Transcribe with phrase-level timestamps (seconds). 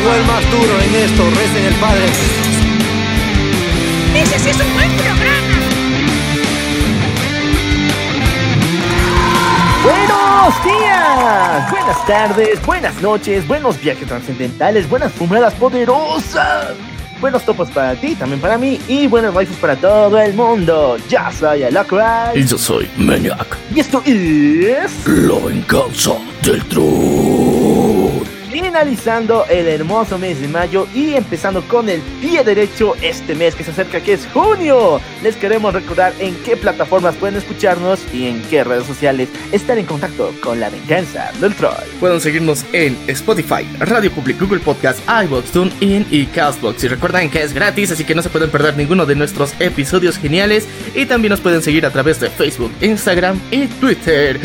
[0.00, 2.06] Llegó el más duro en esto, recen el padre.
[4.14, 5.60] ¡Ese sí es un buen programa!
[9.84, 16.68] Buenos días, buenas tardes, buenas noches, buenos viajes trascendentales, buenas fumadas poderosas,
[17.20, 20.96] buenos topos para ti, también para mí y buenos waifus para todo el mundo.
[21.10, 23.54] Ya soy Alacray Y yo soy Maniac.
[23.74, 26.12] y esto es La venganza
[26.42, 27.39] del troll.
[28.50, 33.62] Finalizando el hermoso mes de mayo y empezando con el pie derecho este mes que
[33.62, 35.00] se acerca que es junio.
[35.22, 39.86] Les queremos recordar en qué plataformas pueden escucharnos y en qué redes sociales estar en
[39.86, 41.74] contacto con la venganza del troll.
[42.00, 46.82] Pueden seguirnos en Spotify, Radio Public, Google Podcast, iVoox, TuneIn y Castbox.
[46.84, 50.18] Y recuerden que es gratis, así que no se pueden perder ninguno de nuestros episodios
[50.18, 50.66] geniales.
[50.94, 54.40] Y también nos pueden seguir a través de Facebook, Instagram y Twitter.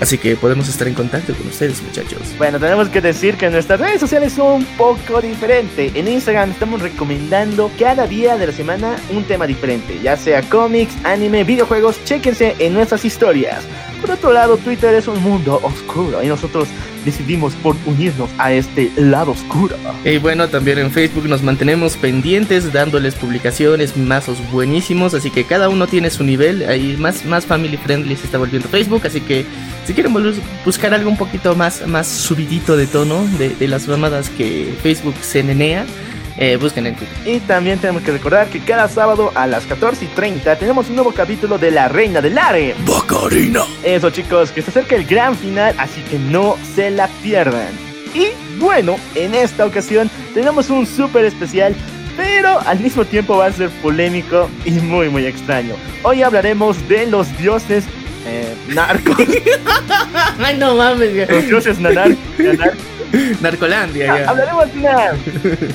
[0.00, 2.20] Así que podemos estar en contacto con ustedes, muchachos.
[2.38, 5.94] Bueno, tenemos que decir que nuestras redes sociales son un poco diferentes.
[5.94, 10.94] En Instagram estamos recomendando cada día de la semana un tema diferente, ya sea cómics,
[11.04, 13.64] anime, videojuegos, chéquense en nuestras historias.
[14.00, 16.68] Por otro lado, Twitter es un mundo oscuro y nosotros
[17.04, 19.76] decidimos por unirnos a este lado oscuro.
[20.04, 25.68] Y bueno, también en Facebook nos mantenemos pendientes dándoles publicaciones, mazos buenísimos, así que cada
[25.68, 29.44] uno tiene su nivel, ahí más, más family friendly se está volviendo Facebook, así que
[29.84, 30.14] si quieren
[30.64, 35.14] buscar algo un poquito más, más subidito de tono de, de las mamadas que Facebook
[35.22, 35.86] se nenea,
[36.38, 37.16] eh, busquen en Twitter.
[37.26, 40.94] Y también tenemos que recordar que cada sábado a las 14 y 30 tenemos un
[40.94, 42.74] nuevo capítulo de La Reina del Are.
[42.86, 43.64] Bacarina.
[43.82, 47.68] Eso chicos, que se acerca el gran final, así que no se la pierdan.
[48.14, 48.28] Y
[48.58, 51.74] bueno, en esta ocasión tenemos un súper especial,
[52.16, 55.74] pero al mismo tiempo va a ser polémico y muy muy extraño.
[56.02, 57.84] Hoy hablaremos de los dioses
[58.28, 59.16] eh, narcos,
[60.38, 62.74] Ay, no mames, los dioses nanar- nanar-
[63.40, 64.28] Narcolandia, ya.
[64.30, 65.12] Hablaremos de una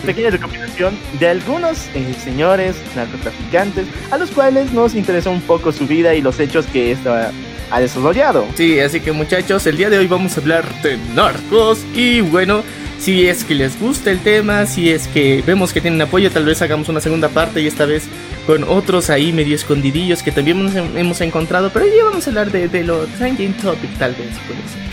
[0.05, 5.87] pequeña recopilación de algunos eh, señores narcotraficantes a los cuales nos interesa un poco su
[5.87, 7.31] vida y los hechos que esta
[7.71, 8.45] ha desarrollado.
[8.55, 12.61] Sí, así que muchachos, el día de hoy vamos a hablar de narcos y bueno,
[13.03, 16.45] si es que les gusta el tema, si es que vemos que tienen apoyo, tal
[16.45, 18.07] vez hagamos una segunda parte y esta vez
[18.47, 22.69] con otros ahí medio escondidillos que también hemos, encontrado, pero hoy vamos a hablar de,
[22.69, 24.29] de lo trending topic tal vez.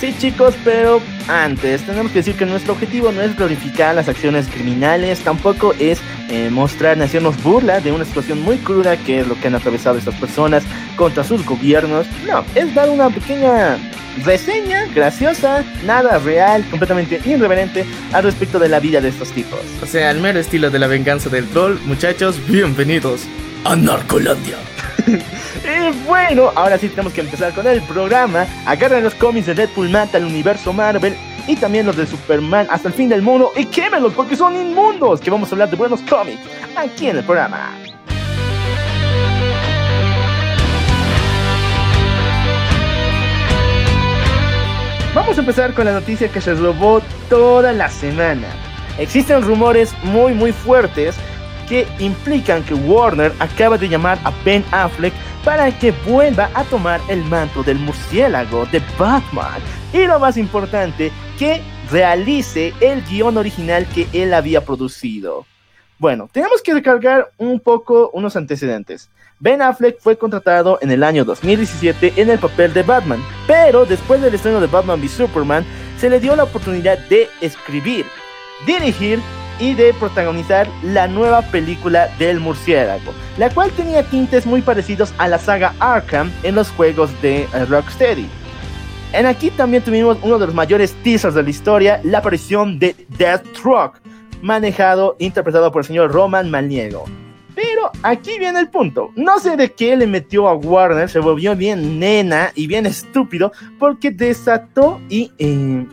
[0.00, 4.48] Sí chicos, pero antes tenemos que decir que nuestro objetivo no es glorificar las acciones
[4.48, 6.00] criminales, tampoco es
[6.30, 9.98] eh, mostrar hacernos burla de una situación muy cruda que es lo que han atravesado
[9.98, 10.64] estas personas
[10.96, 12.08] contra sus gobiernos.
[12.26, 13.78] No, es dar una pequeña
[14.24, 19.60] reseña graciosa, nada real, completamente irreverente al respecto de la vida de estos tipos.
[19.82, 23.22] O sea, al mero estilo de la venganza del troll, muchachos, bienvenidos.
[23.64, 24.56] A Narcolandia.
[25.62, 28.46] Y bueno, ahora sí tenemos que empezar con el programa.
[28.66, 31.14] Agarren los cómics de Deadpool Mata al universo Marvel
[31.46, 35.20] y también los de Superman hasta el fin del mundo y quémenlos porque son inmundos.
[35.20, 36.40] Que vamos a hablar de buenos cómics
[36.76, 37.76] aquí en el programa.
[45.14, 48.48] Vamos a empezar con la noticia que se robó toda la semana.
[48.98, 51.16] Existen rumores muy muy fuertes
[51.66, 55.14] que implican que Warner acaba de llamar a Ben Affleck
[55.44, 59.62] para que vuelva a tomar el manto del murciélago de Batman.
[59.92, 65.46] Y lo más importante, que realice el guion original que él había producido.
[65.98, 69.08] Bueno, tenemos que recargar un poco unos antecedentes.
[69.38, 74.20] Ben Affleck fue contratado en el año 2017 en el papel de Batman, pero después
[74.20, 75.64] del estreno de Batman v Superman
[76.00, 78.06] se le dio la oportunidad de escribir,
[78.66, 79.20] dirigir
[79.58, 85.28] y de protagonizar la nueva película del murciélago, la cual tenía tintes muy parecidos a
[85.28, 88.26] la saga Arkham en los juegos de eh, Rocksteady.
[89.12, 92.96] En aquí también tuvimos uno de los mayores teasers de la historia, la aparición de
[93.18, 94.00] Deathstroke,
[94.40, 97.04] manejado, interpretado por el señor Roman Maniego.
[97.54, 99.10] Pero aquí viene el punto.
[99.16, 103.52] No sé de qué le metió a Warner, se volvió bien nena y bien estúpido
[103.78, 105.86] porque desató y eh,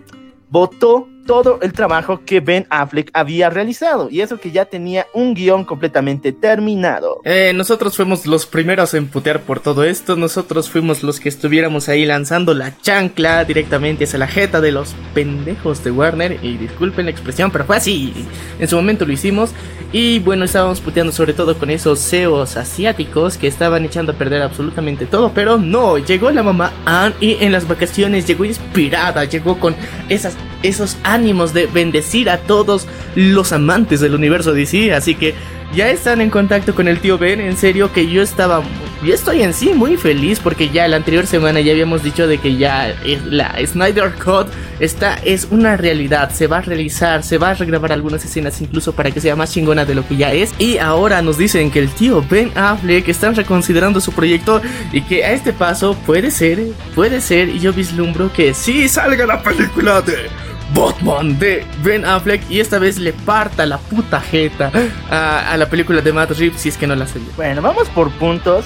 [0.50, 5.36] votó todo el trabajo que Ben Affleck había realizado y eso que ya tenía un
[5.36, 7.22] guion completamente terminado.
[7.26, 11.90] Eh, nosotros fuimos los primeros en putear por todo esto, nosotros fuimos los que estuviéramos
[11.90, 17.06] ahí lanzando la chancla directamente hacia la jeta de los pendejos de Warner y disculpen
[17.06, 18.14] la expresión, pero fue así,
[18.58, 19.52] en su momento lo hicimos
[19.92, 24.42] y bueno, estábamos puteando sobre todo con esos CEOs asiáticos que estaban echando a perder
[24.42, 29.60] absolutamente todo, pero no, llegó la mamá Anne y en las vacaciones llegó inspirada, llegó
[29.60, 29.76] con
[30.08, 34.94] esas esos ánimos de bendecir a todos los amantes del universo DC.
[34.94, 35.34] Así que
[35.75, 37.42] ya están en contacto con el tío Ben.
[37.42, 38.64] En serio que yo estaba,
[39.04, 42.38] yo estoy en sí muy feliz porque ya la anterior semana ya habíamos dicho de
[42.38, 44.48] que ya la Snyder Cut
[44.80, 46.31] está es una realidad.
[46.31, 49.52] Se va a realizar, se va a regrabar algunas escenas incluso para que sea más
[49.52, 50.54] chingona de lo que ya es.
[50.58, 54.62] Y ahora nos dicen que el tío Ben Affleck están reconsiderando su proyecto
[54.92, 56.60] y que a este paso puede ser,
[56.96, 62.42] puede ser y yo vislumbro que sí salga la película de Batman de Ben Affleck
[62.50, 64.72] y esta vez le parta la puta jeta
[65.10, 67.28] a, la película de Matt Reeves si es que no la salió.
[67.36, 68.66] Bueno, vamos por puntos.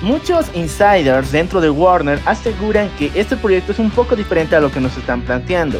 [0.00, 4.70] Muchos insiders dentro de Warner aseguran que este proyecto es un poco diferente a lo
[4.72, 5.78] que nos están planteando.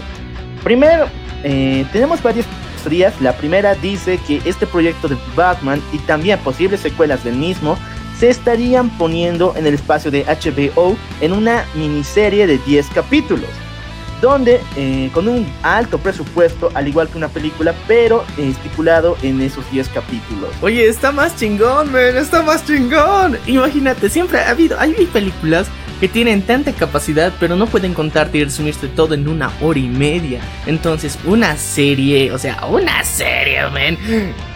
[0.62, 1.06] Primero,
[1.42, 2.46] eh, tenemos varias
[2.82, 3.20] teorías.
[3.20, 7.76] La primera dice que este proyecto de Batman y también posibles secuelas del mismo
[8.16, 13.50] se estarían poniendo en el espacio de HBO en una miniserie de 10 capítulos
[14.22, 19.42] donde eh, con un alto presupuesto, al igual que una película, pero eh, estipulado en
[19.42, 20.50] esos 10 capítulos.
[20.62, 23.36] Oye, está más chingón, man, está más chingón.
[23.46, 25.66] Imagínate, siempre ha habido, hay películas
[26.00, 29.88] que tienen tanta capacidad, pero no pueden contarte y resumirte todo en una hora y
[29.88, 30.40] media.
[30.66, 33.96] Entonces, una serie, o sea, una serie, man.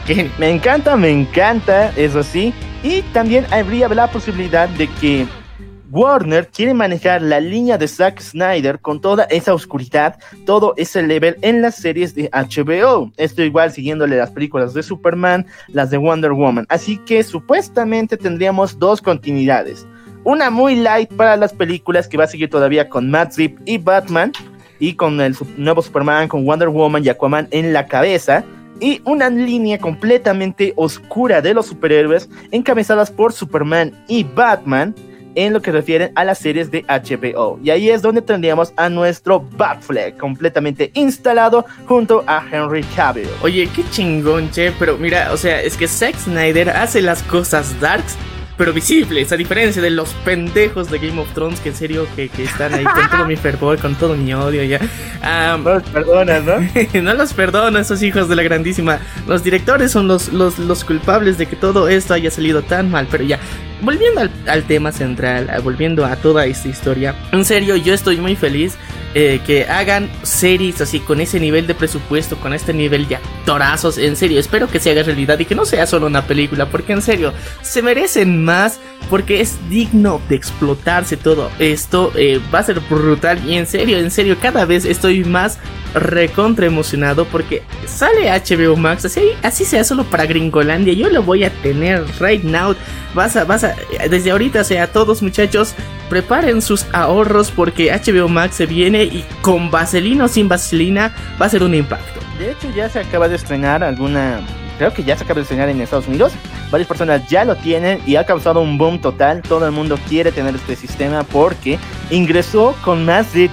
[0.07, 0.31] Que...
[0.39, 2.55] Me encanta, me encanta, eso sí.
[2.83, 5.27] Y también habría la posibilidad de que
[5.91, 11.37] Warner quiere manejar la línea de Zack Snyder con toda esa oscuridad, todo ese level
[11.43, 13.13] en las series de HBO.
[13.17, 16.67] Esto igual siguiéndole las películas de Superman, las de Wonder Woman.
[16.69, 19.87] Así que supuestamente tendríamos dos continuidades.
[20.25, 23.79] Una muy light para las películas que va a seguir todavía con Matt Zip y
[23.79, 24.33] Batman.
[24.79, 28.45] Y con el nuevo Superman, con Wonder Woman y Aquaman en la cabeza
[28.79, 34.95] y una línea completamente oscura de los superhéroes encabezadas por Superman y Batman
[35.37, 37.61] en lo que refieren a las series de HBO.
[37.63, 43.29] Y ahí es donde tendríamos a nuestro Batfleck completamente instalado junto a Henry Cavill.
[43.43, 47.79] Oye, qué chingón, che, pero mira, o sea, es que Zack Snyder hace las cosas
[47.81, 48.17] darks
[48.57, 52.31] pero visibles, a diferencia de los pendejos de Game of Thrones que en serio que,
[52.39, 54.81] están ahí con todo mi fervor, con todo mi odio ya.
[55.59, 56.57] no los perdonas, ¿no?
[57.03, 58.99] no los perdono, esos hijos de la grandísima.
[59.27, 63.07] Los directores son los, los, los culpables de que todo esto haya salido tan mal,
[63.11, 63.39] pero ya.
[63.83, 68.35] Volviendo al, al tema central, volviendo a toda esta historia, en serio yo estoy muy
[68.35, 68.77] feliz
[69.19, 73.97] eh, que hagan series así con ese nivel de presupuesto, con este nivel de actorazos.
[73.97, 76.93] En serio, espero que se haga realidad y que no sea solo una película, porque
[76.93, 77.33] en serio,
[77.63, 78.79] se merecen más,
[79.09, 82.13] porque es digno de explotarse todo esto.
[82.15, 85.59] Eh, va a ser brutal y en serio, en serio, cada vez estoy más
[85.95, 90.93] recontra emocionado porque sale HBO Max, así, así sea solo para Gringolandia.
[90.93, 92.75] Yo lo voy a tener right now.
[93.15, 93.75] Vas a, vas a,
[94.11, 95.75] desde ahorita, o sea, todos muchachos,
[96.11, 101.47] preparen sus ahorros porque HBO Max se viene y con vaselina o sin vaselina va
[101.47, 102.21] a ser un impacto.
[102.39, 104.41] De hecho, ya se acaba de estrenar alguna.
[104.79, 106.33] Creo que ya se acaba de estrenar en Estados Unidos.
[106.71, 109.41] Varias personas ya lo tienen y ha causado un boom total.
[109.43, 111.79] Todo el mundo quiere tener este sistema porque
[112.11, 113.49] ingresó con más de,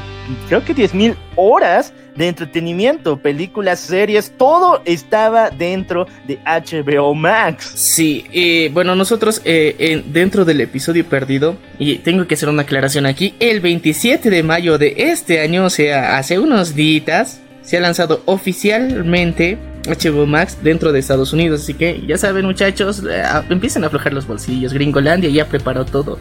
[0.50, 7.72] creo que 10.000 horas de entretenimiento, películas, series, todo estaba dentro de HBO Max.
[7.76, 13.06] Sí, eh, bueno, nosotros eh, dentro del episodio perdido, y tengo que hacer una aclaración
[13.06, 17.80] aquí, el 27 de mayo de este año, o sea, hace unos días, se ha
[17.80, 21.62] lanzado oficialmente HBO Max dentro de Estados Unidos.
[21.62, 24.74] Así que ya saben, muchachos, eh, empiezan a aflojar los bolsillos.
[24.74, 26.20] Gringolandia ya preparó todo.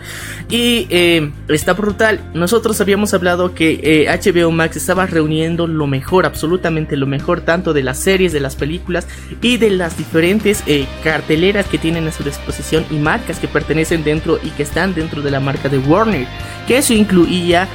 [0.48, 2.20] Y eh, está brutal.
[2.34, 7.72] Nosotros habíamos hablado que HBO eh, Max estaba reuniendo lo mejor, absolutamente lo mejor, tanto
[7.72, 9.06] de las series, de las películas
[9.40, 10.64] y de las diferentes
[11.02, 15.22] carteleras que tienen a su disposición y marcas que pertenecen dentro y que están dentro
[15.22, 16.26] de la marca de Warner.
[16.66, 17.68] Que eso incluía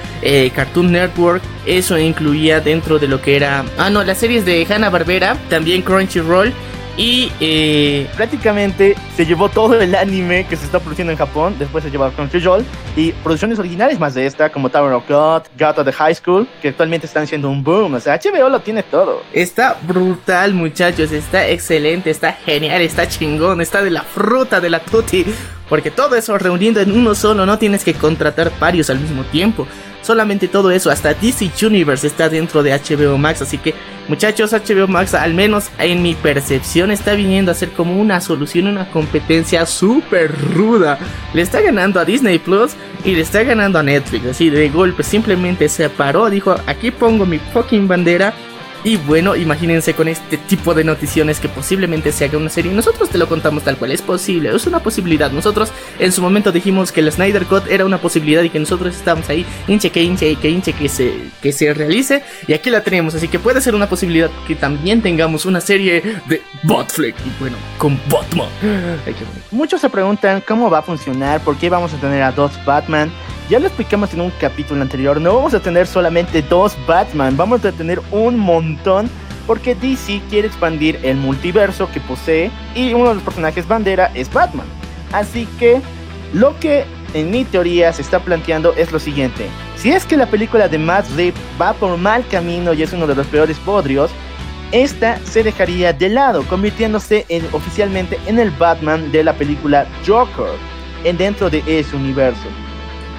[0.56, 3.66] Cartoon Network, eso incluía dentro de lo que era.
[3.78, 6.54] Ah, no, las series de Hanna Barbera, también Crunchyroll.
[6.98, 11.56] Y eh, prácticamente se llevó todo el anime que se está produciendo en Japón.
[11.60, 12.66] Después se llevó a Crunchyroll.
[12.96, 16.48] Y producciones originales más de esta, como Tower of God, God of the High School,
[16.60, 17.94] que actualmente están siendo un boom.
[17.94, 19.22] O sea, HBO lo tiene todo.
[19.32, 21.12] Está brutal, muchachos.
[21.12, 25.24] Está excelente, está genial, está chingón, está de la fruta de la tutti.
[25.70, 29.68] Porque todo eso reuniendo en uno solo, no tienes que contratar varios al mismo tiempo.
[30.02, 33.42] Solamente todo eso, hasta DC Universe está dentro de HBO Max.
[33.42, 33.74] Así que,
[34.08, 38.68] muchachos, HBO Max, al menos en mi percepción, está viniendo a ser como una solución,
[38.68, 40.98] una competencia súper ruda.
[41.34, 42.72] Le está ganando a Disney Plus
[43.04, 44.28] y le está ganando a Netflix.
[44.28, 48.34] Así de golpe, simplemente se paró, dijo: Aquí pongo mi fucking bandera
[48.88, 52.72] y bueno, imagínense con este tipo de noticiones que posiblemente se haga una serie.
[52.72, 55.30] Nosotros te lo contamos tal cual, es posible, es una posibilidad.
[55.30, 58.96] Nosotros en su momento dijimos que el Snyder Cut era una posibilidad y que nosotros
[58.96, 62.24] estábamos ahí, hinche que hinche y que hinche que se, que se realice.
[62.48, 66.22] Y aquí la tenemos, así que puede ser una posibilidad que también tengamos una serie
[66.28, 67.16] de Batfleck.
[67.26, 68.48] Y bueno, con Batman.
[69.52, 73.12] Muchos se preguntan cómo va a funcionar, por qué vamos a tener a dos Batman.
[73.50, 77.64] Ya lo explicamos en un capítulo anterior, no vamos a tener solamente dos Batman, vamos
[77.64, 79.10] a tener un montón
[79.46, 84.32] porque DC quiere expandir el multiverso que posee y uno de los personajes bandera es
[84.34, 84.68] Batman.
[85.14, 85.82] Así que
[86.34, 89.48] lo que en mi teoría se está planteando es lo siguiente.
[89.78, 93.08] Si es que la película de Matt Reeves va por mal camino y es uno
[93.08, 94.12] de los peores podrios,
[94.74, 100.52] esta se dejaría de lado, convirtiéndose oficialmente en el Batman de la película Joker,
[101.06, 102.50] en dentro de ese universo.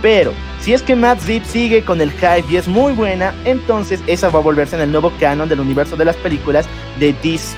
[0.01, 4.01] Pero si es que Matt Zip sigue con el hype y es muy buena, entonces
[4.07, 6.67] esa va a volverse en el nuevo canon del universo de las películas
[6.99, 7.57] de DC.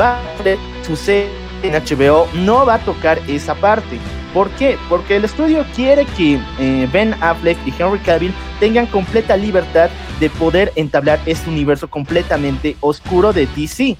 [0.00, 1.28] Va a sucede
[1.62, 3.98] en HBO, no va a tocar esa parte.
[4.32, 4.78] ¿Por qué?
[4.88, 10.30] Porque el estudio quiere que eh, Ben Affleck y Henry Cavill tengan completa libertad de
[10.30, 13.96] poder entablar este universo completamente oscuro de DC.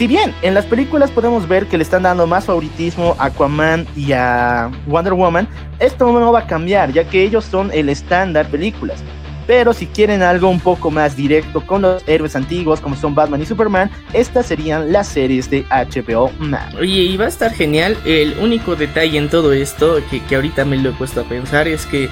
[0.00, 3.86] Si bien en las películas podemos ver que le están dando más favoritismo a Aquaman
[3.94, 5.46] y a Wonder Woman,
[5.78, 9.02] esto no va a cambiar, ya que ellos son el estándar películas.
[9.46, 13.42] Pero si quieren algo un poco más directo con los héroes antiguos como son Batman
[13.42, 16.76] y Superman, estas serían las series de HBO Max.
[16.76, 17.94] Oye, y va a estar genial.
[18.06, 21.68] El único detalle en todo esto que, que ahorita me lo he puesto a pensar
[21.68, 22.08] es que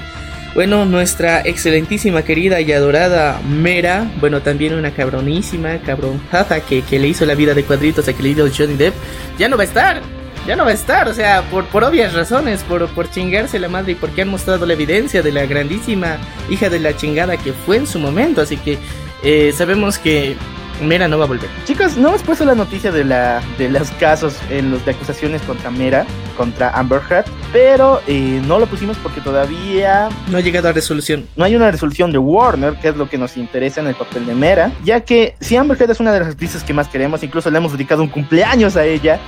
[0.55, 7.09] bueno, nuestra excelentísima, querida y adorada Mera, bueno, también una cabronísima, cabronjada que, que le
[7.09, 8.95] hizo la vida de cuadritos a que le hizo Johnny Depp,
[9.39, 10.03] ya no va a estar,
[10.47, 13.69] ya no va a estar, o sea, por, por obvias razones, por, por chingarse la
[13.69, 16.17] madre y porque han mostrado la evidencia de la grandísima
[16.51, 18.79] hija de la chingada que fue en su momento, así que
[19.23, 20.37] eh, sabemos que
[20.81, 21.49] Mera no va a volver.
[21.65, 25.43] Chicos, no hemos puesto la noticia de, la, de los casos en los de acusaciones
[25.43, 26.07] contra Mera,
[26.37, 31.27] contra Amber Heard, pero eh, no lo pusimos porque todavía no ha llegado a resolución.
[31.37, 34.27] No hay una resolución de Warner, que es lo que nos interesa en el papel
[34.27, 37.23] de Mera, ya que si Amber Heard es una de las actrices que más queremos,
[37.23, 39.19] incluso le hemos dedicado un cumpleaños a ella,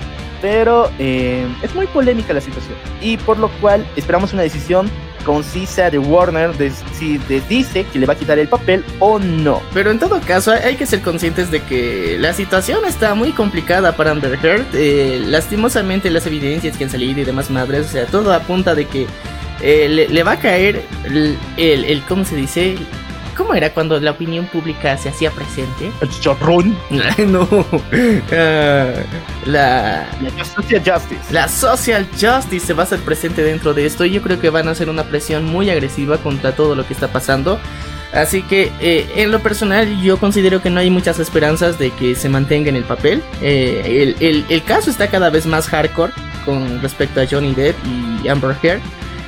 [0.41, 5.91] pero eh, es muy polémica la situación y por lo cual esperamos una decisión concisa
[5.91, 9.63] de Warner de si dice que le va a quitar el papel o no.
[9.73, 13.97] Pero en todo caso hay que ser conscientes de que la situación está muy complicada
[13.97, 14.67] para Amber Heard.
[14.75, 18.87] Eh, lastimosamente las evidencias que han salido y demás madres, o sea, todo apunta de
[18.87, 19.07] que
[19.63, 22.77] eh, le, va a caer el, el, el, ¿cómo se dice?
[23.41, 25.91] ¿Cómo era cuando la opinión pública se hacía presente?
[26.03, 26.77] El chorrón.
[27.27, 27.45] no.
[27.45, 27.71] Uh,
[29.47, 31.33] la, la social justice.
[31.33, 34.51] La social justice se va a hacer presente dentro de esto y yo creo que
[34.51, 37.59] van a hacer una presión muy agresiva contra todo lo que está pasando.
[38.13, 42.17] Así que eh, en lo personal yo considero que no hay muchas esperanzas de que
[42.17, 43.23] se mantenga en el papel.
[43.41, 46.13] Eh, el, el, el, caso está cada vez más hardcore
[46.45, 48.83] con respecto a Johnny Depp y Amber Heard.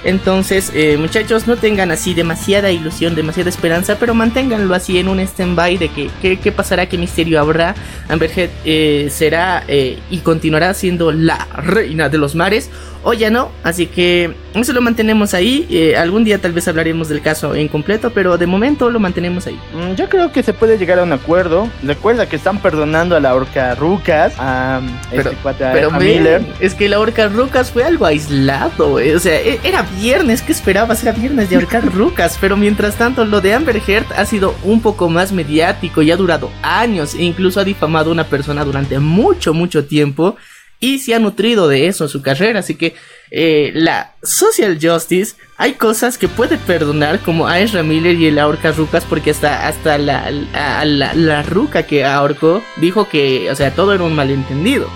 [0.04, 5.20] Entonces, eh, muchachos, no tengan así demasiada ilusión, demasiada esperanza, pero manténganlo así en un
[5.20, 7.74] stand-by de que qué pasará, qué misterio habrá.
[8.08, 12.70] Amber Heard eh, será eh, y continuará siendo la reina de los mares
[13.02, 13.50] o ya no.
[13.64, 15.66] Así que eso lo mantenemos ahí.
[15.70, 19.46] Eh, algún día tal vez hablaremos del caso en completo, pero de momento lo mantenemos
[19.46, 19.58] ahí.
[19.74, 21.68] Mm, yo creo que se puede llegar a un acuerdo.
[21.82, 24.80] Recuerda que están perdonando a la Orca Rucas, a
[25.10, 26.42] pero, este cuate, pero a men, Miller.
[26.60, 28.98] Es que la Orca Rucas fue algo aislado.
[29.00, 30.42] eh, O sea, e- era viernes.
[30.42, 31.02] ¿Qué esperabas?
[31.02, 32.38] Era viernes de ahorcar Rucas.
[32.40, 36.16] Pero mientras tanto, lo de Amber Heard ha sido un poco más mediático y ha
[36.16, 37.14] durado años.
[37.14, 40.36] E incluso ha difamado a una persona durante mucho, mucho tiempo
[40.82, 42.58] y se ha nutrido de eso en su carrera.
[42.58, 42.94] Así que
[43.30, 48.38] eh, la social justice, hay cosas que puede perdonar, como a Ezra Miller y el
[48.38, 53.54] ahorca rucas, porque hasta, hasta la, la, la, la ruca que ahorcó dijo que, o
[53.54, 54.88] sea, todo era un malentendido.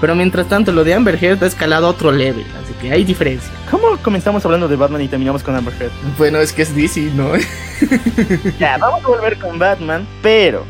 [0.00, 3.04] Pero mientras tanto, lo de Amber Heard ha escalado a otro level, así que hay
[3.04, 3.52] diferencia.
[3.70, 5.92] ¿Cómo comenzamos hablando de Batman y terminamos con Amber Heard?
[6.16, 7.32] Bueno, es que es DC, ¿no?
[8.58, 10.64] ya, vamos a volver con Batman, pero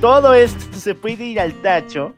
[0.00, 2.14] todo esto se puede ir al tacho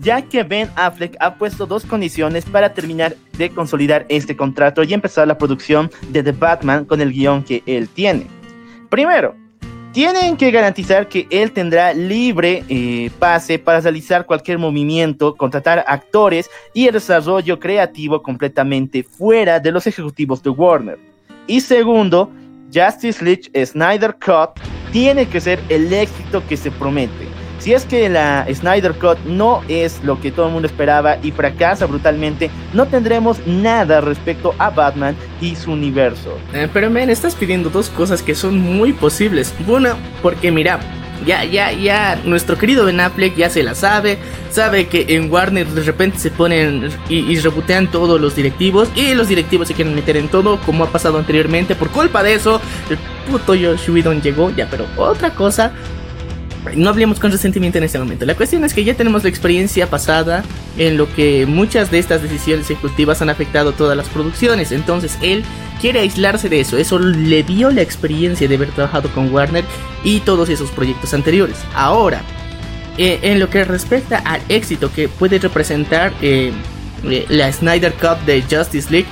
[0.00, 4.94] ya que Ben Affleck ha puesto dos condiciones para terminar de consolidar este contrato y
[4.94, 8.26] empezar la producción de The Batman con el guion que él tiene.
[8.88, 9.34] Primero,
[9.92, 16.48] tienen que garantizar que él tendrá libre eh, pase para realizar cualquier movimiento, contratar actores
[16.72, 20.98] y el desarrollo creativo completamente fuera de los ejecutivos de Warner.
[21.46, 22.30] Y segundo,
[22.72, 24.60] Justice League Snyder Cut
[24.92, 27.39] tiene que ser el éxito que se promete.
[27.60, 31.30] Si es que la Snyder Cut no es lo que todo el mundo esperaba y
[31.30, 36.38] fracasa brutalmente, no tendremos nada respecto a Batman y su universo.
[36.54, 39.54] Eh, pero men, estás pidiendo dos cosas que son muy posibles.
[39.66, 40.80] Una, porque mira,
[41.26, 44.16] ya, ya, ya, nuestro querido Ben Affleck ya se la sabe.
[44.50, 48.88] Sabe que en Warner de repente se ponen y, y rebotean todos los directivos.
[48.94, 51.74] Y los directivos se quieren meter en todo, como ha pasado anteriormente.
[51.74, 52.96] Por culpa de eso, el
[53.30, 54.50] puto Josh Whedon llegó.
[54.50, 55.72] Ya, pero otra cosa.
[56.76, 58.26] No hablemos con resentimiento en este momento.
[58.26, 60.44] La cuestión es que ya tenemos la experiencia pasada
[60.76, 64.70] en lo que muchas de estas decisiones ejecutivas han afectado todas las producciones.
[64.70, 65.42] Entonces él
[65.80, 66.76] quiere aislarse de eso.
[66.76, 69.64] Eso le dio la experiencia de haber trabajado con Warner
[70.04, 71.56] y todos esos proyectos anteriores.
[71.74, 72.22] Ahora,
[72.98, 76.52] eh, en lo que respecta al éxito que puede representar eh,
[77.04, 79.06] eh, la Snyder Cup de Justice League,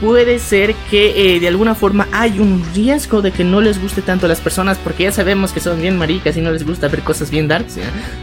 [0.00, 4.02] puede ser que eh, de alguna forma hay un riesgo de que no les guste
[4.02, 6.88] tanto a las personas porque ya sabemos que son bien maricas y no les gusta
[6.88, 7.76] ver cosas bien darks,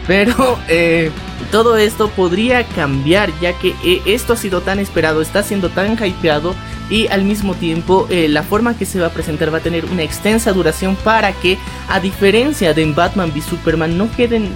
[0.06, 1.10] pero eh,
[1.52, 5.96] todo esto podría cambiar ya que eh, esto ha sido tan esperado, está siendo tan
[6.04, 6.54] hypeado
[6.90, 10.02] y al mismo tiempo la forma que se va a presentar va a tener una
[10.02, 14.50] extensa duración para que a diferencia de en Batman v Superman no queden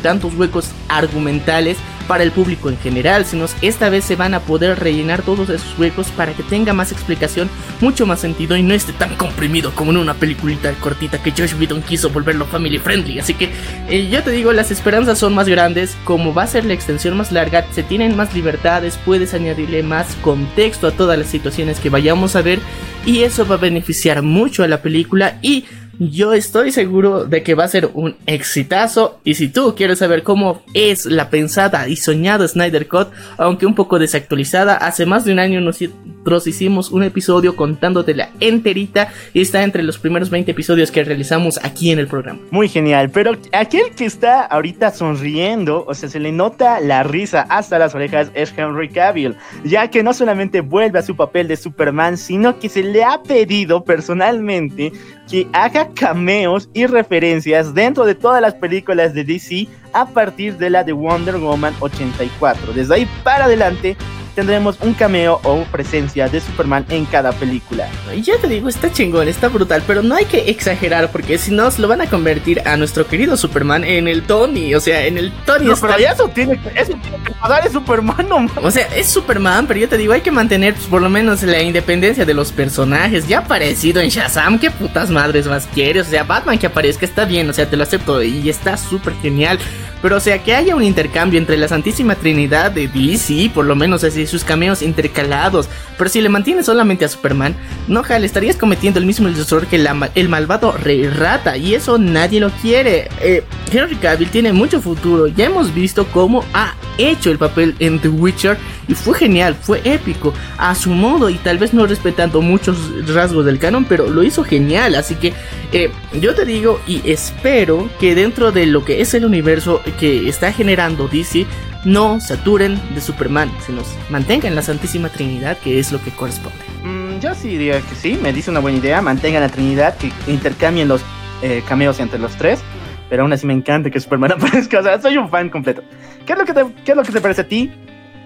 [0.00, 4.78] tantos huecos argumentales para el público en general, sino esta vez se van a poder
[4.78, 7.48] rellenar todos esos huecos para que tenga más explicación,
[7.80, 11.54] mucho más sentido y no esté tan comprimido como en una peliculita cortita que Josh
[11.58, 13.18] Whedon quiso volverlo family friendly.
[13.18, 13.50] Así que
[13.88, 17.16] eh, yo te digo, las esperanzas son más grandes, como va a ser la extensión
[17.16, 21.90] más larga, se tienen más libertades, puedes añadirle más contexto a todas las situaciones que
[21.90, 22.60] vayamos a ver
[23.06, 25.64] y eso va a beneficiar mucho a la película y
[25.98, 30.22] yo estoy seguro de que va a ser un exitazo y si tú quieres saber
[30.22, 35.32] cómo es la pensada y soñada Snyder Cut, aunque un poco desactualizada, hace más de
[35.32, 40.90] un año nosotros hicimos un episodio contándotela enterita y está entre los primeros 20 episodios
[40.90, 42.40] que realizamos aquí en el programa.
[42.50, 47.42] Muy genial, pero aquel que está ahorita sonriendo, o sea, se le nota la risa
[47.48, 51.56] hasta las orejas, es Henry Cavill, ya que no solamente vuelve a su papel de
[51.56, 54.92] Superman, sino que se le ha pedido personalmente
[55.30, 60.70] que haga cameos y referencias dentro de todas las películas de DC a partir de
[60.70, 62.72] la de Wonder Woman 84.
[62.72, 63.96] Desde ahí para adelante
[64.34, 67.88] tendremos un cameo o presencia de Superman en cada película.
[68.14, 71.50] Y ya te digo, está chingón, está brutal, pero no hay que exagerar porque si
[71.52, 75.18] no, lo van a convertir a nuestro querido Superman en el Tony, o sea, en
[75.18, 75.96] el Tony No, Stark.
[75.96, 78.46] pero eso tiene, que- eso tiene que pagar es Superman, no.
[78.62, 81.42] O sea, es Superman, pero yo te digo, hay que mantener pues, por lo menos
[81.42, 83.26] la independencia de los personajes.
[83.28, 86.06] Ya ha aparecido en Shazam, ¿qué putas madres más quieres?
[86.06, 89.14] O sea, Batman que aparezca está bien, o sea, te lo acepto y está súper
[89.22, 89.58] genial.
[90.04, 93.74] Pero o sea, que haya un intercambio entre la Santísima Trinidad de DC, por lo
[93.74, 95.66] menos así, sus cameos intercalados.
[95.96, 97.56] Pero si le mantienes solamente a Superman,
[97.88, 101.56] no, jale, estarías cometiendo el mismo error que la el malvado Rey Rata.
[101.56, 103.08] Y eso nadie lo quiere.
[103.22, 105.26] Eh, Henry Cavill tiene mucho futuro.
[105.26, 108.58] Ya hemos visto cómo ha hecho el papel en The Witcher.
[108.86, 110.34] Y fue genial, fue épico.
[110.58, 112.76] A su modo y tal vez no respetando muchos
[113.08, 114.96] rasgos del canon, pero lo hizo genial.
[114.96, 115.32] Así que
[115.72, 115.90] eh,
[116.20, 120.52] yo te digo y espero que dentro de lo que es el universo que está
[120.52, 121.46] generando DC,
[121.84, 126.58] no saturen de Superman, sino mantengan la Santísima Trinidad, que es lo que corresponde.
[126.82, 129.02] Mm, yo sí diría que sí, me dice una buena idea.
[129.02, 131.02] Mantengan la Trinidad, que intercambien los
[131.42, 132.60] eh, cameos entre los tres.
[133.08, 134.80] Pero aún así me encanta que Superman aparezca.
[134.80, 135.82] O sea, soy un fan completo.
[136.26, 137.70] ¿Qué es lo que te, qué es lo que te parece a ti?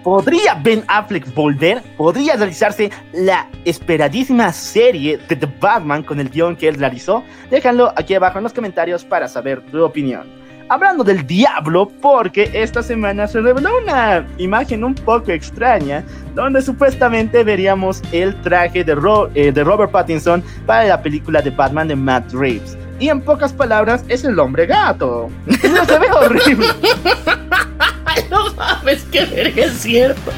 [0.03, 1.81] ¿Podría Ben Affleck volver?
[1.97, 7.23] ¿Podría realizarse la esperadísima serie de The Batman con el guion que él realizó?
[7.51, 10.39] Déjanlo aquí abajo en los comentarios para saber tu opinión.
[10.71, 16.03] Hablando del diablo, porque esta semana se reveló una imagen un poco extraña,
[16.35, 18.95] donde supuestamente veríamos el traje de,
[19.33, 22.77] eh, de Robert Pattinson para la película de Batman de Matt Reeves.
[22.99, 25.29] Y en pocas palabras, es el hombre gato.
[25.47, 26.67] No se ve horrible.
[28.29, 30.31] no mames, que verga es cierto.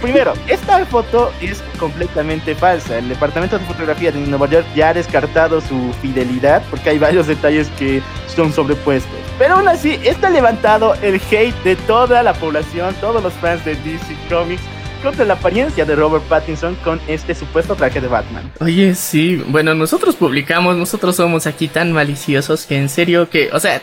[0.00, 2.98] Primero, esta foto es completamente falsa.
[2.98, 7.26] El departamento de fotografía de Nueva York ya ha descartado su fidelidad porque hay varios
[7.26, 8.02] detalles que
[8.34, 9.12] son sobrepuestos.
[9.38, 13.74] Pero aún así, está levantado el hate de toda la población, todos los fans de
[13.76, 14.62] DC Comics,
[15.02, 18.50] contra la apariencia de Robert Pattinson con este supuesto traje de Batman.
[18.60, 23.60] Oye, sí, bueno, nosotros publicamos, nosotros somos aquí tan maliciosos que en serio que, o
[23.60, 23.82] sea,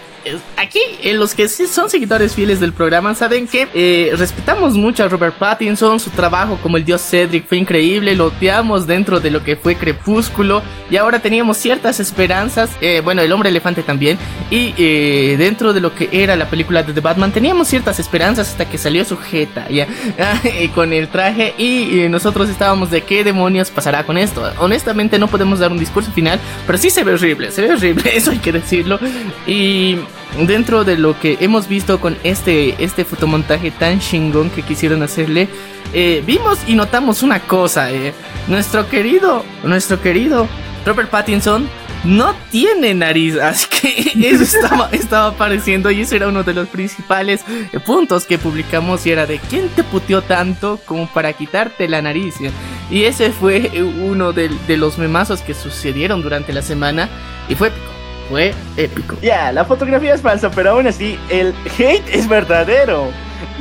[0.57, 5.03] aquí eh, los que sí son seguidores fieles del programa saben que eh, respetamos mucho
[5.03, 9.31] a Robert Pattinson, su trabajo como el dios Cedric fue increíble, lo odiamos dentro de
[9.31, 14.17] lo que fue Crepúsculo y ahora teníamos ciertas esperanzas, eh, bueno, el hombre elefante también,
[14.49, 14.71] y
[15.35, 18.77] dentro de lo que era la película de The Batman teníamos ciertas esperanzas hasta que
[18.77, 19.87] salió su jeta, ya,
[20.75, 24.49] con el traje y nosotros estábamos de qué demonios pasará con esto.
[24.59, 28.03] Honestamente no podemos dar un discurso final, pero sí se ve horrible, se ve horrible,
[28.15, 28.99] eso hay que decirlo.
[29.45, 29.97] Y
[30.45, 35.47] dentro de lo que hemos visto con este, este fotomontaje tan chingón que quisieron hacerle,
[35.93, 38.13] eh, vimos y notamos una cosa, eh.
[38.47, 40.47] nuestro querido, nuestro querido
[40.85, 41.67] Robert Pattinson
[42.03, 46.67] no tiene nariz, así que eso estaba, estaba apareciendo y ese era uno de los
[46.67, 47.41] principales
[47.85, 52.35] puntos que publicamos era de quién te puteó tanto como para quitarte la nariz.
[52.89, 57.09] Y ese fue uno de, los memazos que sucedieron durante la semana
[57.47, 57.85] y fue épico.
[58.29, 59.17] Fue épico.
[59.21, 63.07] Ya, la fotografía es falsa, pero aún así el hate es verdadero.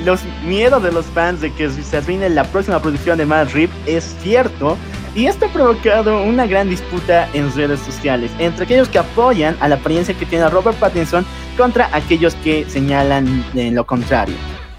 [0.05, 3.71] Los miedos de los fans de que se arruine la próxima producción de Mad Rip
[3.87, 4.77] es cierto
[5.19, 9.67] y esto ha provocado una gran disputa en redes sociales entre aquellos que apoyan a
[9.67, 11.27] la apariencia que tiene Robert Pattinson
[11.57, 14.37] contra aquellos que señalan en lo contrario.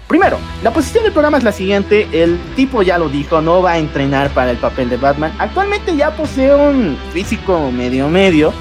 [0.08, 3.72] Primero, la posición del programa es la siguiente, el tipo ya lo dijo, no va
[3.72, 8.54] a entrenar para el papel de Batman, actualmente ya posee un físico medio medio,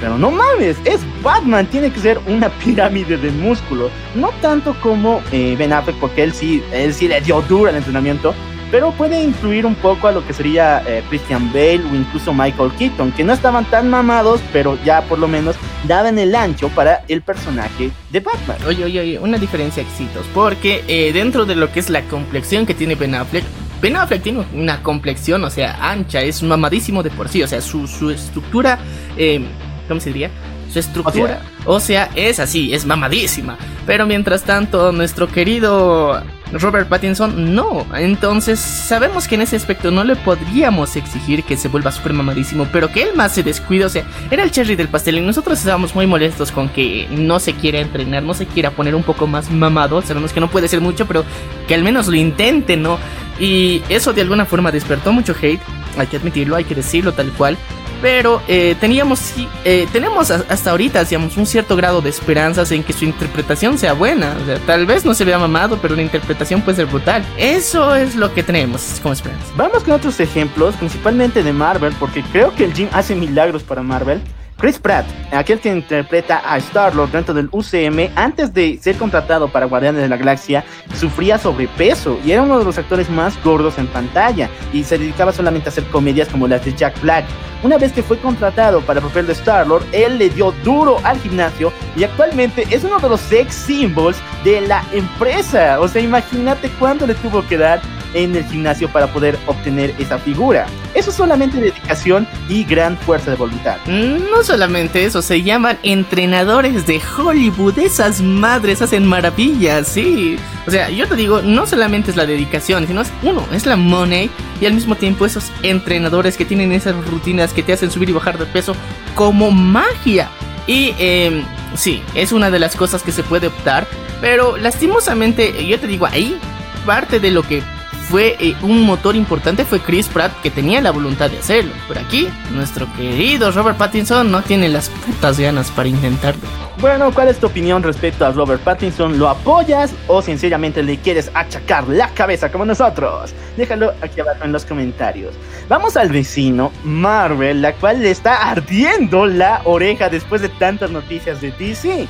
[0.00, 5.20] pero no mames, es Batman, tiene que ser una pirámide de músculo, no tanto como
[5.32, 8.34] eh, Ben Affleck, porque él sí, él sí le dio duro al entrenamiento,
[8.70, 12.72] pero puede influir un poco a lo que sería eh, Christian Bale o incluso Michael
[12.78, 17.04] Keaton, que no estaban tan mamados, pero ya por lo menos daban el ancho para
[17.08, 18.56] el personaje de Batman.
[18.66, 22.66] Oye, oye, oye, una diferencia éxitos, porque eh, dentro de lo que es la complexión
[22.66, 23.44] que tiene Ben Affleck,
[23.80, 27.60] Ben Affleck tiene una complexión, o sea, ancha, es mamadísimo de por sí, o sea,
[27.60, 28.78] su, su estructura,
[29.16, 29.40] eh,
[29.86, 30.30] ¿cómo se diría?
[30.72, 33.56] Su estructura, o sea, es así, es mamadísima.
[33.86, 36.20] Pero mientras tanto, nuestro querido
[36.52, 37.86] Robert Pattinson no.
[37.94, 42.66] Entonces sabemos que en ese aspecto no le podríamos exigir que se vuelva super mamadísimo,
[42.72, 45.58] pero que él más se descuide, o sea, era el cherry del pastel y nosotros
[45.58, 49.26] estábamos muy molestos con que no se quiera entrenar, no se quiera poner un poco
[49.26, 51.24] más mamado, sabemos que no puede ser mucho, pero
[51.66, 52.98] que al menos lo intente, ¿no?
[53.38, 55.60] Y eso de alguna forma despertó mucho hate,
[55.98, 57.56] hay que admitirlo, hay que decirlo tal cual.
[58.02, 62.92] Pero eh, teníamos, eh, tenemos hasta ahorita, digamos, un cierto grado de esperanzas en que
[62.92, 64.36] su interpretación sea buena.
[64.42, 67.24] O sea, tal vez no se vea mamado, pero la interpretación puede ser brutal.
[67.36, 69.46] Eso es lo que tenemos como esperanza.
[69.56, 73.82] Vamos con otros ejemplos, principalmente de Marvel, porque creo que el Jim hace milagros para
[73.82, 74.20] Marvel.
[74.58, 79.66] Chris Pratt, aquel que interpreta a Star-Lord dentro del UCM, antes de ser contratado para
[79.66, 80.64] Guardianes de la Galaxia,
[80.94, 85.32] sufría sobrepeso y era uno de los actores más gordos en pantalla y se dedicaba
[85.32, 87.26] solamente a hacer comedias como las de Jack Black.
[87.62, 91.20] Una vez que fue contratado para el papel de Star-Lord, él le dio duro al
[91.20, 95.80] gimnasio y actualmente es uno de los sex symbols de la empresa.
[95.80, 97.82] O sea, imagínate cuánto le tuvo que dar
[98.16, 100.66] en el gimnasio para poder obtener esa figura.
[100.94, 103.76] Eso es solamente dedicación y gran fuerza de voluntad.
[103.86, 107.78] Mm, no solamente eso, se llaman entrenadores de Hollywood.
[107.78, 110.38] Esas madres hacen maravillas, sí.
[110.66, 113.76] O sea, yo te digo, no solamente es la dedicación, sino es uno, es la
[113.76, 118.08] money y al mismo tiempo esos entrenadores que tienen esas rutinas que te hacen subir
[118.08, 118.74] y bajar de peso
[119.14, 120.30] como magia.
[120.66, 123.86] Y eh, sí, es una de las cosas que se puede optar,
[124.22, 126.38] pero lastimosamente, yo te digo, ahí
[126.86, 127.62] parte de lo que
[128.08, 131.72] fue eh, un motor importante fue Chris Pratt que tenía la voluntad de hacerlo.
[131.88, 136.42] Pero aquí, nuestro querido Robert Pattinson no tiene las putas ganas para intentarlo.
[136.78, 139.18] Bueno, ¿cuál es tu opinión respecto a Robert Pattinson?
[139.18, 143.32] ¿Lo apoyas o sencillamente le quieres achacar la cabeza como nosotros?
[143.56, 145.34] Déjalo aquí abajo en los comentarios.
[145.68, 151.40] Vamos al vecino, Marvel, la cual le está ardiendo la oreja después de tantas noticias
[151.40, 152.06] de DC.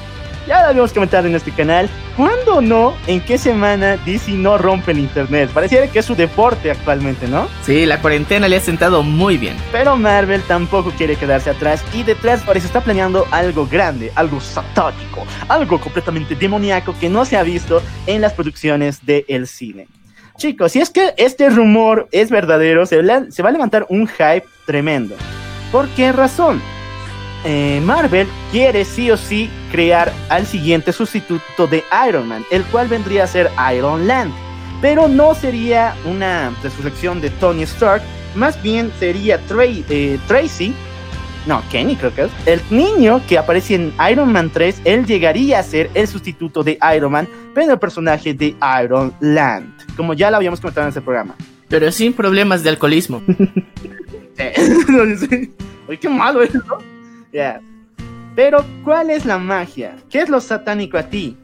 [0.46, 1.90] Ya lo habíamos comentado en este canal.
[2.16, 2.94] ¿Cuándo no?
[3.08, 5.50] ¿En qué semana DC no rompe el internet?
[5.52, 7.48] Pareciera que es su deporte actualmente, ¿no?
[7.62, 9.56] Sí, la cuarentena le ha sentado muy bien.
[9.72, 15.26] Pero Marvel tampoco quiere quedarse atrás y detrás parece está planeando algo grande, algo satánico,
[15.48, 19.88] algo completamente demoníaco que no se ha visto en las producciones del cine.
[20.38, 24.44] Chicos, si es que este rumor es verdadero, se, se va a levantar un hype
[24.64, 25.16] tremendo.
[25.72, 26.62] ¿Por qué razón?
[27.48, 32.88] Eh, Marvel quiere sí o sí crear al siguiente sustituto de Iron Man, el cual
[32.88, 34.34] vendría a ser Iron Land.
[34.82, 38.02] Pero no sería una resurrección de Tony Stark,
[38.34, 40.74] más bien sería eh, Tracy,
[41.46, 45.60] no, Kenny creo que es, el niño que aparece en Iron Man 3, él llegaría
[45.60, 50.32] a ser el sustituto de Iron Man, pero el personaje de Iron Land, como ya
[50.32, 51.36] lo habíamos comentado en este programa.
[51.68, 53.22] Pero sin problemas de alcoholismo.
[54.36, 55.54] Sí.
[55.88, 56.60] Uy, qué malo eso.
[57.32, 57.60] Ya.
[58.34, 59.96] Pero, ¿cuál es la magia?
[60.10, 61.36] ¿Qué es lo satánico a ti?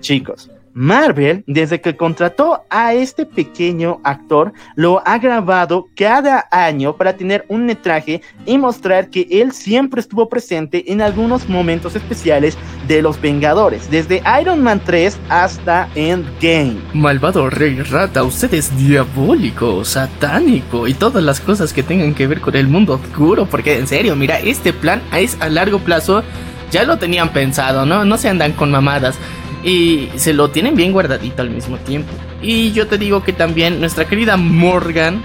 [0.00, 7.16] Chicos, Marvel, desde que contrató a este pequeño actor, lo ha grabado cada año para
[7.16, 12.56] tener un metraje y mostrar que él siempre estuvo presente en algunos momentos especiales
[12.88, 16.76] de los Vengadores, desde Iron Man 3 hasta Endgame.
[16.94, 22.40] Malvado Rey Rata, usted es diabólico, satánico y todas las cosas que tengan que ver
[22.40, 23.46] con el mundo oscuro.
[23.46, 26.22] Porque en serio, mira, este plan es a largo plazo.
[26.70, 28.04] Ya lo tenían pensado, ¿no?
[28.04, 29.18] No se andan con mamadas.
[29.64, 32.12] Y se lo tienen bien guardadito al mismo tiempo.
[32.42, 35.22] Y yo te digo que también nuestra querida Morgan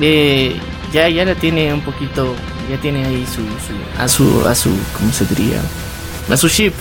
[0.00, 0.56] eh,
[0.92, 2.34] ya, ya la tiene un poquito.
[2.70, 4.48] Ya tiene ahí su, su- a su.
[4.48, 4.70] a su.
[4.98, 5.60] ¿cómo se diría?
[6.30, 6.72] A su ship.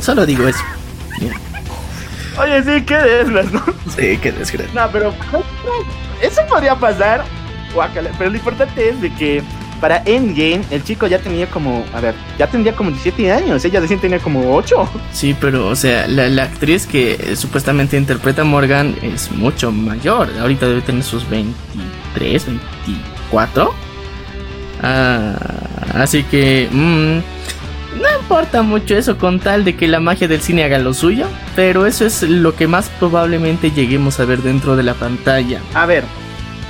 [0.00, 0.60] Solo digo eso.
[2.38, 3.62] Oye, sí, qué ¿no?
[3.96, 4.74] Sí, qué desgracia.
[4.74, 5.14] No, pero
[6.20, 7.24] eso podría pasar.
[7.74, 9.42] guácala, Pero lo importante es de que
[9.82, 13.80] para Endgame el chico ya tenía como, a ver, ya tendría como 17 años, ella
[13.80, 14.88] recién tenía como 8.
[15.12, 19.72] Sí, pero, o sea, la, la actriz que eh, supuestamente interpreta a Morgan es mucho
[19.72, 20.28] mayor.
[20.40, 23.74] Ahorita debe tener sus 23, 24.
[24.84, 25.34] Ah,
[25.94, 30.62] así que, mm, no importa mucho eso con tal de que la magia del cine
[30.62, 31.26] haga lo suyo.
[31.56, 35.60] Pero eso es lo que más probablemente lleguemos a ver dentro de la pantalla.
[35.74, 36.04] A ver,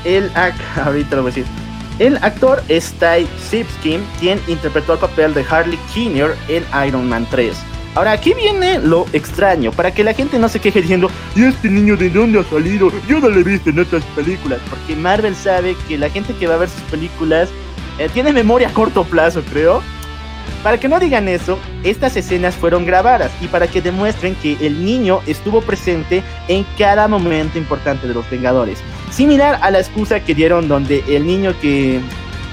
[0.07, 1.62] el ac ahorita lo voy a decir.
[1.99, 7.27] El actor es Ty Sipskin, quien interpretó el papel de Harley Kinner en Iron Man
[7.31, 7.55] 3.
[7.95, 11.69] Ahora, aquí viene lo extraño, para que la gente no se queje diciendo, ¿y este
[11.69, 12.91] niño de dónde ha salido?
[13.07, 14.61] Yo no lo he visto en otras películas.
[14.71, 17.51] Porque Marvel sabe que la gente que va a ver sus películas
[17.99, 19.83] eh, tiene memoria a corto plazo, creo.
[20.63, 24.85] Para que no digan eso, estas escenas fueron grabadas y para que demuestren que el
[24.85, 28.79] niño estuvo presente en cada momento importante de los Vengadores.
[29.13, 32.01] Similar a la excusa que dieron donde el niño que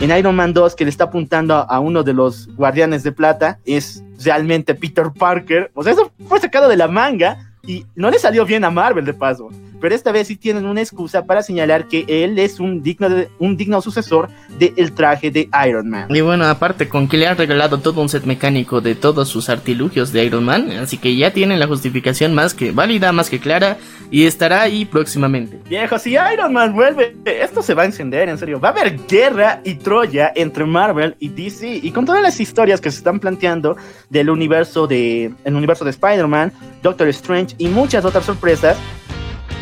[0.01, 3.59] en Iron Man 2 que le está apuntando a, uno de los guardianes de plata
[3.63, 5.71] es realmente Peter Parker.
[5.73, 9.05] O sea, eso fue sacado de la manga y no le salió bien a Marvel
[9.05, 9.49] de paso.
[9.81, 13.29] Pero esta vez sí tienen una excusa para señalar que él es un digno, de-
[13.39, 16.07] un digno sucesor del traje de Iron Man.
[16.13, 19.49] Y bueno, aparte con que le han regalado todo un set mecánico de todos sus
[19.49, 23.39] artilugios de Iron Man, así que ya tienen la justificación más que válida, más que
[23.39, 23.77] clara,
[24.11, 25.59] y estará ahí próximamente.
[25.69, 28.59] Viejo, si Iron Man vuelve, esto se va a encender, en serio.
[28.59, 31.79] Va a haber guerra y Troya entre Marvel y DC.
[31.83, 33.77] Y con todas las historias que se están planteando
[34.09, 36.51] del universo de, el universo de Spider-Man,
[36.83, 38.77] Doctor Strange y muchas otras sorpresas,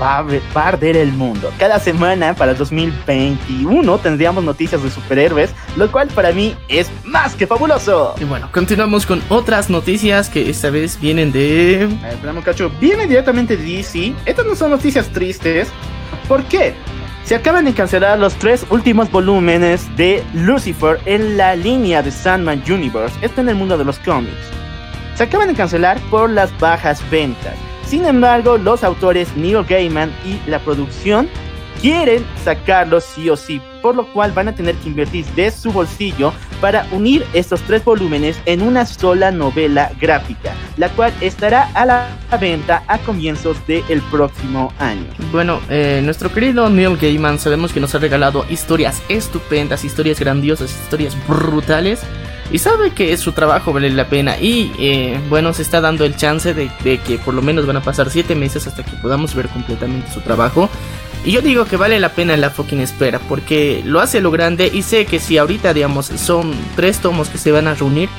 [0.01, 1.51] va a, va a arder el mundo.
[1.57, 7.35] Cada semana para el 2021 tendríamos noticias de superhéroes, lo cual para mí es más
[7.35, 8.15] que fabuloso.
[8.19, 11.89] Y bueno, continuamos con otras noticias que esta vez vienen de...
[12.01, 12.71] A ver, espérame un cacho.
[12.79, 14.13] Viene directamente de DC.
[14.25, 15.69] Estas no son noticias tristes.
[16.27, 16.73] ¿Por qué?
[17.23, 22.63] Se acaban de cancelar los tres últimos volúmenes de Lucifer en la línea de Sandman
[22.69, 23.17] Universe.
[23.21, 24.33] Esto en el mundo de los cómics.
[25.15, 27.55] Se acaban de cancelar por las bajas ventas.
[27.87, 31.29] Sin embargo, los autores Neil Gaiman y la producción
[31.81, 35.71] quieren sacarlos sí o sí, por lo cual van a tener que invertir de su
[35.71, 41.85] bolsillo para unir estos tres volúmenes en una sola novela gráfica, la cual estará a
[41.85, 42.09] la
[42.41, 45.05] venta a comienzos del próximo año.
[45.31, 50.71] Bueno, eh, nuestro querido Neil Gaiman sabemos que nos ha regalado historias estupendas, historias grandiosas,
[50.71, 52.01] historias brutales.
[52.51, 54.39] Y sabe que su trabajo vale la pena.
[54.39, 57.77] Y eh, bueno, se está dando el chance de, de que por lo menos van
[57.77, 60.69] a pasar 7 meses hasta que podamos ver completamente su trabajo.
[61.25, 63.19] Y yo digo que vale la pena la fucking espera.
[63.19, 64.71] Porque lo hace lo grande.
[64.73, 68.09] Y sé que si ahorita, digamos, son tres tomos que se van a reunir.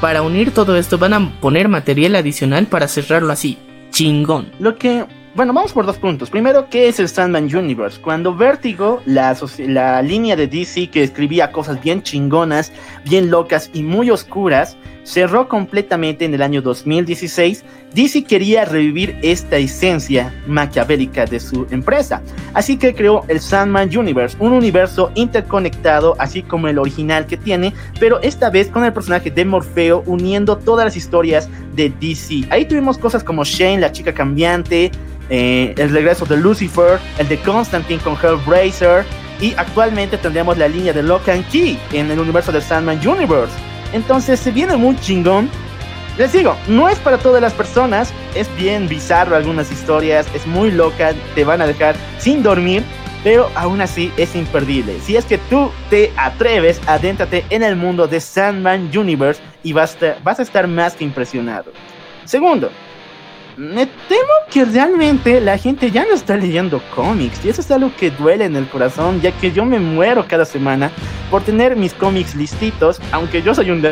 [0.00, 3.56] Para unir todo esto van a poner material adicional para cerrarlo así.
[3.90, 4.50] Chingón.
[4.58, 5.04] Lo que,
[5.36, 6.30] bueno, vamos por dos puntos.
[6.30, 8.00] Primero, ¿qué es el Sandman Universe?
[8.00, 12.72] Cuando Vertigo, la, la línea de DC que escribía cosas bien chingonas,
[13.04, 17.64] bien locas y muy oscuras, cerró completamente en el año 2016,
[17.94, 22.22] DC quería revivir esta esencia maquiavélica de su empresa.
[22.54, 27.72] Así que creó el Sandman Universe, un universo interconectado, así como el original que tiene,
[28.00, 32.48] pero esta vez con el personaje de Morfeo uniendo todas las historias de DC.
[32.50, 34.90] Ahí tuvimos cosas como Shane, la chica cambiante,
[35.30, 39.04] eh, el regreso de Lucifer, el de Constantine con Hellraiser,
[39.40, 43.54] y actualmente tendríamos la línea de Lock and Key en el universo del Sandman Universe.
[43.96, 45.48] Entonces se viene muy chingón.
[46.18, 50.70] Les digo, no es para todas las personas, es bien bizarro algunas historias, es muy
[50.70, 52.82] loca, te van a dejar sin dormir,
[53.24, 55.00] pero aún así es imperdible.
[55.00, 59.96] Si es que tú te atreves, adéntrate en el mundo de Sandman Universe y vas
[60.02, 61.72] a, vas a estar más que impresionado.
[62.26, 62.70] Segundo,
[63.56, 67.90] me temo que realmente la gente ya no está leyendo cómics y eso es algo
[67.96, 70.90] que duele en el corazón, ya que yo me muero cada semana
[71.30, 73.82] por tener mis cómics listitos, aunque yo soy un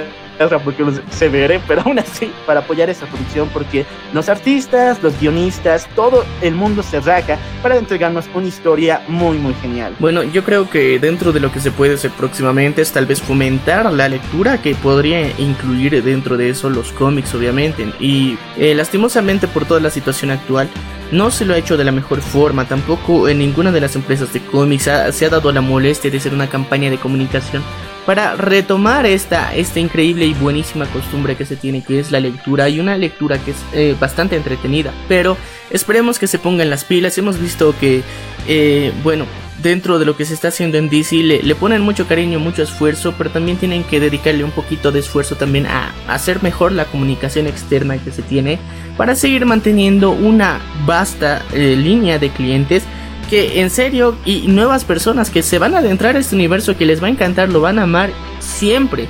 [0.64, 5.88] porque los veré, pero aún así, para apoyar esta producción, porque los artistas, los guionistas,
[5.94, 9.94] todo el mundo se raja para entregarnos una historia muy, muy genial.
[9.98, 13.20] Bueno, yo creo que dentro de lo que se puede hacer próximamente es tal vez
[13.22, 17.86] fomentar la lectura, que podría incluir dentro de eso los cómics, obviamente.
[18.00, 20.68] Y eh, lastimosamente por toda la situación actual,
[21.14, 24.32] no se lo ha hecho de la mejor forma, tampoco en ninguna de las empresas
[24.32, 27.62] de cómics se ha dado la molestia de hacer una campaña de comunicación.
[28.04, 32.68] Para retomar esta, esta increíble y buenísima costumbre que se tiene, que es la lectura,
[32.68, 35.36] y una lectura que es eh, bastante entretenida, pero
[35.70, 38.02] esperemos que se pongan las pilas, hemos visto que,
[38.48, 39.24] eh, bueno,
[39.64, 43.14] dentro de lo que se está haciendo en DC le, ponen mucho cariño, mucho esfuerzo,
[43.16, 47.46] pero también tienen que dedicarle un poquito de esfuerzo también a, hacer mejor la comunicación
[47.46, 48.58] externa que se tiene
[48.96, 52.84] para seguir manteniendo una vasta eh, línea de clientes
[53.30, 56.84] que en serio y nuevas personas que se van a adentrar a este universo que
[56.84, 59.08] les va a encantar, lo van a amar siempre.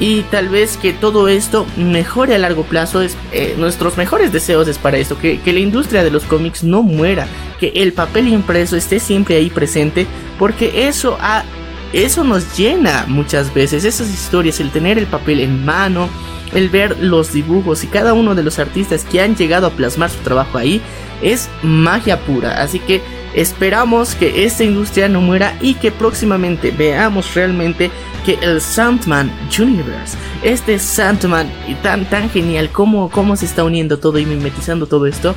[0.00, 3.02] Y tal vez que todo esto mejore a largo plazo.
[3.02, 5.18] Es, eh, nuestros mejores deseos es para esto.
[5.18, 7.26] Que, que la industria de los cómics no muera.
[7.60, 10.06] Que el papel impreso esté siempre ahí presente.
[10.38, 11.44] Porque eso, ha,
[11.92, 13.84] eso nos llena muchas veces.
[13.84, 16.08] Esas historias, el tener el papel en mano.
[16.52, 20.10] El ver los dibujos y cada uno de los artistas que han llegado a plasmar
[20.10, 20.80] su trabajo ahí.
[21.22, 22.62] Es magia pura.
[22.62, 23.00] Así que
[23.34, 27.90] Esperamos que esta industria no muera y que próximamente veamos realmente
[28.24, 31.50] que el Sandman Universe, este Sandman
[31.82, 35.34] tan tan genial como cómo se está uniendo todo y mimetizando todo esto,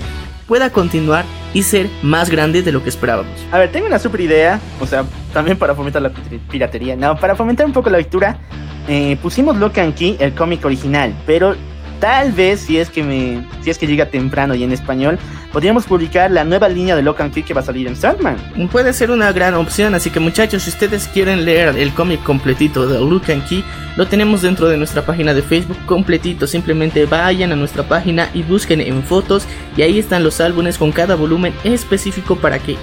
[0.47, 3.33] pueda continuar y ser más grande de lo que esperábamos.
[3.51, 6.11] A ver, tengo una super idea, o sea, también para fomentar la
[6.49, 8.39] piratería, no, para fomentar un poco la lectura,
[8.87, 11.55] eh, pusimos Locan Key, el cómic original, pero
[11.99, 15.17] tal vez si es que me, si es que llega temprano y en español,
[15.51, 18.37] podríamos publicar la nueva línea de Locan Key que va a salir en Sandman.
[18.71, 22.87] Puede ser una gran opción, así que muchachos, si ustedes quieren leer el cómic completito
[22.87, 23.63] de Locan Key,
[23.95, 26.45] lo tenemos dentro de nuestra página de Facebook completito.
[26.47, 30.91] Simplemente vayan a nuestra página y busquen en fotos y ahí están los álbumes con
[30.91, 32.77] cada volumen específico para que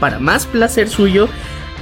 [0.00, 1.28] para más placer suyo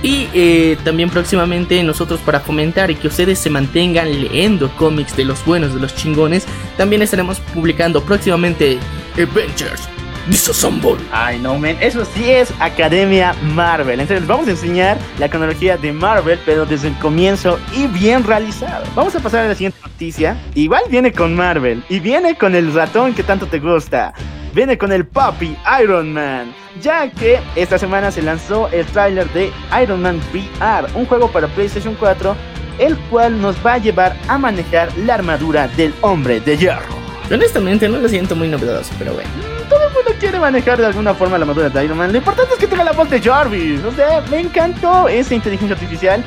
[0.02, 5.24] y eh, también próximamente nosotros para fomentar y que ustedes se mantengan leyendo cómics de
[5.24, 8.78] los buenos, de los chingones, también estaremos publicando próximamente
[9.14, 9.88] Avengers
[10.28, 10.98] Disassemble.
[11.10, 11.76] Ay, no, man.
[11.80, 14.00] Eso sí es Academia Marvel.
[14.00, 18.84] Entonces, vamos a enseñar la cronología de Marvel, pero desde el comienzo y bien realizado.
[18.94, 20.36] Vamos a pasar a la siguiente noticia.
[20.54, 24.14] Igual viene con Marvel y viene con el ratón que tanto te gusta.
[24.54, 29.50] Viene con el papi Iron Man, ya que esta semana se lanzó el tráiler de
[29.82, 32.36] Iron Man VR, un juego para PlayStation 4,
[32.78, 37.02] el cual nos va a llevar a manejar la armadura del hombre de hierro.
[37.30, 39.30] Honestamente no lo siento muy novedoso, pero bueno.
[39.70, 42.12] Todo el mundo quiere manejar de alguna forma la armadura de Iron Man.
[42.12, 43.82] Lo importante es que tenga la voz de Jarvis.
[43.84, 46.22] O sea, me encantó esa inteligencia artificial.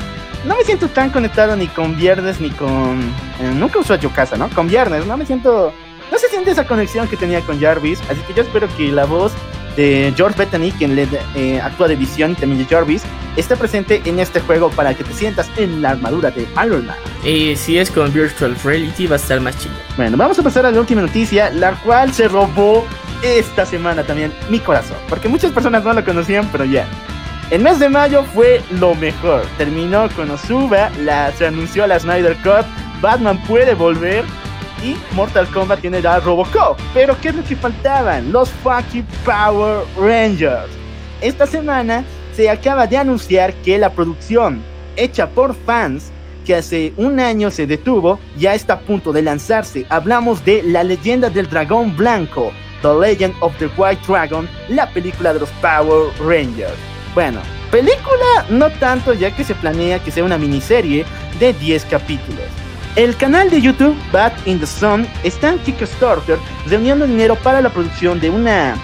[0.46, 3.02] No me siento tan conectado ni con Viernes ni con...
[3.40, 4.50] Eh, nunca uso a Yokasa, ¿no?
[4.50, 5.72] Con Viernes, no me siento...
[6.12, 8.00] No se siente esa conexión que tenía con Jarvis.
[8.10, 9.34] Así que yo espero que la voz
[9.76, 13.04] de George Bethany, quien le eh, actúa de Visión y también de Jarvis,
[13.36, 16.96] esté presente en este juego para que te sientas en la armadura de Iron Man.
[17.24, 19.76] Y si es con Virtual Reality va a estar más chido.
[19.98, 22.86] Bueno, vamos a pasar a la última noticia, la cual se robó
[23.22, 26.88] esta semana también mi corazón, porque muchas personas no lo conocían, pero ya.
[27.52, 29.46] El mes de mayo fue lo mejor.
[29.58, 32.66] Terminó con Osuba, la, se anunció la Snyder Cut,
[33.02, 34.24] Batman puede volver
[34.86, 36.78] y Mortal Kombat tiene la Robocop.
[36.94, 38.32] Pero ¿qué es lo que faltaban?
[38.32, 40.70] Los fucking Power Rangers.
[41.22, 42.04] Esta semana
[42.36, 44.62] se acaba de anunciar que la producción
[44.96, 46.12] hecha por fans
[46.46, 49.86] que hace un año se detuvo ya está a punto de lanzarse.
[49.90, 55.34] Hablamos de La leyenda del dragón blanco, The Legend of the White Dragon, la película
[55.34, 56.78] de los Power Rangers.
[57.16, 57.40] Bueno,
[57.72, 61.06] película no tanto ya que se planea que sea una miniserie
[61.40, 62.65] de 10 capítulos.
[62.96, 67.70] El canal de YouTube Bat in the Sun está en Kickstarter reuniendo dinero para la
[67.70, 68.78] producción de una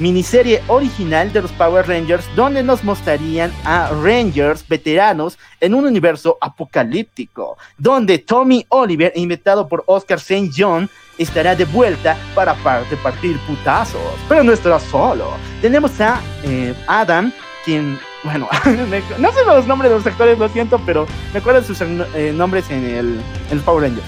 [0.00, 6.36] miniserie original de los Power Rangers donde nos mostrarían a Rangers veteranos en un universo
[6.40, 10.50] apocalíptico, donde Tommy Oliver, inventado por Oscar St.
[10.56, 14.00] John, estará de vuelta para partir putazos.
[14.28, 15.30] Pero no estará solo.
[15.62, 17.32] Tenemos a eh, Adam,
[17.64, 18.48] quien bueno,
[19.18, 22.68] no sé los nombres de los actores, lo siento, pero me acuerdo sus eh, nombres
[22.70, 24.02] en el, el Power Ranger.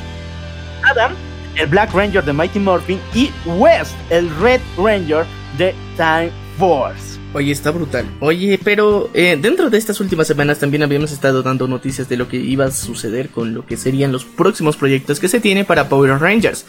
[0.91, 1.13] Adam,
[1.55, 5.25] el Black Ranger de Mighty Morphin, y West, el Red Ranger
[5.57, 7.18] de Time Force.
[7.35, 8.07] Oye, está brutal.
[8.21, 12.27] Oye, pero eh, dentro de estas últimas semanas también habíamos estado dando noticias de lo
[12.27, 15.91] que iba a suceder con lo que serían los próximos proyectos que se tiene para
[15.91, 16.65] Power Rangers.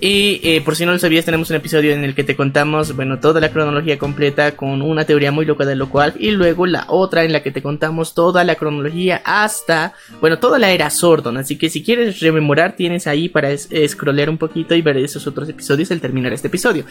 [0.00, 2.96] Y eh, por si no lo sabías, tenemos un episodio en el que te contamos,
[2.96, 6.66] bueno, toda la cronología completa con una teoría muy loca de lo cual, y luego
[6.66, 10.90] la otra en la que te contamos toda la cronología hasta, bueno, toda la era
[10.90, 11.36] Sordon.
[11.36, 15.26] Así que si quieres rememorar, tienes ahí para es scrollear un poquito y ver esos
[15.28, 16.84] otros episodios al terminar este episodio.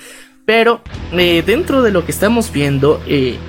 [0.46, 0.82] Pero
[1.12, 3.02] eh, dentro de lo que estamos viendo,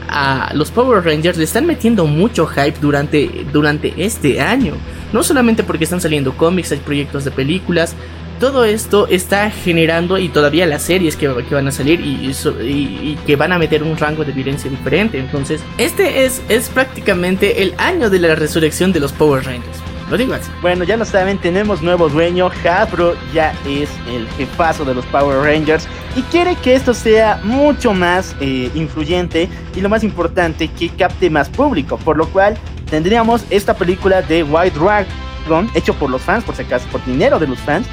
[0.09, 4.75] a los Power Rangers le están metiendo mucho hype durante, durante este año.
[5.13, 7.95] No solamente porque están saliendo cómics, hay proyectos de películas.
[8.41, 13.19] Todo esto está generando y todavía las series que, van a salir y, y, y,
[13.25, 15.19] que van a meter un rango de violencia diferente.
[15.19, 19.92] Entonces, este es, es prácticamente el año de la resurrección de los Power Rangers.
[20.61, 22.51] Bueno, ya lo saben, tenemos nuevo dueño.
[22.69, 27.95] Hasbro ya es el jefazo de los Power Rangers y quiere que esto sea mucho
[27.95, 31.97] más eh, influyente y lo más importante, que capte más público.
[31.97, 32.59] Por lo cual
[32.91, 37.39] tendríamos esta película de White Dragon, hecho por los fans, por si acaso, por dinero
[37.39, 37.87] de los fans,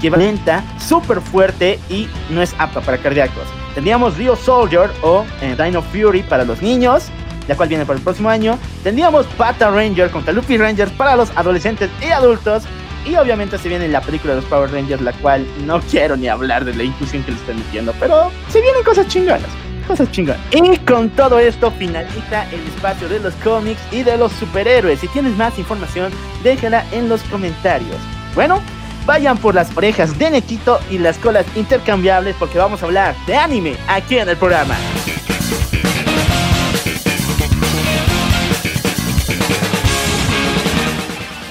[0.00, 3.48] que va lenta, súper fuerte y no es apta para cardíacos.
[3.74, 7.10] Tendríamos Rio Soldier o eh, Dino Fury para los niños
[7.50, 8.56] la cual viene para el próximo año.
[8.84, 12.62] Tendríamos Pata Ranger contra Luffy Rangers para los adolescentes y adultos.
[13.04, 16.28] Y obviamente se viene la película de los Power Rangers, la cual no quiero ni
[16.28, 19.48] hablar de la inclusión que le están metiendo, pero se vienen cosas chingonas.
[19.88, 20.40] Cosas chingonas.
[20.52, 25.00] Y con todo esto finaliza el espacio de los cómics y de los superhéroes.
[25.00, 26.12] Si tienes más información,
[26.44, 27.96] déjala en los comentarios.
[28.36, 28.62] Bueno,
[29.06, 33.34] vayan por las orejas de Netito y las colas intercambiables porque vamos a hablar de
[33.34, 34.76] anime aquí en el programa.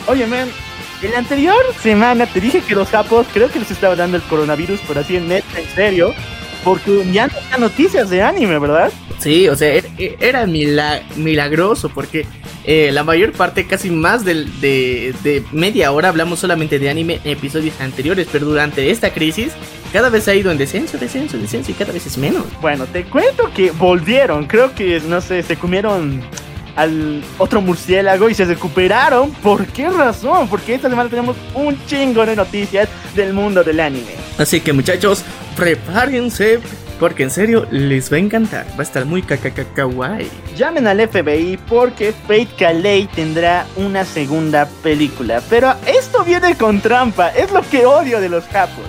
[0.10, 0.49] Oye, man,
[1.03, 4.24] en la anterior semana te dije que los japos creo que les estaba dando el
[4.24, 6.16] coronavirus, pero así en net, en serio,
[6.64, 8.91] porque ya no hay noticias de anime, ¿verdad?
[9.20, 9.80] Sí, o sea,
[10.20, 12.26] era mila milagroso porque
[12.66, 17.20] eh, la mayor parte, casi más de, de, de, media hora, hablamos solamente de anime
[17.24, 19.51] en episodios anteriores, pero durante esta crisis
[19.93, 22.45] cada vez ha ido en descenso, descenso, descenso y cada vez es menos.
[22.62, 26.24] Bueno, te cuento que volvieron, creo que, no sé, se comieron
[26.80, 29.32] al otro murciélago y se recuperaron.
[29.32, 30.48] ¿Por qué razón?
[30.48, 34.16] Porque esta semana tenemos un chingo de noticias del mundo del anime.
[34.38, 35.24] Así que muchachos,
[35.58, 36.62] prepárense
[36.98, 38.66] porque en serio les va a encantar.
[38.72, 40.30] Va a estar muy kawaii.
[40.56, 45.42] Llamen al FBI porque Fate Calais tendrá una segunda película.
[45.50, 47.30] Pero esto viene con trampa.
[47.30, 48.86] Es lo que odio de los capos.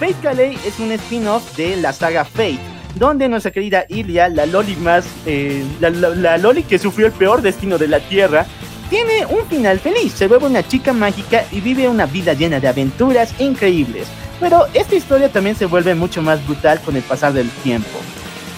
[0.00, 4.76] Fate Calais es un spin-off de la saga Fate donde nuestra querida Ilia, la Loli
[4.76, 8.46] más, eh, la, Loli que sufrió el peor destino de la Tierra,
[8.90, 12.68] tiene un final feliz, se vuelve una chica mágica y vive una vida llena de
[12.68, 14.08] aventuras increíbles.
[14.40, 17.98] Pero esta historia también se vuelve mucho más brutal con el pasar del tiempo.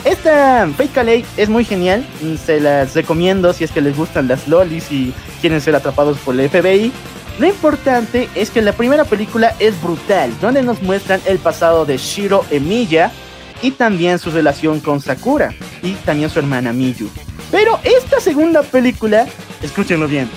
[0.05, 2.07] Esta Fake Calais es muy genial,
[2.43, 6.39] se las recomiendo si es que les gustan las lolis y quieren ser atrapados por
[6.39, 6.91] el FBI.
[7.39, 11.99] Lo importante es que la primera película es brutal, donde nos muestran el pasado de
[11.99, 13.11] Shiro Emiya,
[13.63, 15.53] y también su relación con Sakura
[15.83, 17.11] y también su hermana Miyu.
[17.51, 19.27] Pero esta segunda película,
[19.63, 20.31] escúchenlo bien,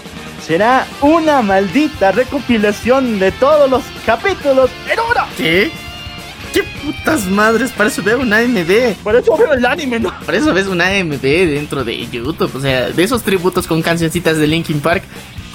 [0.46, 5.28] será una maldita recopilación de todos los capítulos en una.
[5.38, 5.72] ¿Qué?
[6.54, 7.72] ¿Qué putas madres?
[7.72, 8.96] Para eso veo un AMV.
[9.04, 10.14] Por eso veo el anime, ¿no?
[10.24, 12.56] Por eso ves un AMV dentro de YouTube.
[12.56, 15.04] O sea, de esos tributos con cancioncitas de Linkin Park.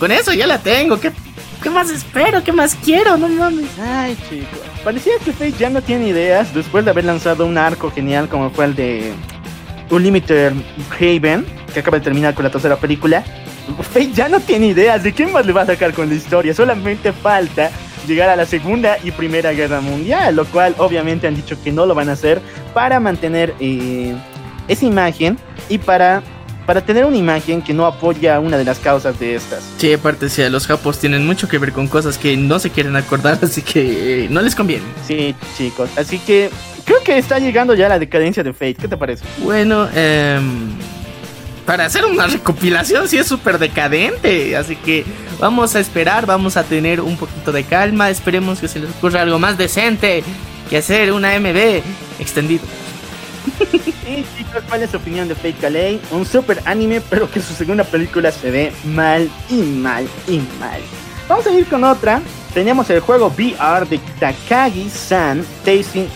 [0.01, 0.99] Con eso ya la tengo.
[0.99, 1.13] ¿Qué,
[1.63, 2.43] qué más espero?
[2.43, 3.17] ¿Qué más quiero?
[3.17, 3.69] No mames.
[3.79, 4.59] Ay, chicos.
[4.85, 8.51] Parecía que Fate ya no tiene ideas después de haber lanzado un arco genial como
[8.51, 9.13] fue el de
[9.91, 10.53] Unlimited
[10.99, 13.25] Haven, que acaba de terminar con la tercera película.
[13.93, 16.55] Fate ya no tiene ideas de qué más le va a sacar con la historia,
[16.55, 17.71] solamente falta
[18.07, 21.85] llegar a la Segunda y Primera Guerra Mundial, lo cual obviamente han dicho que no
[21.85, 22.41] lo van a hacer
[22.73, 24.15] para mantener eh,
[24.67, 25.39] esa imagen
[25.69, 26.23] y para
[26.69, 29.65] para tener una imagen que no apoya una de las causas de estas.
[29.79, 32.95] Sí, aparte, sí, los japos tienen mucho que ver con cosas que no se quieren
[32.95, 34.85] acordar, así que eh, no les conviene.
[35.07, 36.51] Sí, chicos, así que
[36.85, 39.25] creo que está llegando ya la decadencia de Fate, ¿qué te parece?
[39.39, 40.39] Bueno, eh,
[41.65, 45.07] para hacer una recopilación sí es súper decadente, así que
[45.41, 49.23] vamos a esperar, vamos a tener un poquito de calma, esperemos que se les ocurra
[49.23, 50.23] algo más decente
[50.69, 51.81] que hacer una MB
[52.19, 52.65] extendido.
[54.37, 56.01] Chicos, ¿cuál es su opinión de Fate Calais?
[56.11, 60.81] Un super anime, pero que su segunda película se ve mal y mal y mal.
[61.29, 62.23] Vamos a ir con otra.
[62.55, 66.09] Tenemos el juego VR de Takagi-san Tasting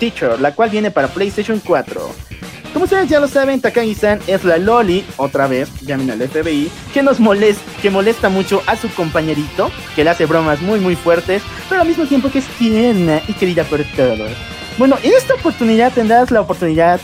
[0.00, 2.28] Teacher, la cual viene para PlayStation 4.
[2.72, 7.02] Como ustedes ya lo saben, Takagi-san es la Loli, otra vez, llamen al FBI, que
[7.02, 11.42] nos molesta, que molesta mucho a su compañerito, que le hace bromas muy muy fuertes,
[11.68, 14.57] pero al mismo tiempo que es tierna y querida por todos.
[14.78, 17.00] Bueno, en esta oportunidad tendrás la oportunidad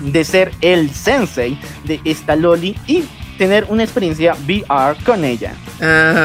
[0.00, 3.04] de ser el sensei de esta Loli y
[3.38, 5.54] tener una experiencia VR con ella.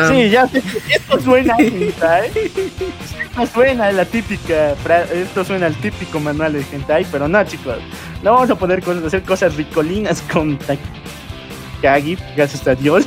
[0.09, 1.55] Sí, ya sé esto suena.
[1.59, 4.75] Esto suena a la típica,
[5.13, 7.77] esto suena al típico manual de hentai, pero no chicos.
[8.23, 13.05] No vamos a poder hacer cosas ricolinas con Takagi, gracias a Dios.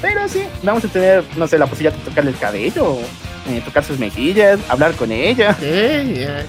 [0.00, 2.98] Pero sí, vamos a tener, no sé, la posibilidad de tocarle el cabello,
[3.48, 5.50] eh, tocar sus mejillas, hablar con ella.
[5.50, 6.44] ok, ya.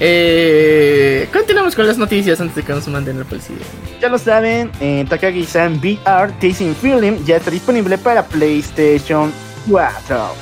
[0.00, 3.56] Eh, continuamos con las noticias antes de que nos manden la policía.
[4.00, 9.32] Ya lo saben, eh, Takagi-san VR Tasting Film ya está disponible para PlayStation
[9.68, 10.34] 4.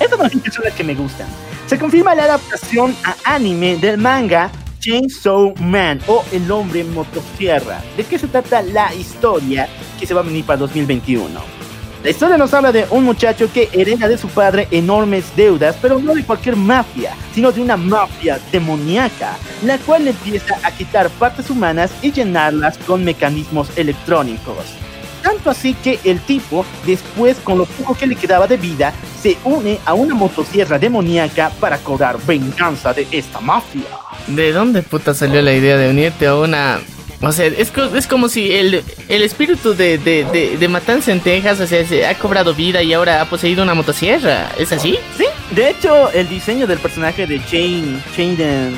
[0.00, 1.28] Estas noticias son las que me gustan.
[1.66, 4.50] Se confirma la adaptación a anime del manga
[4.80, 7.82] Chainsaw Man o El Hombre Motosierra.
[7.96, 9.68] ¿De qué se trata la historia
[10.00, 11.61] que se va a venir para 2021?
[12.02, 16.00] La historia nos habla de un muchacho que hereda de su padre enormes deudas, pero
[16.00, 21.48] no de cualquier mafia, sino de una mafia demoníaca, la cual empieza a quitar partes
[21.48, 24.74] humanas y llenarlas con mecanismos electrónicos.
[25.22, 29.38] Tanto así que el tipo, después con lo poco que le quedaba de vida, se
[29.44, 33.86] une a una motosierra demoníaca para cobrar venganza de esta mafia.
[34.26, 36.80] ¿De dónde puta salió la idea de unirte a una...
[37.22, 41.12] O sea, es, co- es como si el, el espíritu de, de, de, de Matanza
[41.12, 44.50] en Texas, o sea, se ha cobrado vida y ahora ha poseído una motosierra.
[44.58, 44.98] ¿Es así?
[45.16, 48.70] Sí, de hecho, el diseño del personaje de Chain, Chain de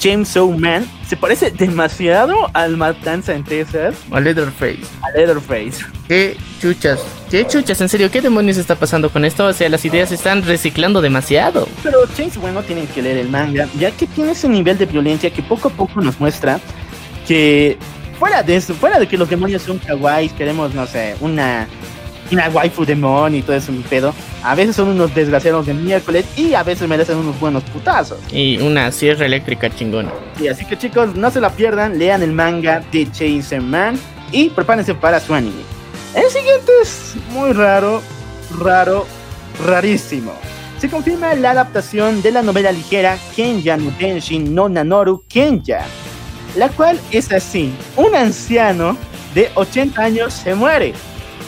[0.00, 4.80] Chainsaw Man se parece demasiado al Matanza en Texas, O Leatherface.
[5.02, 5.84] a Leatherface.
[6.08, 7.00] ¿Qué chuchas?
[7.30, 7.80] ¿Qué chuchas?
[7.80, 9.46] En serio, ¿qué demonios está pasando con esto?
[9.46, 11.68] O sea, las ideas se están reciclando demasiado.
[11.82, 14.86] Pero Chainsaw Man no tienen que leer el manga, ya que tiene ese nivel de
[14.86, 16.58] violencia que poco a poco nos muestra
[17.26, 17.78] que
[18.18, 21.66] fuera de eso, fuera de que los demonios son kawaiis, queremos, no sé, una
[22.30, 24.14] una waifu demon y todo eso, un pedo.
[24.42, 28.18] A veces son unos desgraciados de miércoles y a veces merecen unos buenos putazos.
[28.32, 30.10] Y una sierra eléctrica chingona.
[30.40, 33.98] Y así que chicos, no se la pierdan, lean el manga de Chainsaw Man
[34.32, 35.62] y prepárense para su anime.
[36.14, 38.00] El siguiente es muy raro,
[38.60, 39.06] raro,
[39.66, 40.32] rarísimo.
[40.78, 45.80] Se confirma la adaptación de la novela ligera Kenya no Denshin no Nanoru Kenya,
[46.56, 47.72] la cual es así.
[47.96, 48.96] Un anciano
[49.34, 50.94] de 80 años se muere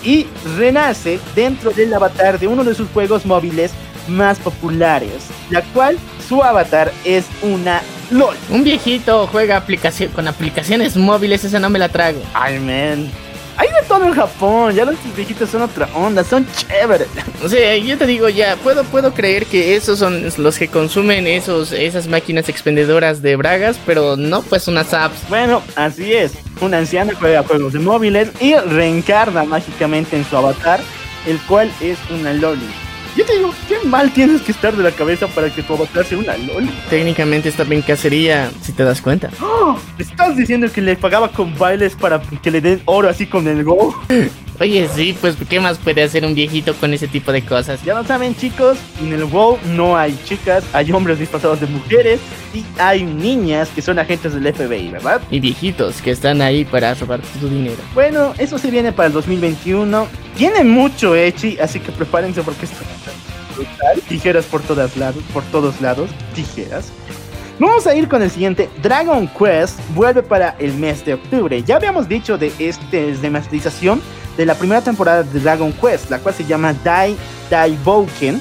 [0.02, 0.26] y
[0.57, 3.72] renace dentro del avatar de uno de sus juegos móviles
[4.09, 5.98] más populares, la cual
[6.28, 8.36] su avatar es una LOL.
[8.50, 12.20] Un viejito juega aplicación, con aplicaciones móviles, esa no me la trago.
[12.34, 13.11] Ay, man.
[13.59, 17.09] Hay de todo en Japón, ya los viejitos son otra onda, son chéveres.
[17.42, 21.26] O sea, yo te digo ya, puedo, puedo creer que esos son los que consumen
[21.26, 25.28] esos, esas máquinas expendedoras de bragas, pero no pues unas apps.
[25.28, 26.32] Bueno, así es.
[26.61, 30.80] Un anciano juega juegos de móviles y reencarna mágicamente en su avatar,
[31.26, 32.66] el cual es una loli.
[33.16, 36.04] Yo te digo, qué mal tienes que estar de la cabeza para que tu avatar
[36.04, 36.70] sea una loli.
[36.90, 39.30] Técnicamente está en cacería, si te das cuenta.
[39.40, 39.78] ¡Oh!
[39.98, 43.64] ¿Estás diciendo que le pagaba con bailes para que le den oro así con el
[43.64, 43.94] Go?
[44.59, 47.82] Oye, sí, pues ¿qué más puede hacer un viejito con ese tipo de cosas?
[47.84, 52.20] Ya lo saben chicos, en el WoW no hay chicas, hay hombres disfrazados de mujeres
[52.54, 55.20] y hay niñas que son agentes del FBI, ¿verdad?
[55.30, 57.76] Y viejitos que están ahí para robar tu dinero.
[57.94, 60.09] Bueno, eso se viene para el 2021.
[60.38, 62.78] Tiene mucho Echi, así que prepárense porque esto
[63.54, 64.00] brutal.
[64.09, 66.92] Tijeras por todas lados, por todos lados, tijeras.
[67.59, 68.68] Vamos a ir con el siguiente.
[68.82, 71.62] Dragon Quest vuelve para el mes de octubre.
[71.62, 74.02] Ya habíamos dicho de este remasterización
[74.37, 77.16] de la primera temporada de Dragon Quest, la cual se llama Dai
[77.51, 78.41] Dai Bouken.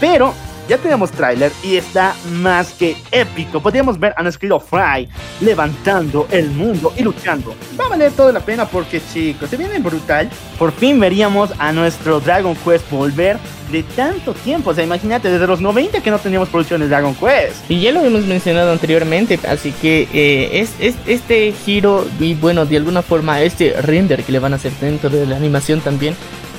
[0.00, 0.34] Pero
[0.70, 3.60] ya tenemos tráiler y está más que épico.
[3.60, 5.08] Podríamos ver a nuestro querido Fry
[5.40, 7.54] levantando el mundo y luchando.
[7.78, 10.30] Va a valer toda la pena porque chicos, se viene brutal.
[10.58, 13.36] Por fin veríamos a nuestro Dragon Quest volver
[13.72, 14.70] de tanto tiempo.
[14.70, 17.68] O sea, imagínate, desde los 90 que no teníamos producción de Dragon Quest.
[17.68, 22.76] Y ya lo hemos mencionado anteriormente, así que eh, es- este giro y bueno, de
[22.76, 26.14] alguna forma este render que le van a hacer dentro de la animación también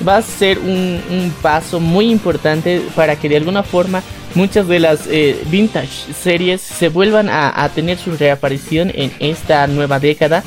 [0.06, 4.02] va a ser un, un paso muy importante para que de alguna forma
[4.34, 9.66] muchas de las eh, vintage series se vuelvan a, a tener su reaparición en esta
[9.66, 10.42] nueva década.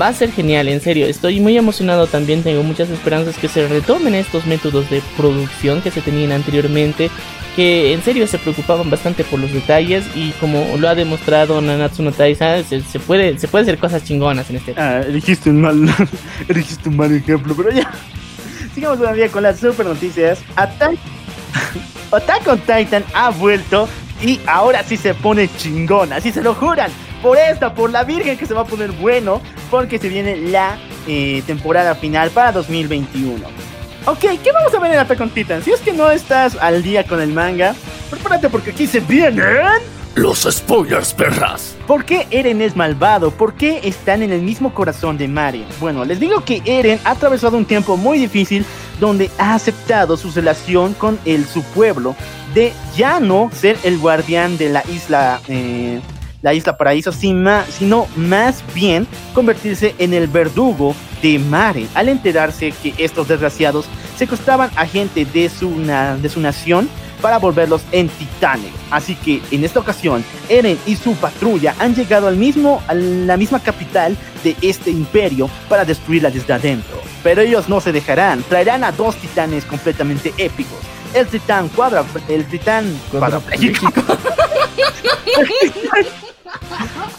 [0.00, 1.06] Va a ser genial, en serio.
[1.06, 2.42] Estoy muy emocionado también.
[2.42, 7.10] Tengo muchas esperanzas que se retomen estos métodos de producción que se tenían anteriormente.
[7.54, 10.04] Que en serio se preocupaban bastante por los detalles.
[10.14, 14.04] Y como lo ha demostrado Nanatsu no Taizai, se, se puede, se puede hacer cosas
[14.04, 14.74] chingonas en este.
[14.76, 15.86] Ah, elegiste un mal,
[16.48, 17.92] elegiste un mal ejemplo, pero ya.
[18.74, 20.40] Sigamos todavía con las super noticias.
[20.56, 20.98] Attack,
[22.46, 23.88] on Titan ha vuelto
[24.22, 26.90] y ahora sí se pone chingón, así se lo juran.
[27.22, 30.78] Por esta, por la Virgen que se va a poner bueno, porque se viene la
[31.06, 33.46] eh, temporada final para 2021.
[34.06, 35.62] Ok, ¿qué vamos a ver en Attack on Titan?
[35.62, 37.74] Si es que no estás al día con el manga,
[38.10, 39.42] prepárate porque aquí se vienen
[40.14, 41.74] Los spoilers, perras.
[41.88, 43.32] ¿Por qué Eren es malvado?
[43.32, 45.64] ¿Por qué están en el mismo corazón de Mare?
[45.80, 48.64] Bueno, les digo que Eren ha atravesado un tiempo muy difícil
[49.00, 52.14] donde ha aceptado su relación con el, su pueblo
[52.54, 56.00] de ya no ser el guardián de la isla, eh,
[56.42, 62.94] la isla paraíso, sino más bien convertirse en el verdugo de Mare al enterarse que
[62.98, 63.86] estos desgraciados
[64.16, 65.74] secuestraban a gente de su,
[66.22, 66.88] de su nación
[67.24, 68.70] para volverlos en titanes.
[68.90, 73.38] Así que en esta ocasión, Eren y su patrulla han llegado al mismo, a la
[73.38, 77.00] misma capital de este imperio para destruirla desde adentro.
[77.22, 80.76] Pero ellos no se dejarán, traerán a dos titanes completamente épicos.
[81.14, 83.90] El titán cuadra, el titán cuadrapléjico.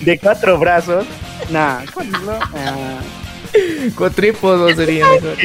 [0.01, 1.07] de cuatro brazos.
[1.49, 2.09] Nah, ¿cuál
[3.95, 5.35] Cuatrípodo sería mejor.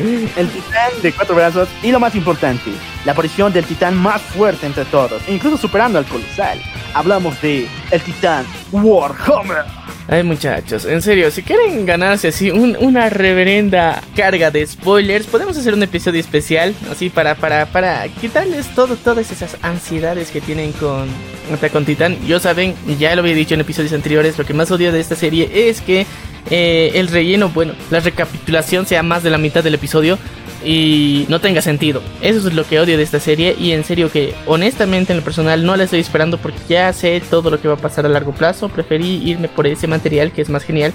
[0.00, 2.70] El titán de cuatro brazos y lo más importante,
[3.08, 6.60] la aparición del titán más fuerte entre todos, incluso superando al colosal.
[6.92, 9.64] Hablamos de el titán Warhammer.
[10.08, 15.72] Ay muchachos, en serio, si quieren ganarse así una reverenda carga de spoilers, podemos hacer
[15.72, 21.08] un episodio especial, así para, para, para quitarles todo, todas esas ansiedades que tienen con
[21.50, 22.14] Attack Titan.
[22.26, 25.16] Yo saben, ya lo había dicho en episodios anteriores, lo que más odio de esta
[25.16, 26.04] serie es que
[26.50, 30.18] eh, el relleno, bueno, la recapitulación sea más de la mitad del episodio
[30.64, 32.02] y no tenga sentido.
[32.20, 35.24] Eso es lo que odio de esta serie y en serio que honestamente en lo
[35.24, 38.08] personal no la estoy esperando porque ya sé todo lo que va a pasar a
[38.08, 38.68] largo plazo.
[38.68, 40.92] Preferí irme por ese material que es más genial.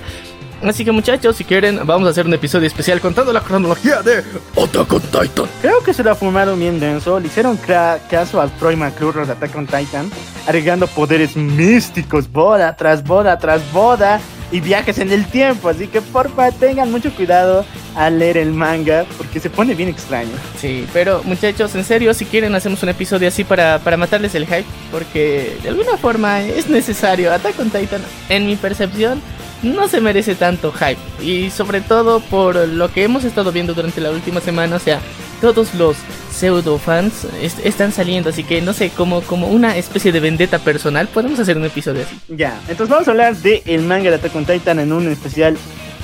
[0.63, 4.23] Así que muchachos, si quieren, vamos a hacer un episodio especial contando la cronología de
[4.55, 5.45] Attack Titan.
[5.61, 7.19] Creo que se la fumaron bien denso.
[7.19, 10.09] Le hicieron caso al Troy McClure de Attack on Titan,
[10.47, 14.21] agregando poderes místicos, boda tras boda tras boda
[14.53, 15.67] y viajes en el tiempo.
[15.67, 20.31] Así que porfa, tengan mucho cuidado al leer el manga porque se pone bien extraño.
[20.59, 24.45] Sí, pero muchachos, en serio, si quieren, hacemos un episodio así para, para matarles el
[24.45, 24.65] hype.
[24.91, 27.33] Porque de alguna forma es necesario.
[27.33, 29.21] Attack on Titan, en mi percepción,
[29.63, 31.01] no se merece tanto hype.
[31.19, 34.75] Y sobre todo por lo que hemos estado viendo durante la última semana.
[34.75, 34.99] O sea,
[35.43, 35.97] todos los
[36.31, 41.09] pseudo fans están saliendo, así que no sé, como, como una especie de vendetta personal,
[41.09, 42.17] podemos hacer un episodio así.
[42.29, 45.57] Ya, entonces vamos a hablar del el manga de Attack on Titan en un especial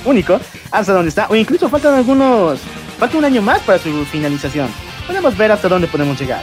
[0.04, 0.38] único,
[0.70, 2.60] hasta donde está, o incluso faltan algunos,
[2.98, 4.68] falta un año más para su finalización.
[5.06, 6.42] Podemos ver hasta dónde podemos llegar.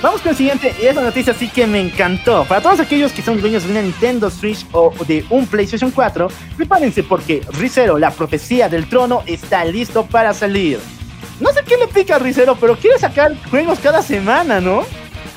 [0.00, 2.46] Vamos con el siguiente, y esta noticia sí que me encantó.
[2.46, 6.28] Para todos aquellos que son dueños de una Nintendo Switch o de un PlayStation 4,
[6.56, 10.78] prepárense porque Rizero, la profecía del trono, está listo para salir.
[11.40, 14.82] No sé qué le pica a Rizero, pero quiere sacar juegos cada semana, ¿no?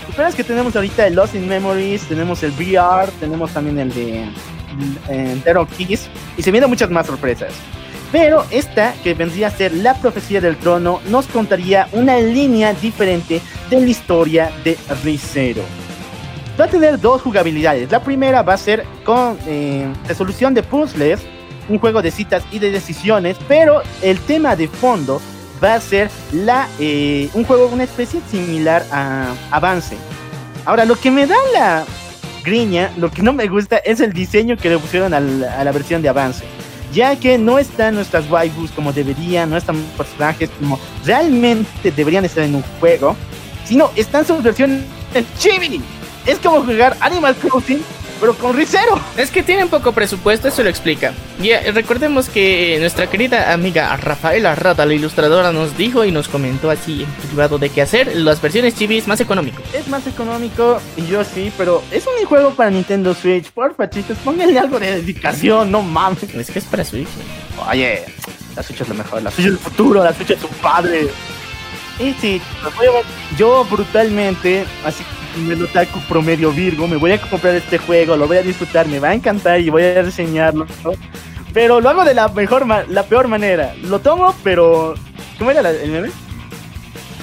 [0.09, 4.25] Esperas que tenemos ahorita el Lost in Memories, tenemos el VR, tenemos también el de
[5.43, 7.53] Zero Keys, y se vienen muchas más sorpresas.
[8.11, 13.41] Pero esta, que vendría a ser la profecía del trono, nos contaría una línea diferente
[13.69, 15.61] de la historia de Rizero.
[16.59, 17.89] Va a tener dos jugabilidades.
[17.89, 21.21] La primera va a ser con eh, resolución de puzzles,
[21.69, 25.21] un juego de citas y de decisiones, pero el tema de fondo
[25.63, 29.97] va a ser la, eh, un juego, una especie similar a Avance.
[30.65, 31.85] Ahora, lo que me da la
[32.43, 36.01] griña, lo que no me gusta es el diseño que le pusieron a la, versión
[36.01, 36.43] de Avance.
[36.93, 42.43] Ya que no están nuestras waifus como deberían, no están personajes como realmente deberían estar
[42.43, 43.15] en un juego,
[43.63, 44.81] sino están sus versiones
[45.37, 45.81] chibi.
[46.25, 47.81] Es como jugar Animal Crossing
[48.21, 49.01] pero con Ricero.
[49.17, 51.11] Es que tienen poco presupuesto, eso lo explica.
[51.41, 56.29] Y eh, recordemos que nuestra querida amiga Rafaela Rata, la ilustradora, nos dijo y nos
[56.29, 59.63] comentó así en privado de qué hacer las versiones chivis más económico.
[59.73, 63.51] Es más económico, y yo sí, pero es un juego para Nintendo Switch.
[63.51, 66.23] Porfa, chicos, pónganle algo de dedicación, no mames.
[66.23, 67.09] Es que es para Switch.
[67.67, 68.05] Oye,
[68.55, 71.09] la Switch es lo mejor, la Switch es el futuro, la Switch es su padre.
[71.99, 72.41] Y sí,
[73.37, 75.03] yo brutalmente, así
[75.35, 78.99] el otaku promedio Virgo, me voy a comprar este juego, lo voy a disfrutar, me
[78.99, 80.65] va a encantar y voy a reseñarlo.
[81.53, 83.73] Pero lo hago de la mejor, la peor manera.
[83.83, 84.95] Lo tomo, pero...
[85.37, 86.11] ¿Cómo era el meme?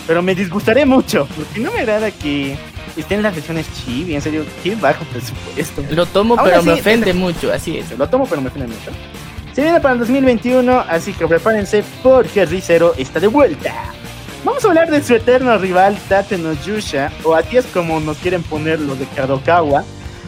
[0.06, 2.56] Pero me disgustaré mucho, porque no me agrada que
[2.96, 5.82] estén las versiones chibi, en serio, qué bajo presupuesto.
[5.90, 7.96] Lo tomo, pero me ofende mucho, así es.
[7.96, 8.90] Lo tomo, pero me ofende mucho.
[9.52, 13.74] Se viene para el 2021, así que prepárense porque Rizero está de vuelta.
[14.44, 18.18] Vamos a hablar de su eterno rival Tate no Yusha, o así es como nos
[18.18, 19.84] quieren poner los de Kadokawa.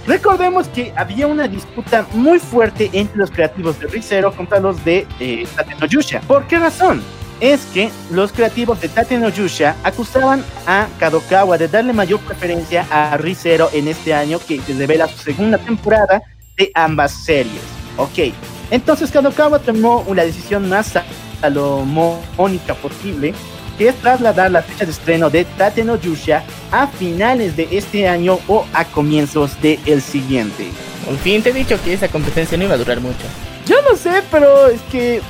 [0.07, 5.07] Recordemos que había una disputa muy fuerte entre los creativos de Rizero contra los de
[5.21, 6.21] eh, Tate no Yusha.
[6.23, 7.01] ¿Por qué razón?
[7.39, 12.87] Es que los creativos de Tate no Yusha acusaban a Kadokawa de darle mayor preferencia
[12.91, 16.21] a Rizero en este año que se revela su segunda temporada
[16.57, 17.63] de ambas series.
[17.97, 18.35] Ok,
[18.73, 20.95] entonces Kadokawa tomó una decisión más
[21.41, 23.35] salomónica posible
[23.81, 28.07] que es trasladar la fecha de estreno de Tate no Yusha a finales de este
[28.07, 30.69] año o a comienzos del siguiente.
[31.09, 33.25] Al fin te he dicho que esa competencia no iba a durar mucho.
[33.65, 35.23] Yo no sé, pero es que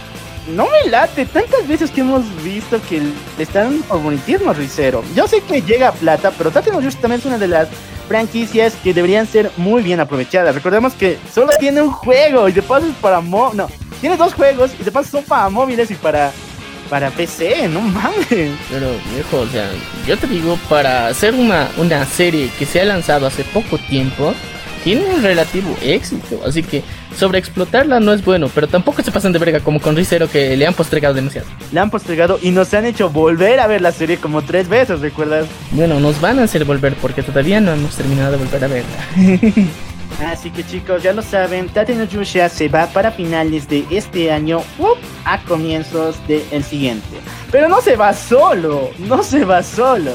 [0.48, 1.26] no me late.
[1.26, 3.12] Tantas veces que hemos visto que le
[3.44, 5.04] están favoritismo a Rizero.
[5.14, 7.68] Yo sé que llega a plata, pero Tate no Yusha también es una de las
[8.08, 10.56] franquicias que deberían ser muy bien aprovechadas.
[10.56, 13.68] Recordemos que solo tiene un juego y de paso es para mo no,
[14.00, 16.32] tiene dos juegos y de paso son para móviles y para
[16.90, 18.26] para PC, no mames.
[18.28, 19.70] Pero, viejo, o sea,
[20.06, 24.34] yo te digo, para hacer una, una serie que se ha lanzado hace poco tiempo,
[24.82, 26.40] tiene un relativo éxito.
[26.44, 26.82] Así que
[27.16, 30.66] sobreexplotarla no es bueno, pero tampoco se pasan de verga como con Rizero que le
[30.66, 31.46] han postregado demasiado.
[31.72, 35.00] Le han postregado y nos han hecho volver a ver la serie como tres veces,
[35.00, 35.46] ¿recuerdas?
[35.70, 39.06] Bueno, nos van a hacer volver porque todavía no hemos terminado de volver a verla.
[40.26, 44.30] Así que chicos, ya lo saben, Tate no Yusha se va para finales de este
[44.30, 44.98] año ¡up!
[45.24, 47.16] a comienzos del siguiente.
[47.50, 50.12] Pero no se va solo, no se va solo.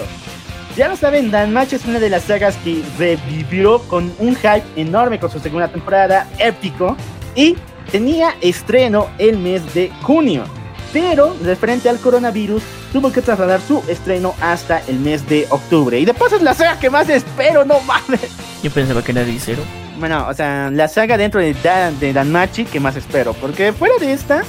[0.78, 5.20] Ya lo saben, Danmachi es una de las sagas que revivió con un hype enorme
[5.20, 6.95] con su segunda temporada, épico,
[7.34, 7.56] y
[7.91, 10.43] tenía estreno el mes de junio.
[10.93, 12.62] Pero, referente al coronavirus,
[12.93, 15.99] tuvo que trasladar su estreno hasta el mes de octubre.
[15.99, 18.30] Y de paso es la saga que más espero, no mames.
[18.62, 19.64] Yo pensaba que era Rizero.
[20.00, 23.34] Bueno, o sea, la saga dentro de, Dan, de Danmachi que más espero.
[23.34, 24.43] Porque fuera de esta,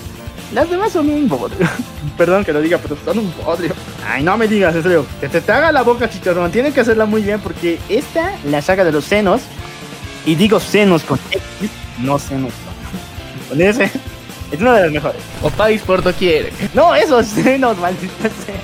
[0.52, 1.68] las demás son un bodrio.
[2.18, 3.72] Perdón que lo diga, pero son un bodrio.
[4.06, 5.06] Ay, no me digas, en serio.
[5.20, 6.50] Que te te haga la boca, chicharrón.
[6.50, 9.42] Tienen que hacerla muy bien porque esta, la saga de los senos,
[10.24, 12.52] y digo senos con X, no senos
[13.48, 13.90] con, S,
[14.50, 15.20] es una de las mejores.
[15.42, 16.52] O país por doquier.
[16.74, 18.60] No, esos senos, maldita sea.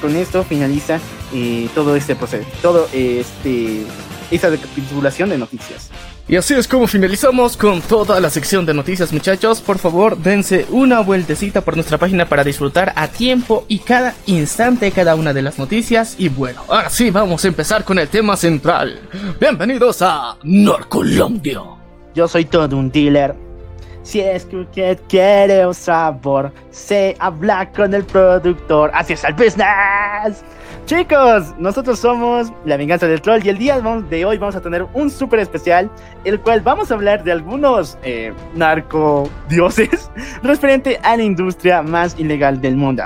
[0.00, 0.98] Con esto finaliza
[1.34, 3.84] eh, todo este proceso, todo este
[4.30, 5.90] esta recapitulación de noticias.
[6.28, 9.60] Y así es como finalizamos con toda la sección de noticias, muchachos.
[9.60, 14.92] Por favor, dense una vueltecita por nuestra página para disfrutar a tiempo y cada instante
[14.92, 16.14] cada una de las noticias.
[16.18, 19.00] Y bueno, ahora sí, vamos a empezar con el tema central.
[19.40, 21.62] Bienvenidos a Norcolombia.
[22.14, 23.49] Yo soy todo un dealer.
[24.02, 28.90] Si es que usted quiere un sabor, se habla con el productor.
[28.94, 30.42] Así es el business.
[30.86, 34.86] Chicos, nosotros somos La Venganza del Troll y el día de hoy vamos a tener
[34.94, 35.88] un súper especial,
[36.24, 40.10] el cual vamos a hablar de algunos eh, narcodioses
[40.42, 43.04] referente a la industria más ilegal del mundo.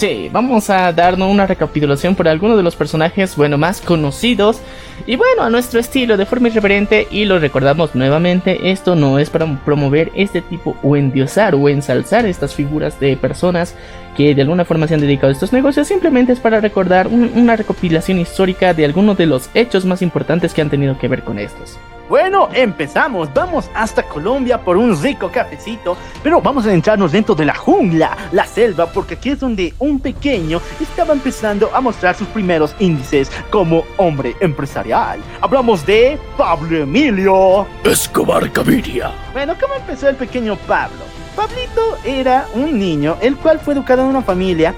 [0.00, 4.58] Sí, vamos a darnos una recapitulación por algunos de los personajes, bueno, más conocidos.
[5.06, 9.28] Y bueno, a nuestro estilo de forma irreverente y lo recordamos nuevamente, esto no es
[9.28, 13.74] para promover este tipo o endiosar o ensalzar estas figuras de personas
[14.16, 17.30] que de alguna forma se han dedicado a estos negocios, simplemente es para recordar un-
[17.34, 21.22] una recopilación histórica de algunos de los hechos más importantes que han tenido que ver
[21.22, 21.78] con estos.
[22.08, 23.32] Bueno, empezamos.
[23.32, 28.16] Vamos hasta Colombia por un rico cafecito, pero vamos a entrarnos dentro de la jungla,
[28.32, 33.30] la selva, porque aquí es donde un pequeño estaba empezando a mostrar sus primeros índices
[33.50, 35.20] como hombre empresarial.
[35.40, 37.64] Hablamos de Pablo Emilio.
[37.84, 39.12] Escobar Gaviria.
[39.32, 41.09] Bueno, ¿cómo empezó el pequeño Pablo?
[41.40, 44.74] Pablito era un niño el cual fue educado en una familia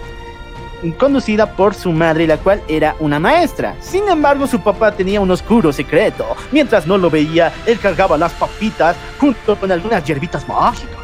[0.97, 3.75] conducida por su madre, la cual era una maestra.
[3.81, 6.25] Sin embargo, su papá tenía un oscuro secreto.
[6.53, 10.95] Mientras no lo veía, él cargaba las papitas junto con algunas hierbitas mágicas.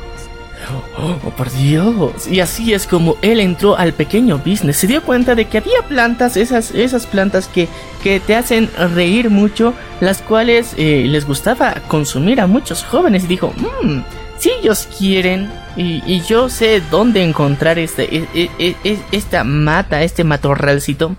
[0.96, 2.28] Oh, por Dios.
[2.28, 4.76] Y así es como él entró al pequeño business.
[4.76, 7.66] Se dio cuenta de que había plantas, esas, esas plantas que,
[8.04, 13.24] que te hacen reír mucho, las cuales eh, les gustaba consumir a muchos jóvenes.
[13.24, 13.52] Y dijo,
[13.82, 14.00] "Mm,
[14.38, 18.28] si ellos quieren y, yo sé dónde encontrar este, e-
[18.58, 21.14] e- e- esta mata, este matorralcito.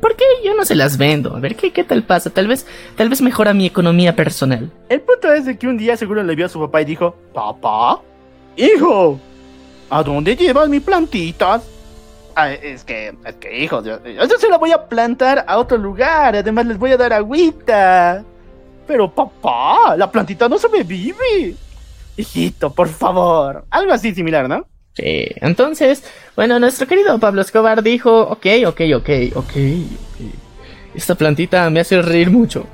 [0.00, 1.36] ¿Por qué yo no se las vendo?
[1.36, 2.30] A ver qué, qué tal pasa.
[2.30, 2.66] Tal vez,
[2.96, 4.70] tal vez mejora mi economía personal.
[4.88, 7.14] El punto es de que un día seguro le vio a su papá y dijo,
[7.34, 8.00] Papá,
[8.56, 9.20] hijo,
[9.90, 11.62] ¿a dónde llevas mis plantitas?
[12.34, 15.76] "Ah, es que, es que, hijo, yo, yo se la voy a plantar a otro
[15.76, 18.24] lugar, además les voy a dar agüita.
[18.86, 21.54] Pero papá, la plantita no se me vive.
[22.20, 23.64] Hijito, por favor.
[23.70, 24.66] Algo así similar, ¿no?
[24.94, 26.02] Sí, entonces,
[26.36, 29.52] bueno, nuestro querido Pablo Escobar dijo, ok, ok, ok, ok.
[30.94, 32.66] Esta plantita me hace reír mucho.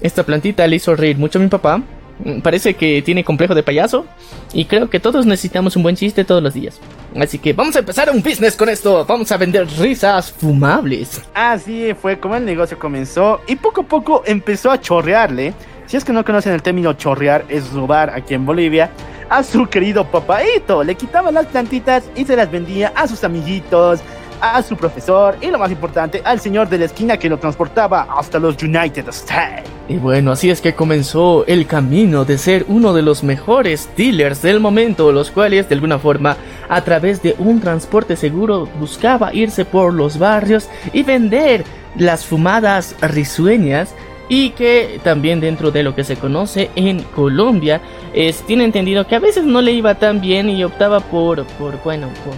[0.00, 1.82] Esta plantita le hizo reír mucho a mi papá.
[2.24, 4.06] Mm, Parece que tiene complejo de payaso.
[4.52, 6.80] Y creo que todos necesitamos un buen chiste todos los días.
[7.16, 9.04] Así que vamos a empezar un business con esto.
[9.04, 11.20] Vamos a vender risas fumables.
[11.34, 15.52] Así fue como el negocio comenzó y poco a poco empezó a chorrearle.
[15.88, 18.90] Si es que no conocen el término chorrear, es robar aquí en Bolivia.
[19.30, 20.84] A su querido papaito.
[20.84, 24.00] Le quitaba las plantitas y se las vendía a sus amiguitos,
[24.38, 28.06] a su profesor y lo más importante, al señor de la esquina que lo transportaba
[28.18, 29.64] hasta los United States.
[29.88, 34.42] Y bueno, así es que comenzó el camino de ser uno de los mejores dealers
[34.42, 36.36] del momento, los cuales de alguna forma
[36.68, 41.64] a través de un transporte seguro buscaba irse por los barrios y vender
[41.96, 43.94] las fumadas risueñas
[44.28, 47.80] y que también dentro de lo que se conoce en Colombia
[48.12, 51.82] es, tiene entendido que a veces no le iba tan bien y optaba por, por
[51.82, 52.34] bueno, por,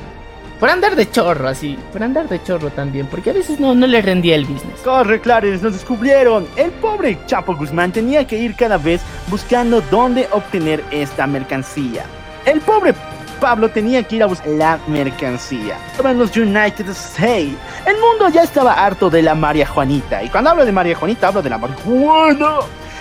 [0.61, 3.87] por andar de chorro así, por andar de chorro también, porque a veces no, no
[3.87, 4.81] le rendía el business.
[4.85, 6.47] Corre, claro, nos descubrieron.
[6.57, 12.05] El pobre Chapo Guzmán tenía que ir cada vez buscando dónde obtener esta mercancía.
[12.45, 12.95] El pobre
[13.41, 15.79] Pablo tenía que ir a buscar la mercancía.
[15.91, 17.57] Estaban los United States.
[17.87, 20.23] El mundo ya estaba harto de la María Juanita.
[20.23, 22.57] Y cuando hablo de María Juanita, hablo de la marihuana.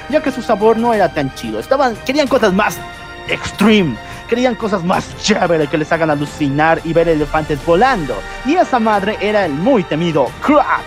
[0.09, 1.59] Ya que su sabor no era tan chido.
[1.59, 2.77] Estaban, querían cosas más
[3.27, 3.97] extreme.
[4.27, 8.15] Querían cosas más chéveres que les hagan alucinar y ver elefantes volando.
[8.45, 10.83] Y esa madre era el muy temido crack,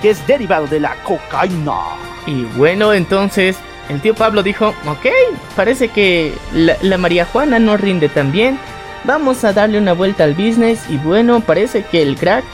[0.00, 1.80] que es derivado de la cocaína.
[2.26, 3.56] Y bueno, entonces
[3.88, 5.06] el tío Pablo dijo, ok,
[5.54, 8.58] parece que la, la María Juana no rinde tan bien.
[9.06, 12.44] Vamos a darle una vuelta al business y bueno, parece que el crack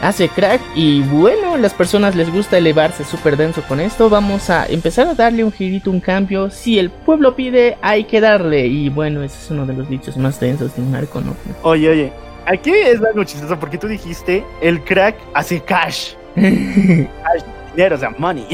[0.00, 4.08] hace crack y bueno, las personas les gusta elevarse súper denso con esto.
[4.08, 6.48] Vamos a empezar a darle un girito, un cambio.
[6.48, 8.68] Si el pueblo pide, hay que darle.
[8.68, 11.34] Y bueno, ese es uno de los dichos más densos de un narco, ¿no?
[11.62, 12.12] Oye, oye,
[12.46, 16.12] aquí es algo chistoso porque tú dijiste, el crack hace cash.
[16.36, 17.42] cash
[17.74, 18.46] dinero, o sea, money.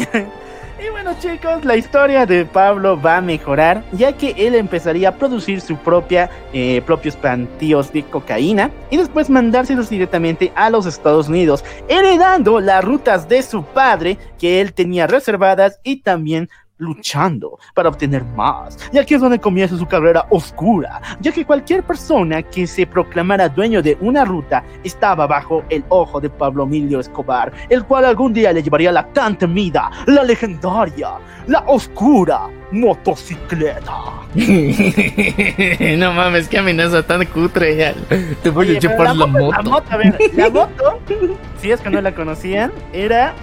[0.84, 5.14] Y bueno chicos, la historia de Pablo va a mejorar ya que él empezaría a
[5.14, 11.28] producir su propia eh, propios plantíos de cocaína y después mandárselos directamente a los Estados
[11.28, 16.50] Unidos, heredando las rutas de su padre que él tenía reservadas y también
[16.82, 18.76] luchando para obtener más.
[18.92, 23.48] Y aquí es donde comienza su carrera oscura, ya que cualquier persona que se proclamara
[23.48, 28.32] dueño de una ruta estaba bajo el ojo de Pablo Emilio Escobar, el cual algún
[28.32, 31.12] día le llevaría la tan temida, la legendaria,
[31.46, 34.22] la oscura motocicleta.
[35.98, 37.76] no mames, qué amenaza tan cutre.
[37.76, 37.94] Ya.
[38.42, 39.52] Te voy Oye, a chupar la, moto.
[39.52, 40.98] La moto, a ver, la moto,
[41.60, 43.34] si es que no la conocían, era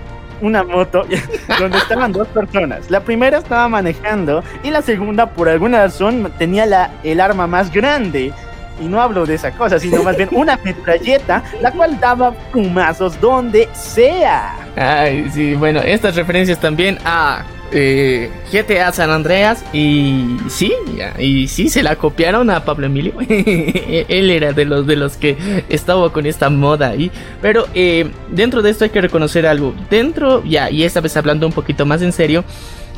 [0.41, 1.05] una moto
[1.59, 2.89] donde estaban dos personas.
[2.89, 7.71] La primera estaba manejando y la segunda, por alguna razón, tenía la, el arma más
[7.71, 8.33] grande.
[8.81, 13.19] Y no hablo de esa cosa, sino más bien una metralleta, la cual daba plumazos
[13.19, 14.55] donde sea.
[14.75, 20.73] Ay, sí, bueno, estas referencias también a eh, GTA San Andreas y sí,
[21.19, 23.13] y sí se la copiaron a Pablo Emilio.
[23.29, 25.37] Él era de los de los que
[25.69, 27.11] estaba con esta moda ahí.
[27.41, 29.73] Pero eh, dentro de esto hay que reconocer algo.
[29.89, 32.43] Dentro, ya, y esta vez hablando un poquito más en serio.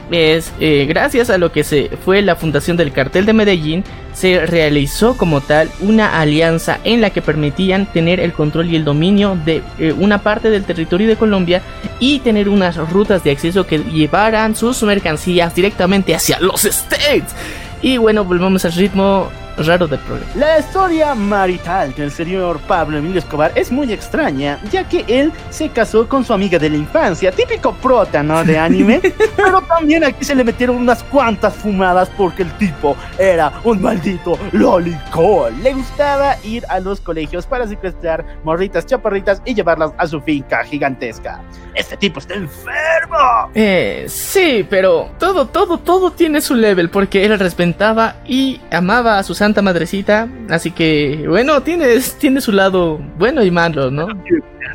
[0.09, 3.83] Es eh, gracias a lo que se fue la fundación del cartel de Medellín,
[4.13, 8.83] se realizó como tal una alianza en la que permitían tener el control y el
[8.83, 11.61] dominio de eh, una parte del territorio de Colombia
[11.99, 17.33] y tener unas rutas de acceso que llevaran sus mercancías directamente hacia los States.
[17.81, 20.31] Y bueno, volvemos al ritmo raro del programa.
[20.35, 25.69] La historia marital del señor Pablo Emilio Escobar es muy extraña, ya que él se
[25.69, 28.43] casó con su amiga de la infancia, típico prota, ¿no?
[28.43, 29.01] De anime,
[29.35, 34.37] pero también aquí se le metieron unas cuantas fumadas porque el tipo era un maldito
[34.51, 35.61] lolicón.
[35.61, 40.63] Le gustaba ir a los colegios para secuestrar morritas chaparritas y llevarlas a su finca
[40.63, 41.41] gigantesca.
[41.73, 43.49] Este tipo está enfermo.
[43.53, 49.23] Eh, sí, pero todo, todo, todo tiene su level porque él respetaba y amaba a
[49.23, 51.87] su santa madrecita, así que bueno, tiene,
[52.19, 54.07] tiene su lado bueno y malo, ¿no?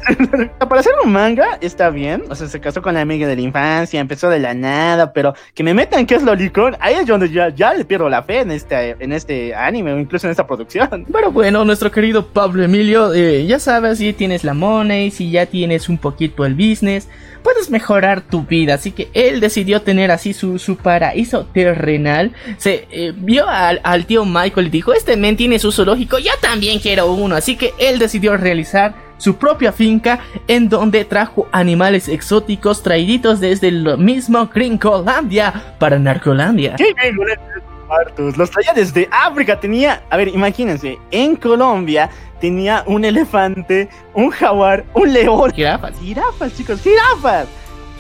[0.59, 3.43] Para hacer un manga está bien, o sea, se casó con la amiga de la
[3.43, 7.31] infancia, empezó de la nada, pero que me metan que es lolicón, ahí es donde
[7.31, 10.47] ya, ya le pierdo la fe en este, en este anime o incluso en esta
[10.47, 11.07] producción.
[11.13, 15.47] Pero bueno, nuestro querido Pablo Emilio, eh, ya sabes, si tienes la money, si ya
[15.47, 17.09] tienes un poquito el business,
[17.43, 18.75] puedes mejorar tu vida.
[18.75, 22.33] Así que él decidió tener así su, paraíso terrenal.
[22.59, 26.33] Se eh, vio al, al tío Michael y dijo, este men tiene su zoológico, yo
[26.41, 27.37] también quiero uno.
[27.37, 33.69] Así que él decidió realizar su propia finca en donde trajo animales exóticos traíditos desde
[33.69, 36.77] el mismo Gringolandia para Narcolandia.
[36.77, 36.95] ¿Qué?
[38.37, 39.59] Los traía desde África.
[39.61, 42.11] Tenía, a ver, imagínense, en Colombia
[42.41, 45.53] tenía un elefante, un jaguar, un león.
[45.53, 45.99] Jirafas.
[46.01, 47.47] Jirafas, chicos, jirafas.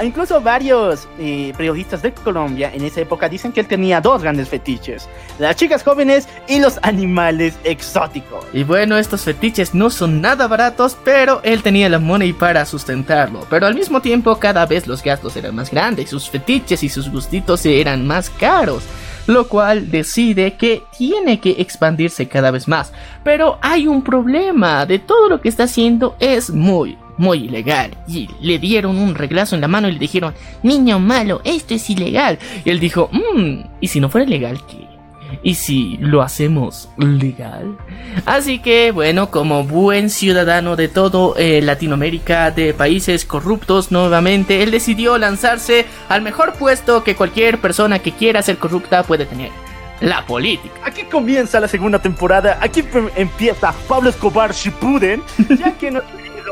[0.02, 4.48] Incluso varios eh, periodistas de Colombia en esa época dicen que él tenía dos grandes
[4.48, 8.44] fetiches: las chicas jóvenes y los animales exóticos.
[8.52, 13.46] Y bueno, estos fetiches no son nada baratos, pero él tenía la money para sustentarlo.
[13.48, 17.10] Pero al mismo tiempo, cada vez los gastos eran más grandes, sus fetiches y sus
[17.10, 18.84] gustitos eran más caros.
[19.26, 22.92] Lo cual decide que tiene que expandirse cada vez más.
[23.24, 27.96] Pero hay un problema, de todo lo que está haciendo es muy, muy ilegal.
[28.06, 31.88] Y le dieron un reglazo en la mano y le dijeron, niño malo, esto es
[31.90, 32.38] ilegal.
[32.64, 34.86] Y él dijo, mmm, ¿y si no fuera legal qué?
[35.42, 37.76] ¿Y si lo hacemos legal?
[38.24, 44.70] Así que, bueno, como buen ciudadano de todo eh, Latinoamérica, de países corruptos nuevamente, él
[44.70, 49.50] decidió lanzarse al mejor puesto que cualquier persona que quiera ser corrupta puede tener.
[50.00, 50.74] La política.
[50.84, 52.58] Aquí comienza la segunda temporada.
[52.60, 52.84] Aquí
[53.16, 55.22] empieza Pablo Escobar Shippuden,
[55.58, 56.02] ya que querido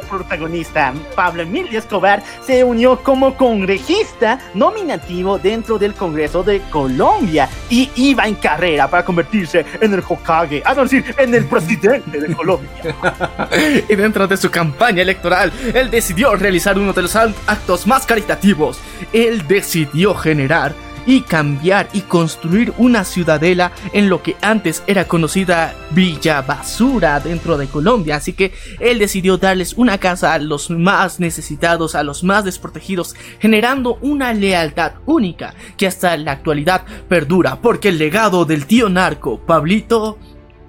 [0.05, 7.91] protagonista Pablo Emilio Escobar se unió como congresista nominativo dentro del Congreso de Colombia y
[7.97, 12.71] iba en carrera para convertirse en el Hokage, a decir, en el presidente de Colombia.
[13.89, 18.07] y dentro de su campaña electoral, él decidió realizar uno de los act- actos más
[18.07, 18.79] caritativos.
[19.13, 20.75] Él decidió generar
[21.07, 27.57] y cambiar y construir una ciudadela en lo que antes era conocida Villa Basura dentro
[27.57, 28.17] de Colombia.
[28.17, 33.15] Así que él decidió darles una casa a los más necesitados, a los más desprotegidos,
[33.41, 39.41] generando una lealtad única que hasta la actualidad perdura, porque el legado del tío narco,
[39.41, 40.19] Pablito,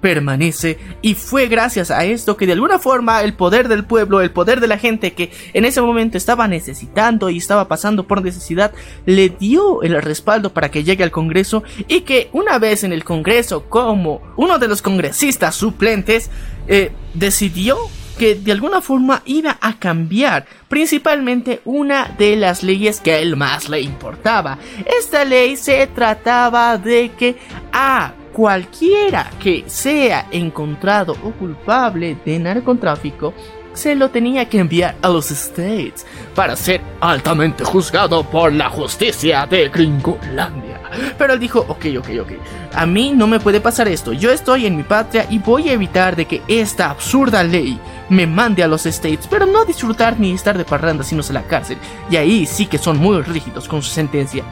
[0.06, 4.30] permanece y fue gracias a esto que de alguna forma el poder del pueblo, el
[4.30, 8.72] poder de la gente que en ese momento estaba necesitando y estaba pasando por necesidad,
[9.04, 13.02] le dio el respaldo para que llegue al Congreso y que una vez en el
[13.02, 16.30] Congreso como uno de los congresistas suplentes
[16.68, 17.76] eh, decidió
[18.16, 23.34] que de alguna forma iba a cambiar principalmente una de las leyes que a él
[23.34, 24.58] más le importaba.
[25.00, 27.34] Esta ley se trataba de que
[27.72, 33.32] a cualquiera que sea encontrado o culpable de narcotráfico
[33.72, 39.46] se lo tenía que enviar a los States para ser altamente juzgado por la justicia
[39.46, 40.82] de Gringolandia.
[41.16, 42.32] Pero él dijo, ok, ok, ok,
[42.74, 45.72] a mí no me puede pasar esto, yo estoy en mi patria y voy a
[45.72, 47.80] evitar de que esta absurda ley
[48.10, 51.44] me mande a los States, pero no disfrutar ni estar de parranda sino a la
[51.44, 51.78] cárcel.
[52.10, 54.44] Y ahí sí que son muy rígidos con su sentencia.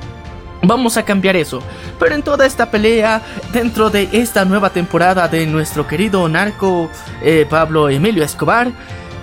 [0.67, 1.61] Vamos a cambiar eso.
[1.99, 6.91] Pero en toda esta pelea, dentro de esta nueva temporada de nuestro querido narco
[7.23, 8.71] eh, Pablo Emilio Escobar,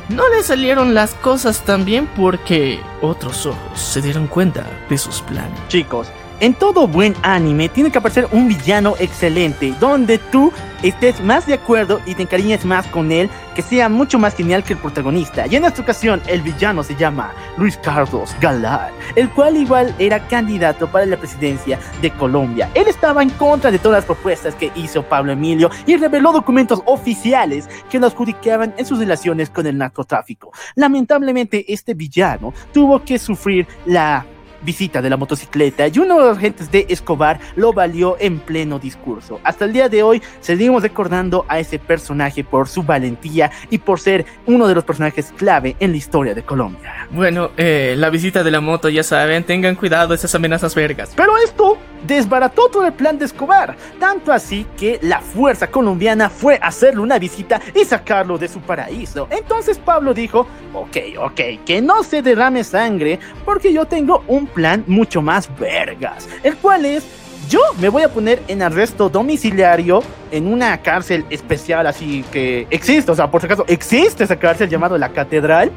[0.10, 5.22] no le salieron las cosas tan bien porque otros ojos se dieron cuenta de sus
[5.22, 5.58] planes.
[5.68, 6.08] Chicos,
[6.42, 11.54] en todo buen anime tiene que aparecer un villano excelente, donde tú estés más de
[11.54, 15.46] acuerdo y te encariñes más con él, que sea mucho más genial que el protagonista.
[15.46, 20.28] Y en esta ocasión el villano se llama Luis Carlos Galán, el cual igual era
[20.28, 22.72] candidato para la presidencia de Colombia.
[22.74, 26.82] Él estaba en contra de todas las propuestas que hizo Pablo Emilio y reveló documentos
[26.88, 30.52] oficiales que lo adjudicaban en sus relaciones con el narcotráfico.
[30.74, 34.26] Lamentablemente este villano tuvo que sufrir la
[34.62, 38.80] visita de la motocicleta y uno de los agentes de Escobar lo valió en pleno
[38.80, 39.40] discurso.
[39.44, 44.00] Hasta el día de hoy seguimos recordando a ese personaje por su valentía y por
[44.00, 47.08] ser uno de los personajes clave en la historia de Colombia.
[47.12, 51.14] Bueno, eh, la visita de la moto, ya saben, tengan cuidado esas amenazas vergas.
[51.16, 56.60] Pero esto desbarató todo el plan de Escobar, tanto así que la fuerza colombiana fue
[56.62, 59.28] a hacerle una visita y sacarlo de su paraíso.
[59.30, 64.84] Entonces Pablo dijo, ok, ok, que no se derrame sangre porque yo tengo un plan
[64.88, 67.04] mucho más vergas, el cual es
[67.50, 73.12] yo me voy a poner en arresto domiciliario en una cárcel especial así que existe,
[73.12, 75.72] o sea, por si acaso existe esa cárcel llamada la Catedral.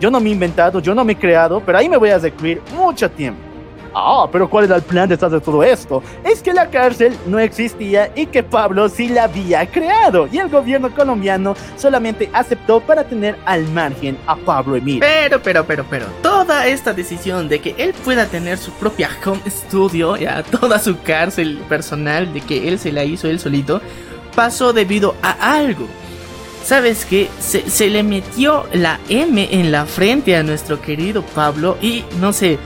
[0.00, 2.18] Yo no me he inventado, yo no me he creado, pero ahí me voy a
[2.18, 3.47] recluir mucho tiempo.
[4.00, 6.00] Ah, pero ¿cuál era el plan detrás de todo esto?
[6.24, 10.48] Es que la cárcel no existía y que Pablo sí la había creado y el
[10.48, 15.00] gobierno colombiano solamente aceptó para tener al margen a Pablo Emilio.
[15.00, 19.40] Pero, pero, pero, pero, toda esta decisión de que él pueda tener su propia home
[19.48, 23.80] studio, ya toda su cárcel personal, de que él se la hizo él solito,
[24.36, 25.88] pasó debido a algo.
[26.62, 27.28] ¿Sabes qué?
[27.40, 32.32] Se, se le metió la M en la frente a nuestro querido Pablo y no
[32.32, 32.58] sé,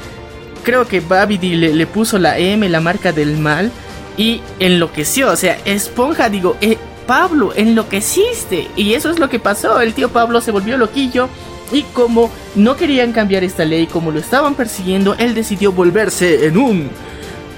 [0.63, 3.71] creo que Babidi le, puso la M, la marca del mal,
[4.17, 5.31] y enloqueció.
[5.31, 8.69] O sea, Esponja, digo, eh, Pablo, enloqueciste.
[8.77, 9.81] Y eso es lo que pasó.
[9.81, 11.29] El tío Pablo se volvió loquillo.
[11.73, 16.59] Y como no querían cambiar esta ley, como lo estaban persiguiendo, él decidió volverse en
[16.59, 16.91] un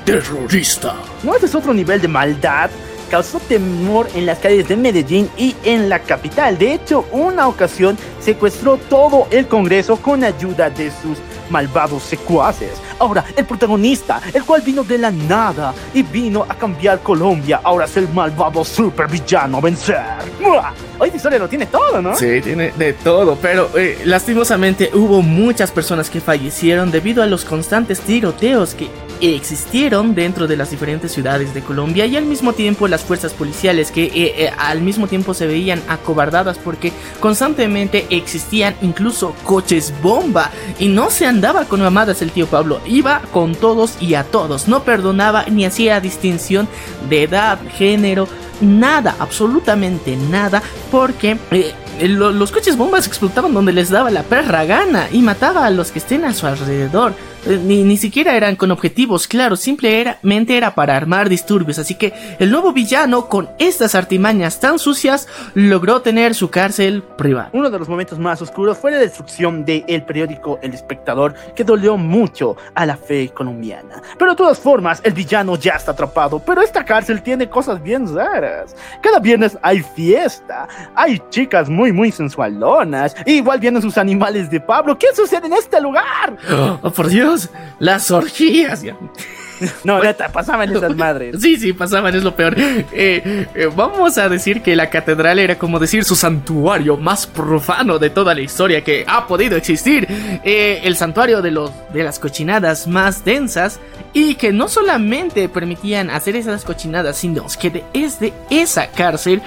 [0.05, 0.95] terrorista.
[1.23, 2.71] ¿No ese es otro nivel de maldad?
[3.11, 6.59] Causó temor en las calles de Medellín y en la capital.
[6.59, 11.19] De hecho, una ocasión secuestró todo el Congreso con ayuda de sus
[11.51, 12.81] malvados secuaces.
[12.99, 17.85] Ahora, el protagonista, el cual vino de la nada y vino a cambiar Colombia, ahora
[17.87, 20.03] es el malvado supervillano vencer.
[20.41, 20.73] ¡Mua!
[20.99, 22.15] Hoy historia lo tiene todo, ¿no?
[22.15, 27.45] Sí, tiene de todo, pero eh, lastimosamente hubo muchas personas que fallecieron debido a los
[27.45, 28.89] constantes tiroteos que
[29.21, 33.91] existieron dentro de las diferentes ciudades de Colombia y al mismo tiempo las fuerzas policiales
[33.91, 40.51] que eh, eh, al mismo tiempo se veían acobardadas porque constantemente existían incluso coches bomba
[40.79, 44.69] y no se andaba con mamadas el tío Pablo, iba con todos y a todos,
[44.69, 46.69] no perdonaba ni hacía distinción
[47.09, 48.29] de edad, género,
[48.61, 55.09] nada, absolutamente nada, porque eh, los coches bombas explotaban donde les daba la perra gana
[55.13, 57.15] y mataba a los que estén a su alrededor.
[57.47, 61.79] Eh, ni, ni siquiera eran con objetivos claros, simplemente era para armar disturbios.
[61.79, 67.51] Así que el nuevo villano, con estas artimañas tan sucias, logró tener su cárcel privada.
[67.53, 71.97] Uno de los momentos más oscuros fue la destrucción del periódico El Espectador, que dolió
[71.97, 74.03] mucho a la fe colombiana.
[74.19, 76.39] Pero de todas formas, el villano ya está atrapado.
[76.39, 78.75] Pero esta cárcel tiene cosas bien raras.
[79.03, 83.15] Cada viernes hay fiesta, hay chicas muy, muy sensualonas.
[83.27, 84.99] igual vienen sus animales de Pablo.
[84.99, 86.37] ¿Qué sucede en este lugar?
[86.83, 87.34] Oh, por Dios
[87.79, 88.83] las orgías.
[89.85, 91.37] No, neta, pasaban esas madres.
[91.41, 92.55] Sí, sí, pasaban, es lo peor.
[92.59, 97.99] Eh, eh, vamos a decir que la catedral era como decir su santuario más profano
[97.99, 100.07] de toda la historia que ha podido existir.
[100.45, 103.81] Eh, el santuario de, los, de las cochinadas más densas
[104.13, 109.43] y que no solamente permitían hacer esas cochinadas, sino que desde esa cárcel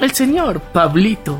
[0.00, 1.38] el señor Pablito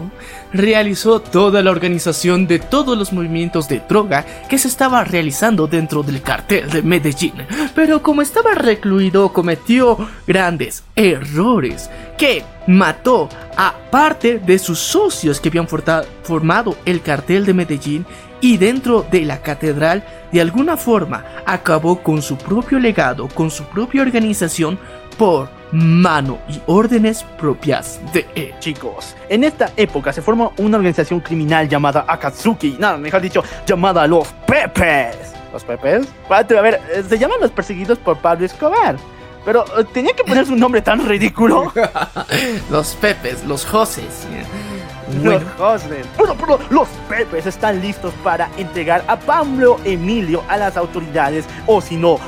[0.52, 6.02] realizó toda la organización de todos los movimientos de droga que se estaba realizando dentro
[6.02, 7.34] del cartel de Medellín.
[7.74, 9.96] Pero como estaba recluido cometió
[10.26, 17.54] grandes errores que mató a parte de sus socios que habían formado el cartel de
[17.54, 18.06] Medellín
[18.40, 23.64] y dentro de la catedral de alguna forma acabó con su propio legado, con su
[23.64, 24.78] propia organización
[25.16, 28.54] por mano y órdenes propias de él.
[28.60, 34.06] Chicos, en esta época se formó una organización criminal llamada Akatsuki, nada, mejor dicho, llamada
[34.06, 35.32] Los Pepes.
[35.52, 36.08] ¿Los Pepes?
[36.30, 38.96] A ver, eh, se llaman los perseguidos por Pablo Escobar.
[39.44, 41.72] Pero eh, tenía que ponerse un nombre tan ridículo.
[42.70, 44.26] los Pepes, los Joses.
[45.22, 46.06] Los Joses.
[46.16, 51.80] Bueno, pero los Pepes están listos para entregar a Pablo Emilio a las autoridades o
[51.80, 52.18] si no,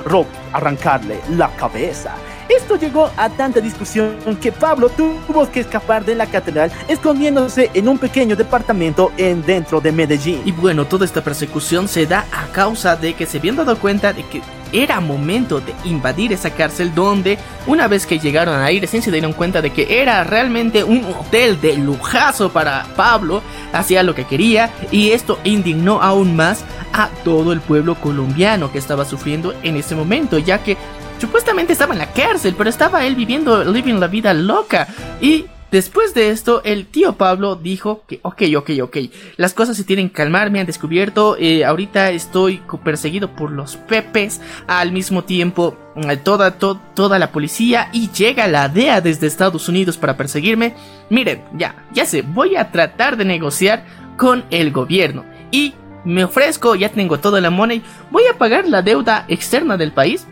[0.52, 2.14] arrancarle la cabeza.
[2.48, 7.88] Esto llegó a tanta discusión que Pablo tuvo que escapar de la catedral escondiéndose en
[7.88, 10.42] un pequeño departamento en dentro de Medellín.
[10.44, 14.12] Y bueno, toda esta persecución se da a causa de que se habían dado cuenta
[14.12, 14.42] de que
[14.72, 19.32] era momento de invadir esa cárcel donde una vez que llegaron a ir se dieron
[19.32, 23.42] cuenta de que era realmente un hotel de lujazo para Pablo,
[23.72, 28.78] hacía lo que quería y esto indignó aún más a todo el pueblo colombiano que
[28.78, 30.76] estaba sufriendo en ese momento, ya que
[31.18, 34.88] Supuestamente estaba en la cárcel, pero estaba él viviendo, living la vida loca.
[35.20, 38.96] Y después de esto, el tío Pablo dijo que, ok, ok, ok,
[39.36, 43.76] las cosas se tienen que calmar, me han descubierto, eh, ahorita estoy perseguido por los
[43.76, 49.68] pepes, al mismo tiempo eh, toda, toda la policía y llega la DEA desde Estados
[49.68, 50.74] Unidos para perseguirme.
[51.10, 53.84] Miren, ya, ya sé, voy a tratar de negociar
[54.16, 58.82] con el gobierno y me ofrezco, ya tengo toda la money, voy a pagar la
[58.82, 60.26] deuda externa del país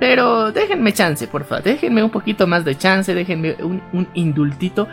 [0.00, 1.62] pero déjenme chance, por favor.
[1.62, 3.14] Déjenme un poquito más de chance.
[3.14, 4.88] Déjenme un, indultito.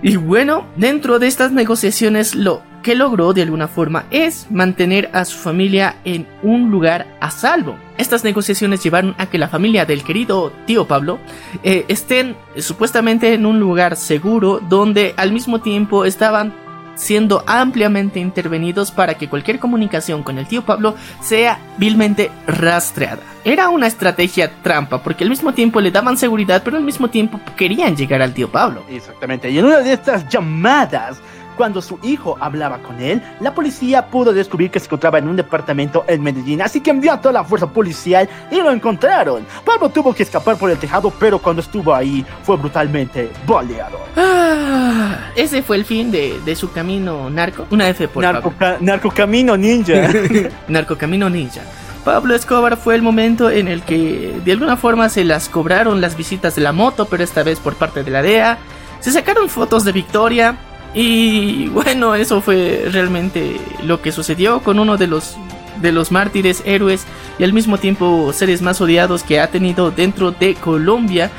[0.00, 5.24] Y bueno, dentro de estas negociaciones lo que logró de alguna forma es mantener a
[5.24, 7.76] su familia en un lugar a salvo.
[7.98, 11.18] Estas negociaciones llevaron a que la familia del querido tío Pablo
[11.62, 16.52] eh, estén supuestamente en un lugar seguro donde al mismo tiempo estaban
[16.94, 23.22] siendo ampliamente intervenidos para que cualquier comunicación con el tío Pablo sea vilmente rastreada.
[23.44, 27.40] Era una estrategia trampa, porque al mismo tiempo le daban seguridad, pero al mismo tiempo
[27.56, 28.84] querían llegar al tío Pablo.
[28.88, 31.18] Exactamente, y en una de estas llamadas
[31.62, 35.36] cuando su hijo hablaba con él, la policía pudo descubrir que se encontraba en un
[35.36, 39.46] departamento en Medellín, así que envió a toda la fuerza policial y lo encontraron.
[39.64, 44.00] Pablo tuvo que escapar por el tejado, pero cuando estuvo ahí fue brutalmente baleado.
[44.16, 47.64] Ah, ese fue el fin de, su camino narco.
[47.70, 50.10] Una F por narco, narco camino ninja.
[50.66, 51.60] narco camino ninja.
[52.04, 56.16] Pablo Escobar fue el momento en el que de alguna forma se las cobraron las
[56.16, 58.58] visitas de la moto, pero esta vez por parte de la DEA.
[58.98, 60.56] Se sacaron fotos de Victoria,
[60.94, 65.36] y bueno, eso fue realmente lo que sucedió con uno de los
[65.80, 67.06] de los mártires, héroes
[67.38, 71.30] y al mismo tiempo seres más odiados que ha tenido dentro de Colombia.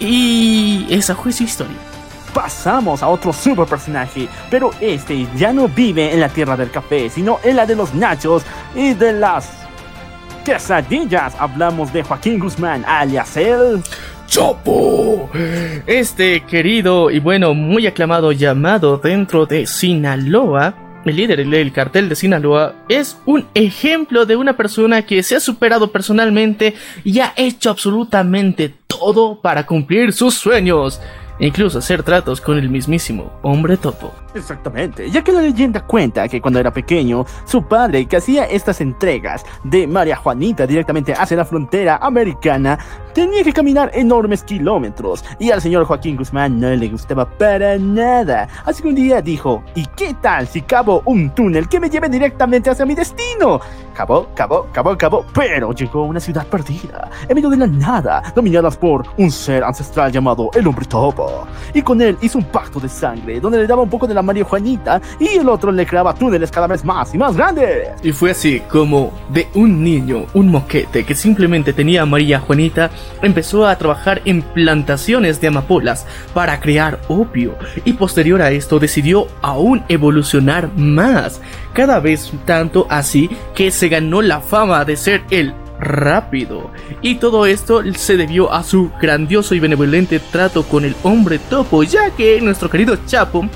[0.00, 1.76] Y esa fue su historia.
[2.34, 7.08] Pasamos a otro super personaje, pero este ya no vive en la tierra del café,
[7.08, 8.42] sino en la de los nachos
[8.74, 9.48] y de las
[10.44, 11.34] quesadillas.
[11.38, 13.82] Hablamos de Joaquín Guzmán, alias el
[14.28, 15.30] Chopo.
[15.86, 22.16] Este querido y bueno, muy aclamado llamado dentro de Sinaloa el líder del cartel de
[22.16, 26.74] Sinaloa, es un ejemplo de una persona que se ha superado personalmente
[27.04, 31.00] y ha hecho absolutamente todo para cumplir sus sueños
[31.38, 34.12] incluso hacer tratos con el mismísimo hombre topo.
[34.34, 38.80] Exactamente, ya que la leyenda cuenta que cuando era pequeño, su padre, que hacía estas
[38.80, 42.78] entregas de María Juanita directamente hacia la frontera americana,
[43.14, 48.48] tenía que caminar enormes kilómetros y al señor Joaquín Guzmán no le gustaba para nada.
[48.64, 52.08] Así que un día dijo, ¿y qué tal si cavo un túnel que me lleve
[52.08, 53.60] directamente hacia mi destino?
[53.94, 58.22] Cavó, cavó, cavó, cavó, pero llegó a una ciudad perdida, en medio de la nada,
[58.34, 61.27] dominadas por un ser ancestral llamado el hombre topo.
[61.74, 64.22] Y con él hizo un pacto de sangre, donde le daba un poco de la
[64.22, 67.90] María Juanita y el otro le creaba túneles cada vez más y más grandes.
[68.02, 72.90] Y fue así como de un niño, un moquete que simplemente tenía María Juanita,
[73.22, 79.26] empezó a trabajar en plantaciones de amapolas para crear opio y posterior a esto decidió
[79.42, 81.40] aún evolucionar más,
[81.72, 86.70] cada vez tanto así que se ganó la fama de ser el rápido.
[87.02, 91.82] Y todo esto se debió a su grandioso y benevolente trato con el hombre topo,
[91.82, 93.48] ya que nuestro querido Chapo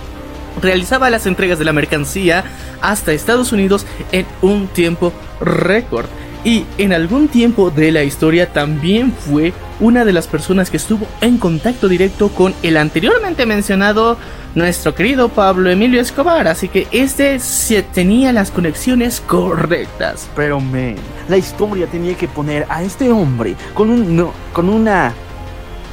[0.60, 2.44] realizaba las entregas de la mercancía
[2.80, 6.06] hasta Estados Unidos en un tiempo récord.
[6.44, 11.06] Y en algún tiempo de la historia también fue una de las personas que estuvo
[11.20, 14.16] en contacto directo con el anteriormente mencionado
[14.56, 20.28] nuestro querido Pablo Emilio Escobar, así que este se tenía las conexiones correctas.
[20.35, 20.97] Pero men,
[21.28, 25.14] la historia tenía que poner a este hombre con un no, con una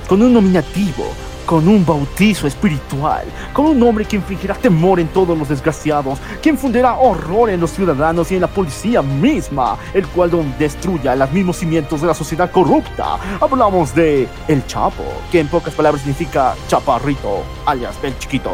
[0.07, 1.13] con un nominativo
[1.49, 3.23] con un bautizo espiritual,
[3.53, 7.71] con un hombre que infligirá temor en todos los desgraciados, que infundirá horror en los
[7.71, 12.51] ciudadanos y en la policía misma, el cual destruya los mismos cimientos de la sociedad
[12.51, 13.17] corrupta.
[13.41, 18.51] Hablamos de El Chapo, que en pocas palabras significa chaparrito, alias el chiquito.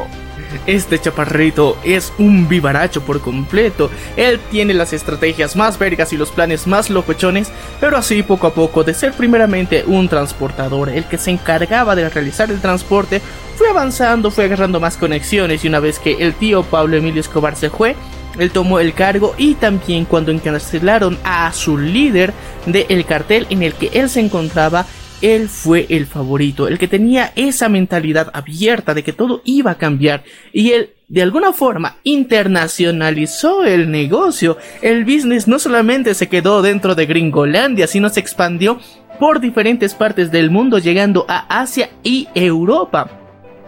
[0.66, 3.90] Este chaparrito es un vivaracho por completo.
[4.16, 8.54] Él tiene las estrategias más vergas y los planes más locochones, pero así poco a
[8.54, 13.22] poco, de ser primeramente un transportador, el que se encargaba de realizar el transporte,
[13.56, 17.56] fue avanzando, fue agarrando más conexiones y una vez que el tío Pablo Emilio Escobar
[17.56, 17.96] se fue,
[18.38, 22.34] él tomó el cargo y también cuando encarcelaron a su líder
[22.66, 24.86] del cartel en el que él se encontraba,
[25.22, 29.78] él fue el favorito, el que tenía esa mentalidad abierta de que todo iba a
[29.78, 30.24] cambiar
[30.54, 34.58] y él de alguna forma internacionalizó el negocio.
[34.82, 38.80] El business no solamente se quedó dentro de Gringolandia, sino se expandió
[39.20, 43.10] por diferentes partes del mundo llegando a Asia y Europa.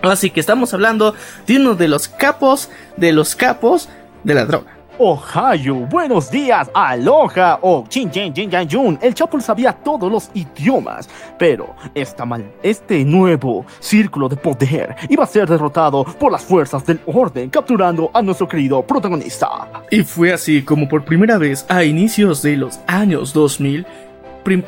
[0.02, 1.16] Así que estamos hablando
[1.46, 3.90] de uno de los capos de los capos
[4.24, 4.77] de la droga.
[5.00, 8.98] Ohio, buenos días, aloha o chin chin chin jun.
[9.00, 11.08] El Chapo sabía todos los idiomas,
[11.38, 16.84] pero esta mal, este nuevo círculo de poder iba a ser derrotado por las fuerzas
[16.84, 19.84] del orden, capturando a nuestro querido protagonista.
[19.92, 23.86] Y fue así como por primera vez a inicios de los años 2000,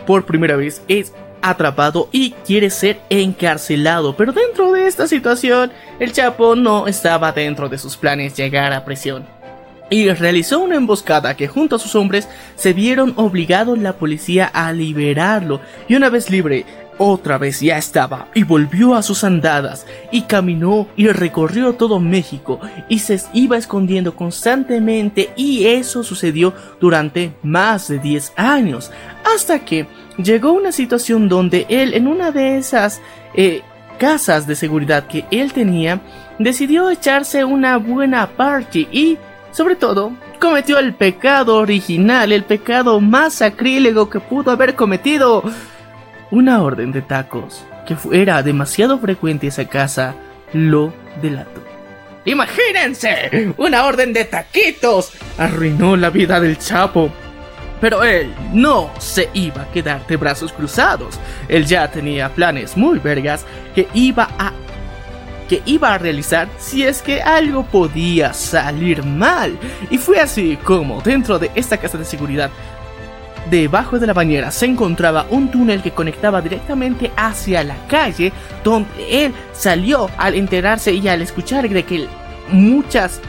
[0.06, 1.11] por primera vez es
[1.41, 4.15] atrapado y quiere ser encarcelado.
[4.15, 8.85] Pero dentro de esta situación, el Chapo no estaba dentro de sus planes llegar a
[8.85, 9.38] prisión
[9.89, 14.71] y realizó una emboscada que junto a sus hombres se vieron obligados la policía a
[14.71, 15.61] liberarlo.
[15.87, 16.65] Y una vez libre
[16.99, 22.59] otra vez ya estaba y volvió a sus andadas y caminó y recorrió todo México
[22.89, 28.91] y se iba escondiendo constantemente y eso sucedió durante más de 10 años
[29.23, 29.87] hasta que
[30.17, 33.01] llegó una situación donde él en una de esas
[33.33, 33.61] eh,
[33.97, 36.01] casas de seguridad que él tenía
[36.37, 39.17] decidió echarse una buena party y
[39.51, 45.43] sobre todo, cometió el pecado original, el pecado más sacrílego que pudo haber cometido.
[46.31, 50.15] Una orden de tacos, que era demasiado frecuente esa casa,
[50.53, 51.61] lo delató.
[52.26, 57.11] Imagínense, una orden de taquitos arruinó la vida del Chapo.
[57.81, 61.17] Pero él no se iba a quedar de brazos cruzados.
[61.47, 64.51] Él ya tenía planes muy vergas que iba a
[65.49, 69.57] que iba a realizar si es que algo podía salir mal.
[69.89, 72.49] Y fue así como dentro de esta casa de seguridad
[73.49, 78.31] Debajo de la bañera se encontraba un túnel que conectaba directamente hacia la calle
[78.63, 82.07] donde él salió al enterarse y al escuchar de que
[82.51, 83.19] muchas,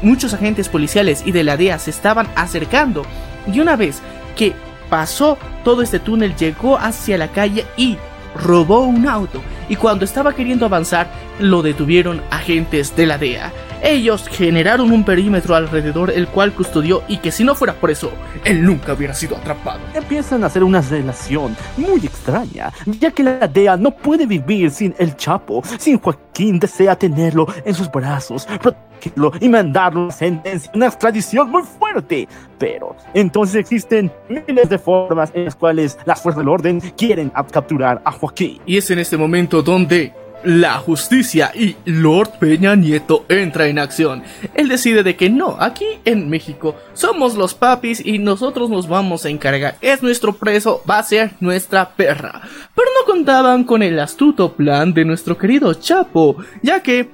[0.00, 3.04] muchos agentes policiales y de la DEA se estaban acercando.
[3.52, 4.00] Y una vez
[4.36, 4.52] que
[4.88, 7.98] pasó todo este túnel llegó hacia la calle y
[8.34, 11.08] robó un auto y cuando estaba queriendo avanzar
[11.38, 13.52] lo detuvieron agentes de la DEA.
[13.84, 18.10] Ellos generaron un perímetro alrededor el cual custodió y que si no fuera por eso,
[18.44, 19.80] él nunca hubiera sido atrapado.
[19.92, 24.94] Empiezan a hacer una relación muy extraña, ya que la DEA no puede vivir sin
[24.98, 30.86] el Chapo, sin Joaquín desea tenerlo en sus brazos, protegerlo y mandarlo a sentencia, una
[30.86, 32.26] extradición muy fuerte.
[32.58, 38.00] Pero entonces existen miles de formas en las cuales las fuerzas del orden quieren capturar
[38.04, 38.60] a Joaquín.
[38.64, 44.22] Y es en este momento donde la justicia y Lord Peña Nieto entra en acción.
[44.54, 49.24] Él decide de que no, aquí en México somos los papis y nosotros nos vamos
[49.24, 49.76] a encargar.
[49.80, 52.42] Es nuestro preso, va a ser nuestra perra.
[52.74, 57.08] Pero no contaban con el astuto plan de nuestro querido Chapo, ya que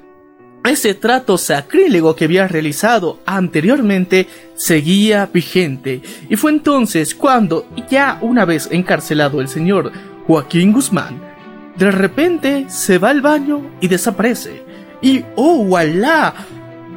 [0.64, 6.02] ese trato sacrílego que había realizado anteriormente seguía vigente.
[6.28, 9.90] Y fue entonces cuando, ya una vez encarcelado el señor
[10.26, 11.29] Joaquín Guzmán,
[11.76, 14.62] de repente se va al baño y desaparece.
[15.00, 16.34] Y oh, voilà.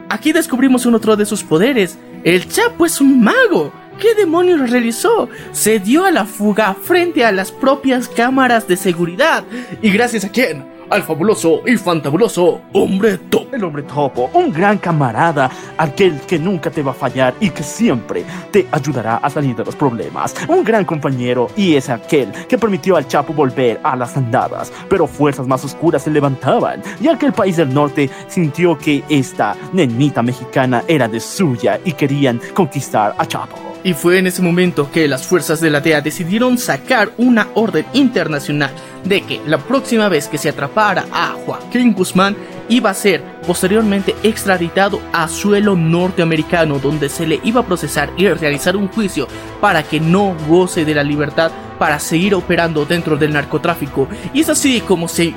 [0.09, 1.97] Aquí descubrimos un otro de sus poderes.
[2.23, 3.71] El Chapo es un mago.
[3.99, 5.29] ¿Qué demonios realizó?
[5.51, 9.43] Se dio a la fuga frente a las propias cámaras de seguridad.
[9.81, 10.72] ¿Y gracias a quién?
[10.89, 13.47] Al fabuloso y fantabuloso Hombre Topo.
[13.53, 17.63] El Hombre Topo, un gran camarada, aquel que nunca te va a fallar y que
[17.63, 20.35] siempre te ayudará a salir de los problemas.
[20.47, 25.07] Un gran compañero y es aquel que permitió al Chapo volver a las andadas, pero
[25.07, 30.21] fuerzas más oscuras se levantaban, ya que el país del norte sintió que esta nenita
[30.21, 33.72] mexicana era de suya y querían conquistar a Chapo.
[33.83, 37.85] Y fue en ese momento que las fuerzas de la DEA decidieron sacar una orden
[37.93, 38.71] internacional
[39.03, 42.37] de que la próxima vez que se atrapara a Joaquín Guzmán
[42.69, 48.29] iba a ser posteriormente extraditado a suelo norteamericano donde se le iba a procesar y
[48.29, 49.27] realizar un juicio
[49.59, 54.07] para que no goce de la libertad para seguir operando dentro del narcotráfico.
[54.33, 55.33] Y es así como se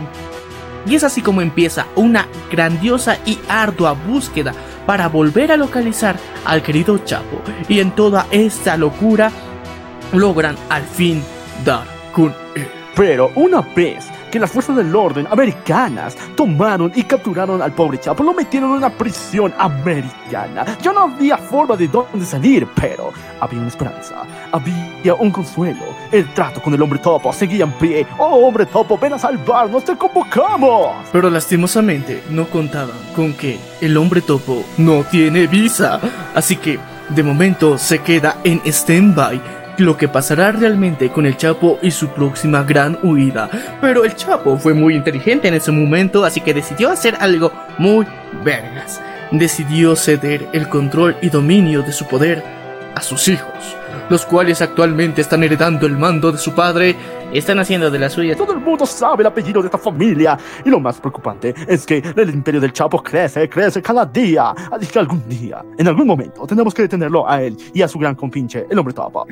[0.87, 4.55] y es así como empieza una grandiosa y ardua búsqueda
[4.87, 7.43] para volver a localizar al querido Chapo.
[7.69, 9.33] Y en toda esta locura
[10.13, 11.23] logran al fin
[11.65, 12.69] dar con él.
[12.95, 14.07] Pero una vez
[14.37, 18.77] que las fuerzas del orden americanas tomaron y capturaron al pobre Chapo, lo metieron en
[18.77, 20.77] una prisión americana.
[20.83, 25.81] Ya no había forma de dónde salir, pero había una esperanza, había un consuelo.
[26.13, 28.07] El trato con el hombre topo seguía en pie.
[28.19, 30.97] Oh, hombre topo, ven a salvarnos, te convocamos.
[31.11, 35.99] Pero lastimosamente no contaban con que el hombre topo no tiene visa.
[36.35, 41.79] Así que de momento se queda en stand-by lo que pasará realmente con el Chapo
[41.83, 43.49] y su próxima gran huida.
[43.81, 48.07] Pero el Chapo fue muy inteligente en ese momento, así que decidió hacer algo muy
[48.45, 49.01] vergas.
[49.31, 52.43] Decidió ceder el control y dominio de su poder
[52.95, 53.77] a sus hijos,
[54.09, 56.97] los cuales actualmente están heredando el mando de su padre
[57.33, 58.37] están haciendo de la suya.
[58.37, 60.39] Todo el mundo sabe el apellido de esta familia.
[60.65, 64.51] Y lo más preocupante es que el imperio del Chapo crece, crece cada día.
[64.71, 67.99] Así que algún día, en algún momento, tenemos que detenerlo a él y a su
[67.99, 69.27] gran compinche, el hombre Topo.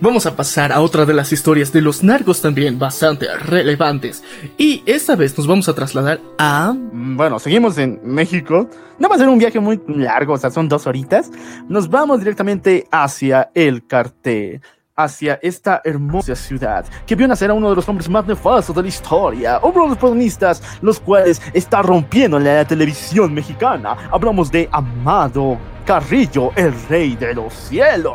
[0.00, 4.22] Vamos a pasar a otra de las historias de los narcos también bastante relevantes.
[4.56, 6.72] Y esta vez nos vamos a trasladar a...
[6.72, 8.68] Mm, bueno, seguimos en México.
[8.98, 11.30] No va a ser un viaje muy largo, o sea, son dos horitas.
[11.68, 14.62] Nos vamos directamente hacia el cartel
[14.96, 18.82] hacia esta hermosa ciudad que vio nacer a uno de los hombres más nefastos de
[18.82, 23.96] la historia, uno de los protagonistas, los cuales está rompiendo en la televisión mexicana.
[24.10, 28.14] Hablamos de Amado Carrillo, el rey de los cielos.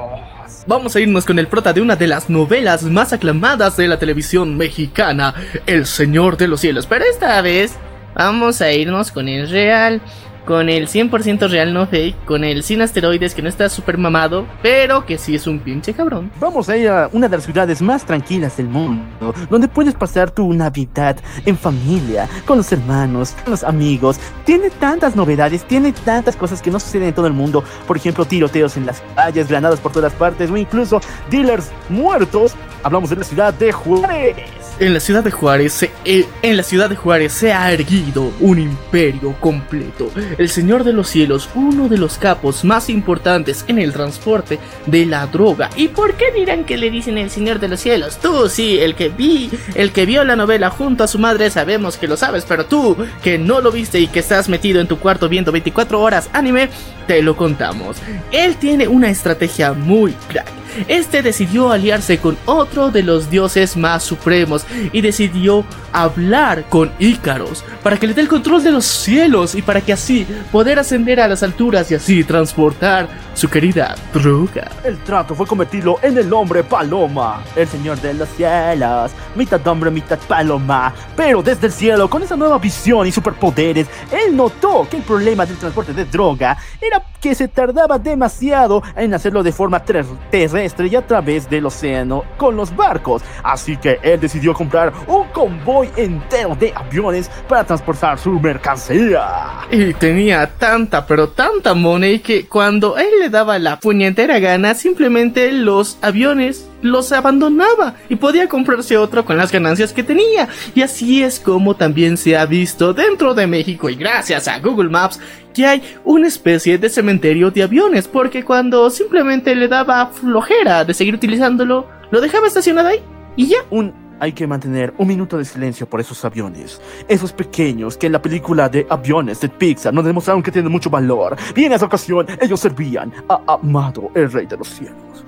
[0.68, 3.98] Vamos a irnos con el prota de una de las novelas más aclamadas de la
[3.98, 5.34] televisión mexicana,
[5.66, 6.86] El Señor de los Cielos.
[6.86, 7.76] Pero esta vez
[8.14, 10.02] vamos a irnos con el real
[10.46, 14.46] con el 100% real no fake, con el sin asteroides que no está súper mamado,
[14.62, 16.32] pero que sí es un pinche cabrón.
[16.40, 20.32] Vamos a ir a una de las ciudades más tranquilas del mundo, donde puedes pasar
[20.32, 24.20] tu Navidad en familia, con los hermanos, con los amigos.
[24.46, 27.64] Tiene tantas novedades, tiene tantas cosas que no suceden en todo el mundo.
[27.88, 32.56] Por ejemplo, tiroteos en las calles, granadas por todas partes o incluso dealers muertos.
[32.84, 34.61] Hablamos de la ciudad de Juárez.
[34.82, 38.34] En la ciudad de Juárez, se, eh, en la ciudad de Juárez se ha erguido
[38.40, 40.10] un imperio completo.
[40.40, 45.06] El Señor de los Cielos, uno de los capos más importantes en el transporte de
[45.06, 45.70] la droga.
[45.76, 48.18] ¿Y por qué dirán que le dicen el Señor de los Cielos?
[48.18, 51.98] Tú sí, el que vi, el que vio la novela junto a su madre, sabemos
[51.98, 54.98] que lo sabes, pero tú, que no lo viste y que estás metido en tu
[54.98, 56.70] cuarto viendo 24 horas anime,
[57.06, 57.98] te lo contamos.
[58.32, 60.62] Él tiene una estrategia muy crack.
[60.88, 67.64] Este decidió aliarse con otro de los dioses más supremos y decidió hablar con Ícaros
[67.84, 71.20] para que le dé el control de los cielos y para que así poder ascender
[71.20, 74.70] a las alturas y así transportar su querida droga.
[74.84, 79.90] El trato fue convertirlo en el hombre paloma, el señor de los cielos, mitad hombre,
[79.90, 80.94] mitad paloma.
[81.16, 85.46] Pero desde el cielo, con esa nueva visión y superpoderes, él notó que el problema
[85.46, 90.88] del transporte de droga era que se tardaba demasiado en hacerlo de forma ter- terrestre
[90.88, 93.22] y a través del océano con los barcos.
[93.44, 99.68] Así que él decidió comprar un convoy entero de aviones para transportar su mercancía.
[99.70, 105.52] Y tenía tanta, pero tanta money que cuando él le daba la puñetera gana, simplemente
[105.52, 110.48] los aviones los abandonaba y podía comprarse otro con las ganancias que tenía.
[110.74, 114.90] Y así es como también se ha visto dentro de México y gracias a Google
[114.90, 115.20] Maps
[115.54, 120.94] que hay una especie de cementerio de aviones, porque cuando simplemente le daba flojera de
[120.94, 123.00] seguir utilizándolo, lo dejaba estacionado ahí
[123.36, 123.58] y ya.
[123.70, 126.80] Un hay que mantener un minuto de silencio por esos aviones.
[127.08, 130.92] Esos pequeños que en la película de aviones de Pixar nos demostraron que tienen mucho
[130.92, 131.36] valor.
[131.56, 135.26] Y en esa ocasión ellos servían a Amado, el rey de los cielos.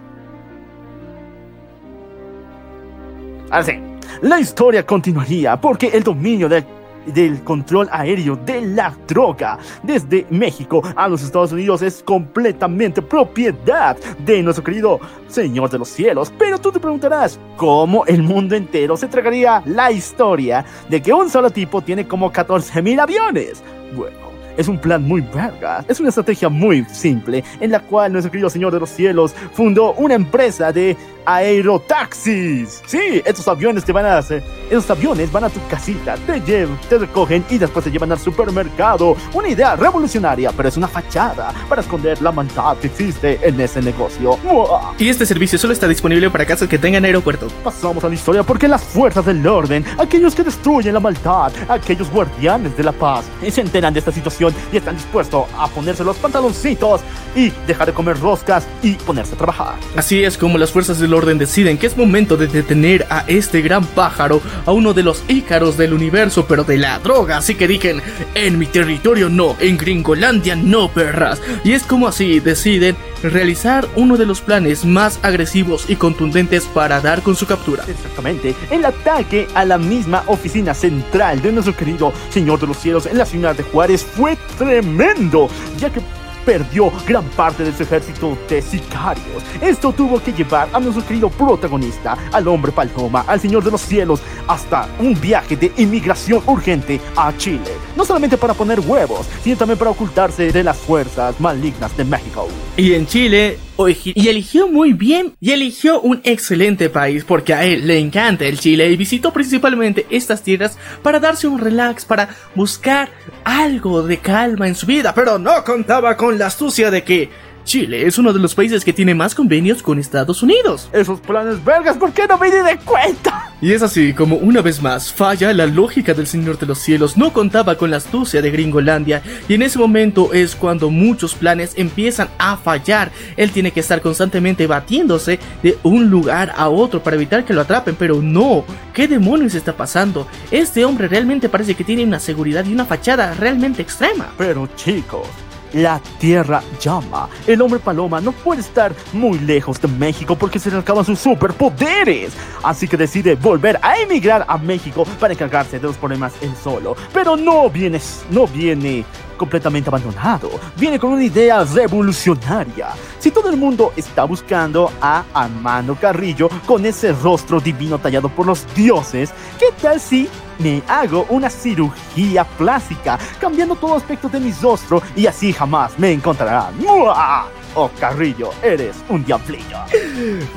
[3.50, 3.74] Así,
[4.22, 6.64] la historia continuaría porque el dominio de-
[7.08, 13.98] del control aéreo de la droga desde México a los Estados Unidos es completamente propiedad
[14.20, 16.34] de nuestro querido Señor de los Cielos.
[16.38, 21.30] Pero tú te preguntarás, ¿cómo el mundo entero se tragaría la historia de que un
[21.30, 23.64] solo tipo tiene como 14.000 aviones?
[23.96, 24.24] Bueno.
[24.56, 28.52] Es un plan muy verga, es una estrategia muy simple en la cual nuestro querido
[28.52, 32.82] Señor de los Cielos fundó una empresa de aerotaxis.
[32.86, 36.80] Sí, estos aviones te van a hacer, esos aviones van a tu casita, te llevan,
[36.90, 39.16] te recogen y después te llevan al supermercado.
[39.34, 43.82] Una idea revolucionaria, pero es una fachada para esconder la maldad que existe en ese
[43.82, 44.38] negocio.
[44.44, 44.94] ¡Mua!
[44.98, 47.48] Y este servicio solo está disponible para casas que tengan aeropuerto.
[47.64, 52.10] Pasamos a la historia porque las fuerzas del orden, aquellos que destruyen la maldad, aquellos
[52.10, 56.18] guardianes de la paz, se enteran de esta situación y están dispuestos a ponerse los
[56.18, 57.02] pantaloncitos
[57.36, 59.76] y dejar de comer roscas y ponerse a trabajar.
[59.96, 63.62] Así es como las fuerzas del orden deciden que es momento de detener a este
[63.62, 67.38] gran pájaro, a uno de los ícaros del universo, pero de la droga.
[67.38, 68.02] Así que dijen,
[68.36, 71.42] en mi territorio no, en Gringolandia no, perras.
[71.64, 77.00] Y es como así deciden realizar uno de los planes más agresivos y contundentes para
[77.00, 77.86] dar con su captura.
[77.88, 83.06] Exactamente, el ataque a la misma oficina central de nuestro querido Señor de los Cielos
[83.06, 86.02] en la ciudad de Juárez fue tremendo, ya que
[86.46, 89.44] perdió gran parte de su ejército de sicarios.
[89.62, 93.82] Esto tuvo que llevar a nuestro querido protagonista, al hombre paloma, al Señor de los
[93.82, 97.72] Cielos, hasta un viaje de inmigración urgente a Chile.
[97.96, 102.48] No solamente para poner huevos, sino también para ocultarse de las fuerzas malignas de México.
[102.76, 107.88] Y en Chile, y eligió muy bien, y eligió un excelente país porque a él
[107.88, 113.10] le encanta el Chile y visitó principalmente estas tierras para darse un relax, para buscar
[113.44, 117.30] algo de calma en su vida, pero no contaba con la astucia de que
[117.64, 120.90] Chile es uno de los países que tiene más convenios con Estados Unidos.
[120.92, 123.52] Esos planes vergas, ¿por qué no me di de cuenta?
[123.62, 127.16] Y es así como una vez más falla la lógica del Señor de los Cielos,
[127.16, 131.74] no contaba con la astucia de Gringolandia y en ese momento es cuando muchos planes
[131.78, 133.12] empiezan a fallar.
[133.38, 137.62] Él tiene que estar constantemente batiéndose de un lugar a otro para evitar que lo
[137.62, 140.28] atrapen, pero no, ¿qué demonios está pasando?
[140.52, 144.34] Este hombre realmente parece que tiene una seguridad y una fachada realmente extrema.
[144.38, 145.28] Pero chicos,
[145.74, 147.28] la tierra llama.
[147.48, 151.20] El hombre paloma no puede estar muy lejos de México porque se le acaban sus
[151.20, 152.34] superpoderes.
[152.64, 156.96] Así que decide volver a emigrar a México para encargarse de los problemas él solo.
[157.14, 159.06] Pero no viene, no viene
[159.44, 160.50] completamente abandonado.
[160.78, 162.92] Viene con una idea revolucionaria.
[163.20, 168.46] Si todo el mundo está buscando a Armando Carrillo con ese rostro divino tallado por
[168.46, 170.30] los dioses, ¿qué tal si
[170.60, 176.12] me hago una cirugía plástica, cambiando todo aspecto de mi rostro y así jamás me
[176.12, 176.78] encontrarán.
[176.78, 177.48] ¡Mua!
[177.76, 179.80] Oh, Carrillo, eres un diablillo.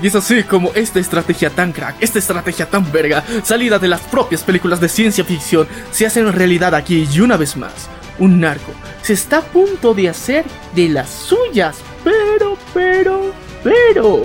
[0.02, 4.02] Y es así como esta estrategia tan crack, esta estrategia tan verga, salida de las
[4.02, 7.88] propias películas de ciencia ficción, se hace en realidad aquí y una vez más.
[8.18, 8.72] Un narco
[9.02, 10.44] se está a punto de hacer
[10.74, 13.32] de las suyas, pero, pero,
[13.62, 14.22] pero...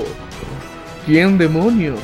[1.06, 2.00] ¿Quién demonios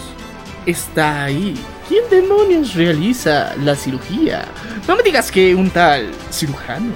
[0.66, 1.56] está ahí?
[1.88, 4.46] ¿Quién demonios realiza la cirugía?
[4.88, 6.92] No me digas que un tal cirujano.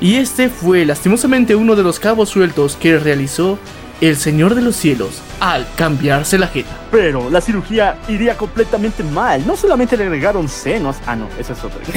[0.00, 3.58] Y este fue lastimosamente uno de los cabos sueltos que realizó
[4.00, 6.70] el Señor de los Cielos al cambiarse la jeta.
[6.90, 9.46] Pero la cirugía iría completamente mal.
[9.46, 10.96] No solamente le agregaron senos.
[11.06, 11.80] Ah, no, eso es otra.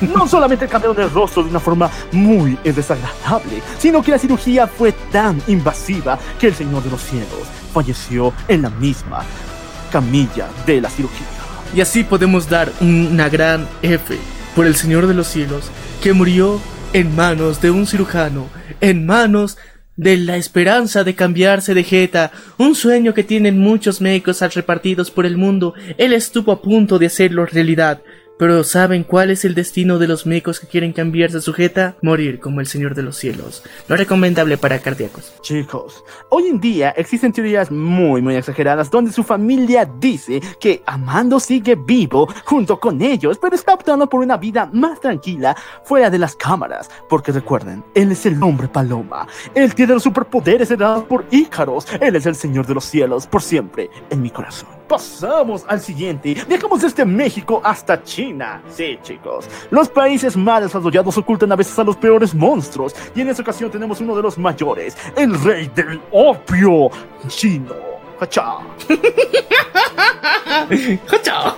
[0.00, 4.92] No solamente cambiaron el rostro de una forma muy desagradable, sino que la cirugía fue
[5.10, 9.24] tan invasiva que el Señor de los Cielos falleció en la misma
[9.90, 11.26] camilla de la cirugía.
[11.74, 14.16] Y así podemos dar una gran F
[14.54, 15.70] por el Señor de los Cielos,
[16.02, 16.60] que murió
[16.92, 18.46] en manos de un cirujano,
[18.80, 19.58] en manos
[20.00, 25.26] de la esperanza de cambiarse de jeta, un sueño que tienen muchos médicos repartidos por
[25.26, 25.74] el mundo.
[25.98, 28.00] Él estuvo a punto de hacerlo realidad,
[28.40, 31.96] pero ¿saben cuál es el destino de los mecos que quieren cambiarse sujeta?
[32.00, 33.62] Morir como el Señor de los Cielos.
[33.86, 35.34] No recomendable para cardíacos.
[35.42, 41.38] Chicos, hoy en día existen teorías muy muy exageradas donde su familia dice que Amando
[41.38, 45.54] sigue vivo junto con ellos, pero está optando por una vida más tranquila
[45.84, 46.90] fuera de las cámaras.
[47.10, 49.28] Porque recuerden, él es el hombre paloma.
[49.54, 51.86] Él tiene los superpoderes heredados por Ícaros.
[52.00, 54.79] Él es el Señor de los Cielos por siempre en mi corazón.
[54.90, 56.36] Pasamos al siguiente.
[56.48, 58.60] Viajamos desde México hasta China.
[58.68, 59.48] Sí, chicos.
[59.70, 62.96] Los países más desarrollados ocultan a veces a los peores monstruos.
[63.14, 66.90] Y en esta ocasión tenemos uno de los mayores, el rey del opio
[67.28, 67.89] chino.
[68.20, 68.58] ¡Hacha!
[71.10, 71.48] ¡Hacha!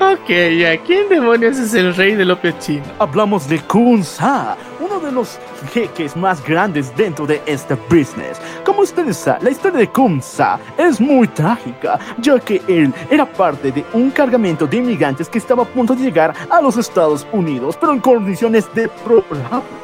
[0.00, 0.30] ok,
[0.66, 2.82] ¿a quién demonios es el rey del opio chino?
[2.98, 5.38] Hablamos de Kun Sa, uno de los
[5.72, 8.40] jeques más grandes dentro de este business.
[8.64, 13.24] Como ustedes saben, la historia de Kun Sa es muy trágica, ya que él era
[13.24, 17.24] parte de un cargamento de inmigrantes que estaba a punto de llegar a los Estados
[17.30, 19.83] Unidos, pero en condiciones deplorables.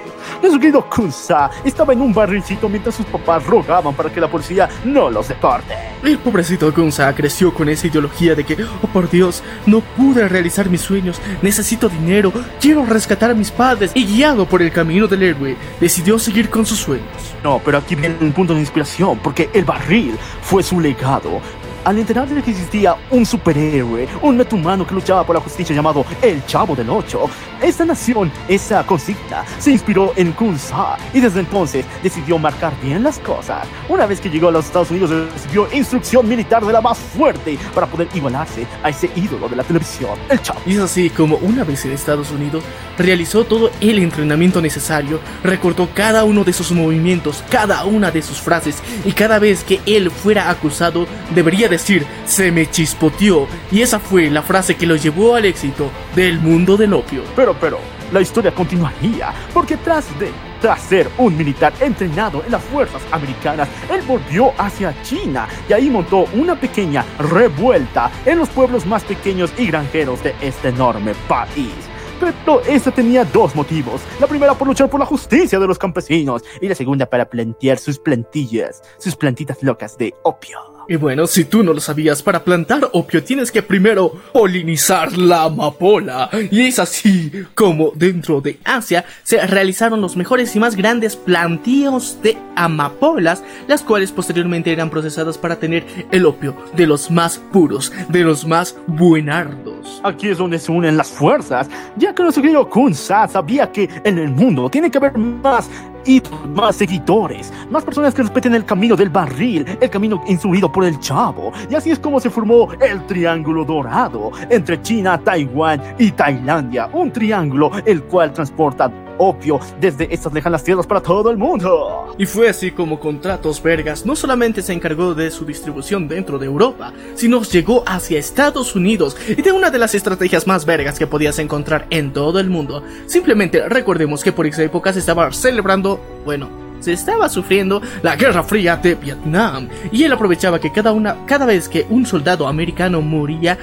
[0.60, 5.08] Querido Kunsa estaba en un barrilcito mientras sus papás rogaban para que la policía no
[5.08, 5.74] los deporte.
[6.02, 10.68] El pobrecito Kunsa creció con esa ideología de que, oh por Dios, no pude realizar
[10.68, 15.22] mis sueños, necesito dinero, quiero rescatar a mis padres y guiado por el camino del
[15.22, 17.34] héroe, decidió seguir con sus sueños.
[17.42, 21.40] No, pero aquí viene un punto de inspiración, porque el barril fue su legado.
[21.82, 26.04] Al enterarse de que existía un superhéroe, un metumano que luchaba por la justicia llamado
[26.20, 27.30] El Chavo del Ocho,
[27.62, 33.02] esta nación, esa consigna, se inspiró en Kun Sa y desde entonces decidió marcar bien
[33.02, 33.66] las cosas.
[33.88, 37.58] Una vez que llegó a los Estados Unidos recibió instrucción militar de la más fuerte
[37.74, 40.60] para poder igualarse a ese ídolo de la televisión, El Chavo.
[40.66, 42.62] Y es así como una vez en Estados Unidos
[42.98, 48.38] realizó todo el entrenamiento necesario, recortó cada uno de sus movimientos, cada una de sus
[48.38, 53.98] frases y cada vez que él fuera acusado debería decir se me chispoteó y esa
[53.98, 57.22] fue la frase que lo llevó al éxito del mundo del opio.
[57.34, 57.78] Pero, pero,
[58.12, 60.30] la historia continuaría, porque tras de
[60.60, 65.88] tras ser un militar entrenado en las fuerzas americanas, él volvió hacia China y ahí
[65.88, 71.72] montó una pequeña revuelta en los pueblos más pequeños y granjeros de este enorme país.
[72.20, 74.02] Pero esta tenía dos motivos.
[74.20, 77.78] La primera por luchar por la justicia de los campesinos y la segunda para plantear
[77.78, 80.79] sus plantillas, sus plantitas locas de opio.
[80.90, 85.44] Y bueno, si tú no lo sabías, para plantar opio tienes que primero polinizar la
[85.44, 86.28] amapola.
[86.50, 92.18] Y es así como dentro de Asia se realizaron los mejores y más grandes plantíos
[92.24, 97.92] de amapolas, las cuales posteriormente eran procesadas para tener el opio de los más puros,
[98.08, 100.00] de los más buenardos.
[100.02, 101.68] Aquí es donde se unen las fuerzas,
[101.98, 105.70] ya que nuestro querido Kun Sa sabía que en el mundo tiene que haber más
[106.06, 110.84] y más seguidores, más personas que respeten el camino del barril, el camino instruido por
[110.84, 111.52] el chavo.
[111.68, 116.88] Y así es como se formó el Triángulo Dorado entre China, Taiwán y Tailandia.
[116.92, 118.90] Un triángulo el cual transporta
[119.20, 122.14] opio desde estas lejanas tierras para todo el mundo.
[122.18, 126.46] Y fue así como Contratos Vergas no solamente se encargó de su distribución dentro de
[126.46, 131.06] Europa, sino llegó hacia Estados Unidos y de una de las estrategias más vergas que
[131.06, 132.82] podías encontrar en todo el mundo.
[133.06, 135.89] Simplemente recordemos que por esa época se estaba celebrando,
[136.24, 136.48] bueno,
[136.80, 141.46] se estaba sufriendo la Guerra Fría de Vietnam y él aprovechaba que cada una cada
[141.46, 143.58] vez que un soldado americano moría,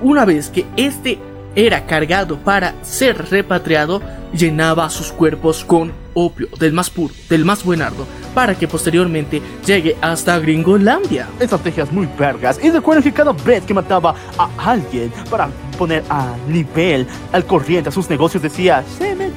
[0.00, 1.18] una vez que este
[1.54, 4.00] era cargado para ser repatriado,
[4.32, 9.96] llenaba sus cuerpos con opio del más puro, del más buenardo, para que posteriormente llegue
[10.00, 11.28] hasta Gringolandia.
[11.40, 12.60] Estrategias muy vergas.
[12.62, 17.88] Y recuerden que cada vez que mataba a alguien para poner a nivel, al corriente,
[17.88, 19.30] a sus negocios, decía, se me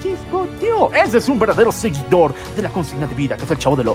[0.89, 3.91] Ese es un verdadero seguidor de la consigna de vida que es el chavo del.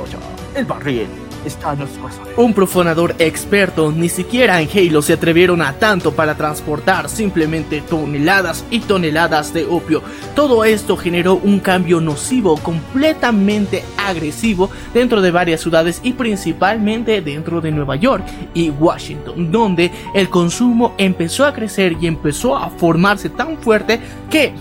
[0.54, 1.06] El barril
[1.44, 2.34] está en nuestros corazones.
[2.36, 8.64] Un profanador experto, ni siquiera en Halo se atrevieron a tanto para transportar simplemente toneladas
[8.70, 10.02] y toneladas de opio.
[10.34, 17.60] Todo esto generó un cambio nocivo, completamente agresivo dentro de varias ciudades y principalmente dentro
[17.60, 23.30] de Nueva York y Washington, donde el consumo empezó a crecer y empezó a formarse
[23.30, 24.00] tan fuerte
[24.30, 24.52] que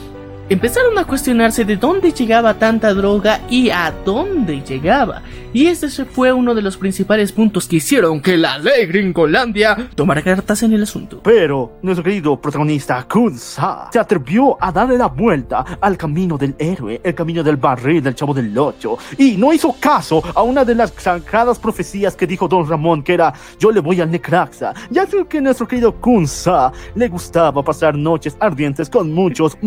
[0.49, 5.23] empezaron a cuestionarse de dónde llegaba tanta droga y a dónde llegaba.
[5.53, 10.21] Y este fue uno de los principales puntos que hicieron que la ley Gringolandia tomara
[10.21, 11.21] cartas en el asunto.
[11.23, 16.99] Pero nuestro querido protagonista Kunza se atrevió a darle la vuelta al camino del héroe,
[17.03, 20.75] el camino del barril del chavo del ocho, y no hizo caso a una de
[20.75, 25.05] las sagradas profecías que dijo Don Ramón, que era yo le voy al Necraxa, ya
[25.29, 29.57] que nuestro querido Kunza le gustaba pasar noches ardientes con muchos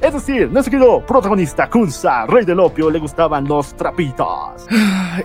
[0.00, 4.66] Es decir, nuestro querido protagonista Kunza, rey del opio, le gustaban los trapitos.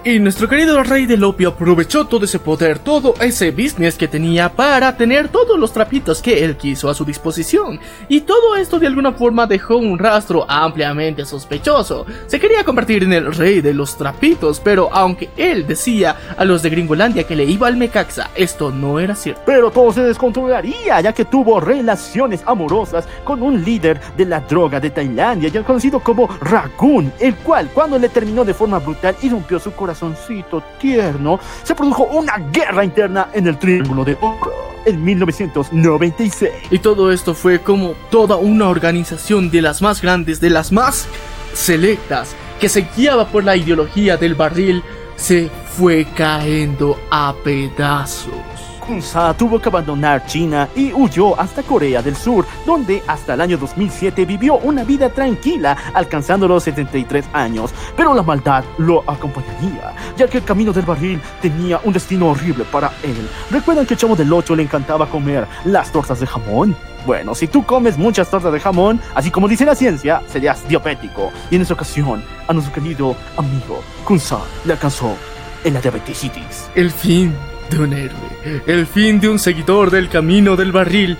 [0.03, 4.49] Y nuestro querido rey del opio aprovechó todo ese poder, todo ese business que tenía
[4.49, 7.79] para tener todos los trapitos que él quiso a su disposición.
[8.09, 12.05] Y todo esto de alguna forma dejó un rastro ampliamente sospechoso.
[12.27, 16.61] Se quería convertir en el rey de los trapitos, pero aunque él decía a los
[16.61, 19.41] de Gringolandia que le iba al Mecaxa, esto no era cierto.
[19.45, 24.79] Pero todo se descontrolaría ya que tuvo relaciones amorosas con un líder de la droga
[24.79, 29.29] de Tailandia, ya conocido como Ragun, el cual cuando le terminó de forma brutal y
[29.29, 34.51] rompió su corazoncito tierno, se produjo una guerra interna en el Triángulo de Oro
[34.85, 36.51] en 1996.
[36.71, 41.07] Y todo esto fue como toda una organización de las más grandes, de las más
[41.53, 44.83] selectas, que se guiaba por la ideología del barril,
[45.15, 48.48] se fue cayendo a pedazos.
[48.89, 53.55] Kunsa tuvo que abandonar China y huyó hasta Corea del Sur, donde hasta el año
[53.55, 57.71] 2007 vivió una vida tranquila, alcanzando los 73 años.
[57.95, 62.65] Pero la maldad lo acompañaría, ya que el camino del barril tenía un destino horrible
[62.65, 63.29] para él.
[63.51, 66.75] ¿Recuerdan que el chavo del 8 le encantaba comer las tortas de jamón?
[67.05, 71.31] Bueno, si tú comes muchas tortas de jamón, así como dice la ciencia, serías diabético.
[71.51, 75.15] Y en esa ocasión, a nuestro querido amigo Kunsa le alcanzó
[75.63, 76.71] en la diabetisitis.
[76.73, 77.35] El fin
[77.69, 81.17] de un héroe, el fin de un seguidor del camino del barril,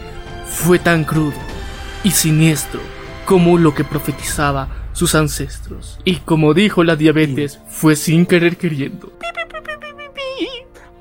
[0.48, 1.34] fue tan crudo
[2.04, 2.82] y siniestro
[3.26, 6.00] como lo que profetizaba sus ancestros.
[6.04, 9.14] Y como dijo la diabetes, fue sin querer queriendo.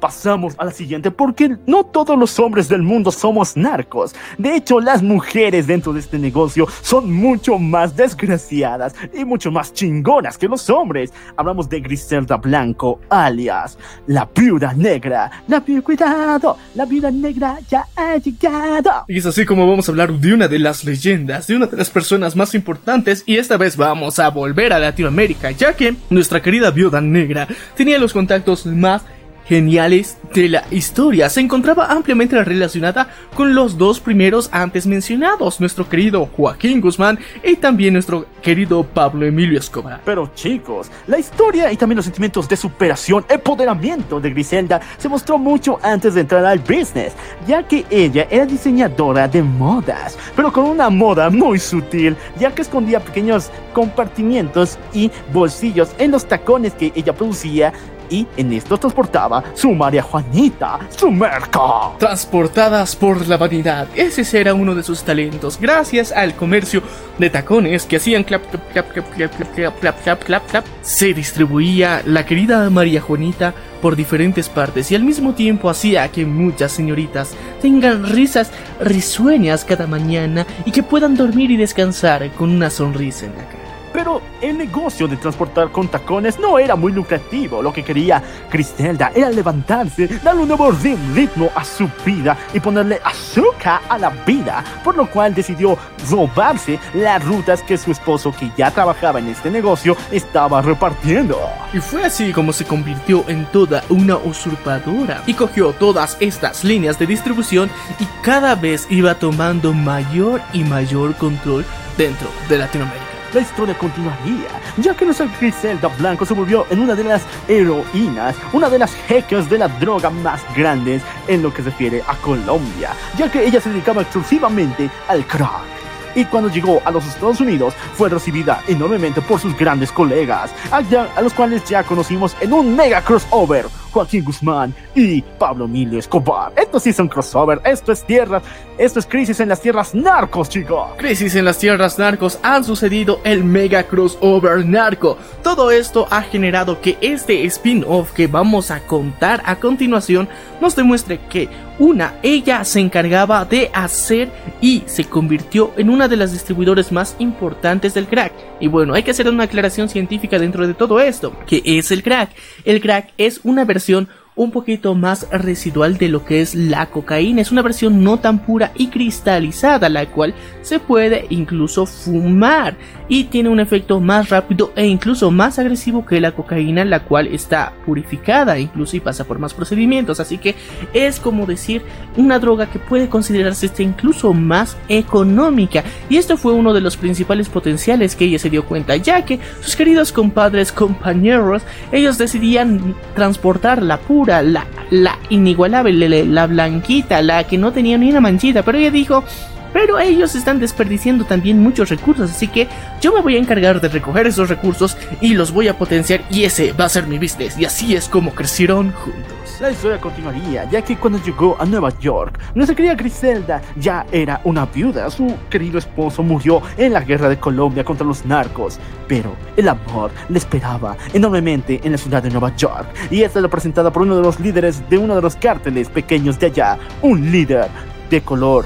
[0.01, 4.15] Pasamos a la siguiente porque no todos los hombres del mundo somos narcos.
[4.37, 9.73] De hecho, las mujeres dentro de este negocio son mucho más desgraciadas y mucho más
[9.73, 11.13] chingonas que los hombres.
[11.37, 15.31] Hablamos de Griselda Blanco, alias la viuda negra.
[15.49, 19.05] La viuda, cuidado, la viuda negra ya ha llegado.
[19.09, 21.77] Y es así como vamos a hablar de una de las leyendas, de una de
[21.77, 26.43] las personas más importantes y esta vez vamos a volver a Latinoamérica, ya que nuestra
[26.43, 29.03] querida viuda negra tenía los contactos más
[29.49, 31.31] geniales de la historia.
[31.31, 37.57] Se encontraba ampliamente relacionada con los dos primeros antes mencionados, nuestro querido Joaquín Guzmán y
[37.57, 40.03] también nuestro querido Pablo Emilio Escobar.
[40.05, 45.39] Pero chicos, la historia y también los sentimientos de superación, empoderamiento de Griselda se mostró
[45.39, 47.15] mucho antes de entrar al business,
[47.47, 52.63] ya que ella era diseñadora de modas, pero con una moda muy sutil, ya que
[52.63, 57.73] escondía pequeños compartimientos y bolsillos en los tacones que ella producía
[58.11, 61.61] y en estos transportaba su María Juanita, su merca.
[61.99, 65.59] Transportadas por la vanidad, ese era uno de sus talentos.
[65.61, 66.83] Gracias al comercio
[67.19, 71.15] de tacones que hacían clap, clap, clap, clap, clap, clap, clap, clap, clap, clap, se
[71.15, 76.73] distribuía la querida María Juanita por diferentes partes y al mismo tiempo hacía que muchas
[76.73, 83.27] señoritas tengan risas risueñas cada mañana y que puedan dormir y descansar con una sonrisa
[83.27, 83.68] en la cara.
[83.93, 87.63] Pero el negocio de transportar con tacones no era muy lucrativo.
[87.63, 93.01] Lo que quería Griselda era levantarse, darle un nuevo ritmo a su vida y ponerle
[93.05, 94.65] azúcar a la vida.
[94.85, 95.79] Por lo cual decidió
[96.11, 101.39] robarse las rutas que su esposo, que ya trabajaba en este negocio, estaba repartiendo.
[101.73, 105.23] Y fue así como se convirtió en toda una usurpadora.
[105.27, 111.15] Y cogió todas estas líneas de distribución y cada vez iba tomando mayor y mayor
[111.17, 111.65] control
[111.97, 116.95] dentro de Latinoamérica la historia continuaría, ya que nuestra Griselda Blanco se volvió en una
[116.95, 121.63] de las heroínas, una de las hackers de la droga más grandes en lo que
[121.63, 125.79] se refiere a Colombia, ya que ella se dedicaba exclusivamente al crack.
[126.15, 131.23] Y cuando llegó a los Estados Unidos fue recibida enormemente por sus grandes colegas, a
[131.23, 136.53] los cuales ya conocimos en un mega crossover, Joaquín Guzmán y Pablo Emilio Escobar.
[136.57, 138.43] Esto sí es crossover, esto es tierra,
[138.77, 140.91] esto es crisis en las tierras narcos, chicos.
[140.97, 145.17] Crisis en las tierras narcos han sucedido el mega crossover narco.
[145.43, 150.29] Todo esto ha generado que este spin-off que vamos a contar a continuación
[150.61, 151.49] nos demuestre que
[151.79, 154.29] una, ella se encargaba de hacer
[154.61, 158.33] y se convirtió en una de las distribuidores más importantes del crack.
[158.59, 161.33] Y bueno, hay que hacer una aclaración científica dentro de todo esto.
[161.47, 162.31] ¿Qué es el crack?
[162.65, 164.09] El crack es una versión versión
[164.39, 167.43] un poquito más residual de lo que es la cocaína.
[167.43, 170.33] Es una versión no tan pura y cristalizada, la cual
[170.63, 172.77] se puede incluso fumar
[173.09, 177.27] y tiene un efecto más rápido e incluso más agresivo que la cocaína, la cual
[177.27, 180.21] está purificada incluso y pasa por más procedimientos.
[180.21, 180.55] Así que
[180.93, 181.83] es como decir
[182.17, 185.83] una droga que puede considerarse este incluso más económica.
[186.09, 189.41] Y esto fue uno de los principales potenciales que ella se dio cuenta, ya que
[189.61, 193.99] sus queridos compadres, compañeros, ellos decidían transportar la
[194.29, 199.25] la, la inigualable, la blanquita, la que no tenía ni una manchita, pero ella dijo,
[199.73, 202.69] pero ellos están desperdiciando también muchos recursos, así que
[203.01, 206.45] yo me voy a encargar de recoger esos recursos y los voy a potenciar y
[206.45, 209.38] ese va a ser mi business y así es como crecieron juntos.
[209.61, 214.41] La historia continuaría, ya que cuando llegó a Nueva York, nuestra querida Griselda ya era
[214.45, 215.11] una viuda.
[215.11, 218.79] Su querido esposo murió en la guerra de Colombia contra los narcos,
[219.09, 222.87] pero el amor le esperaba enormemente en la ciudad de Nueva York.
[223.11, 225.89] Y esta es la presentada por uno de los líderes de uno de los cárteles
[225.89, 227.67] pequeños de allá, un líder
[228.11, 228.65] de color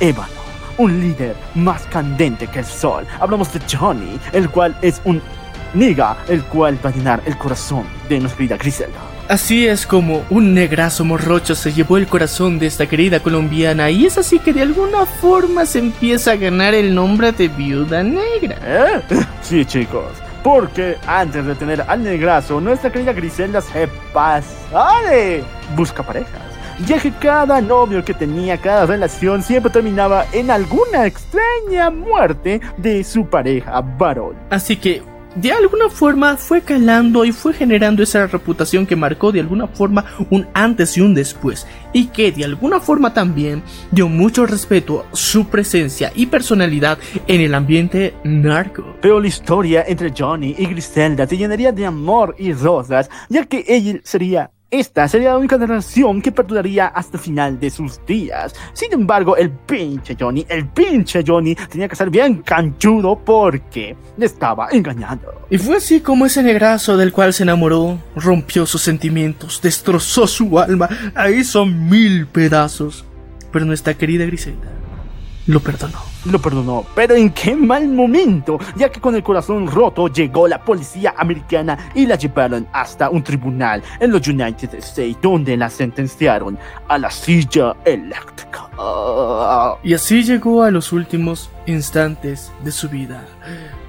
[0.00, 0.32] ébano.
[0.78, 3.06] Un líder más candente que el sol.
[3.20, 5.20] Hablamos de Johnny, el cual es un
[5.74, 9.13] niga, el cual va a llenar el corazón de nuestra querida Griselda.
[9.26, 14.04] Así es como un negrazo morrocho se llevó el corazón de esta querida colombiana y
[14.04, 18.58] es así que de alguna forma se empieza a ganar el nombre de viuda negra.
[18.62, 19.00] ¿Eh?
[19.40, 20.10] Sí, chicos.
[20.42, 25.42] Porque antes de tener al negrazo, nuestra querida Griselda se pasa de
[25.74, 26.42] busca parejas.
[26.86, 33.02] Ya que cada novio que tenía, cada relación siempre terminaba en alguna extraña muerte de
[33.04, 34.34] su pareja varón.
[34.50, 35.02] Así que
[35.34, 40.04] de alguna forma fue calando y fue generando esa reputación que marcó de alguna forma
[40.30, 45.46] un antes y un después y que de alguna forma también dio mucho respeto su
[45.48, 48.96] presencia y personalidad en el ambiente narco.
[49.00, 53.64] Pero la historia entre Johnny y Griselda se llenaría de amor y rosas, ya que
[53.66, 58.54] ella sería esta sería la única relación que perduraría hasta el final de sus días.
[58.72, 64.26] Sin embargo, el pinche Johnny, el pinche Johnny tenía que ser bien canchudo porque le
[64.26, 65.42] estaba engañando.
[65.50, 70.58] Y fue así como ese negrazo del cual se enamoró rompió sus sentimientos, destrozó su
[70.58, 73.04] alma, ahí son mil pedazos.
[73.52, 74.83] Pero nuestra querida Griselda
[75.46, 75.98] lo perdonó.
[76.24, 80.62] Lo perdonó, pero en qué mal momento, ya que con el corazón roto llegó la
[80.62, 86.58] policía americana y la llevaron hasta un tribunal en los United States donde la sentenciaron
[86.88, 88.70] a la silla eléctrica.
[89.82, 93.22] Y así llegó a los últimos instantes de su vida.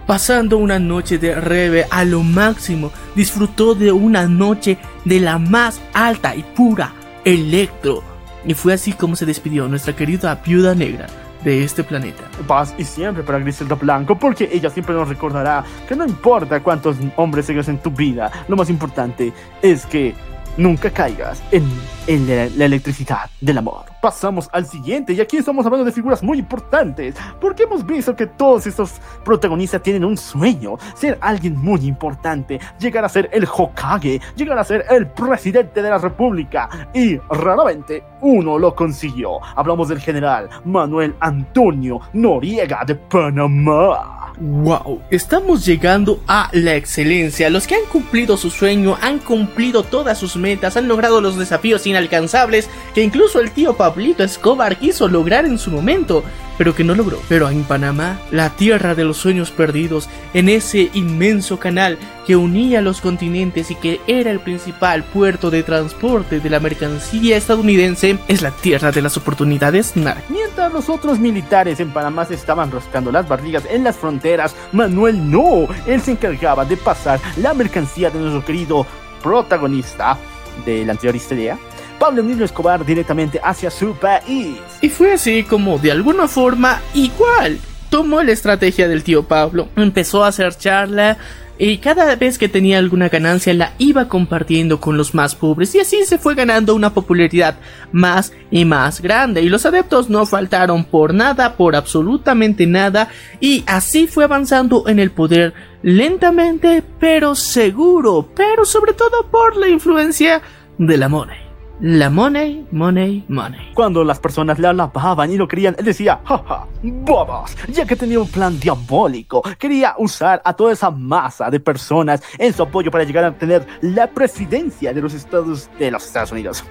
[0.06, 5.82] Pasando una noche de reve a lo máximo, disfrutó de una noche de la más
[5.94, 8.04] alta y pura electro.
[8.46, 11.08] Y fue así como se despidió nuestra querida viuda negra
[11.46, 12.24] de este planeta.
[12.46, 16.98] Paz y siempre para Griselda Blanco, porque ella siempre nos recordará que no importa cuántos
[17.16, 19.32] hombres tengas en tu vida, lo más importante
[19.62, 20.14] es que
[20.58, 23.86] nunca caigas en, la, la electricidad del amor.
[24.02, 28.28] Pasamos al siguiente, y aquí estamos hablando de figuras muy importantes, porque hemos visto que
[28.28, 34.22] todos estos protagonistas tienen un sueño, ser alguien muy importante, llegar a ser el Hokage,
[34.36, 39.40] llegar a ser el presidente de la República, y raramente uno lo consiguió.
[39.56, 44.25] Hablamos del general Manuel Antonio Noriega de Panamá.
[44.38, 47.50] Wow, estamos llegando a la excelencia.
[47.50, 51.88] Los que han cumplido su sueño, han cumplido todas sus metas, han logrado los desafíos
[51.88, 56.24] inalcanzables que incluso el tío Pablito Escobar quiso lograr en su momento,
[56.58, 57.20] pero que no logró.
[57.28, 62.82] Pero en Panamá, la tierra de los sueños perdidos, en ese inmenso canal que unía
[62.82, 68.42] los continentes y que era el principal puerto de transporte de la mercancía estadounidense, es
[68.42, 70.22] la tierra de las oportunidades narco.
[70.30, 75.30] Mientras los otros militares en Panamá se estaban rascando las barrigas en las fronteras, Manuel
[75.30, 78.86] no, él se encargaba de pasar la mercancía de nuestro querido
[79.22, 80.18] protagonista
[80.66, 81.60] de la anterior historia,
[82.00, 84.60] Pablo Emilio Escobar directamente hacia su país.
[84.86, 87.58] Y fue así como de alguna forma igual.
[87.90, 91.18] Tomó la estrategia del tío Pablo, empezó a hacer charla
[91.58, 95.80] y cada vez que tenía alguna ganancia la iba compartiendo con los más pobres y
[95.80, 97.56] así se fue ganando una popularidad
[97.92, 103.10] más y más grande y los adeptos no faltaron por nada, por absolutamente nada
[103.40, 109.68] y así fue avanzando en el poder lentamente pero seguro, pero sobre todo por la
[109.68, 110.44] influencia
[110.78, 111.45] de la money.
[111.82, 113.74] La money, money, money.
[113.74, 118.18] Cuando las personas le alababan y lo querían, él decía, jaja, bobos, ya que tenía
[118.18, 123.04] un plan diabólico, quería usar a toda esa masa de personas en su apoyo para
[123.04, 126.64] llegar a tener la presidencia de los Estados, de los Estados Unidos,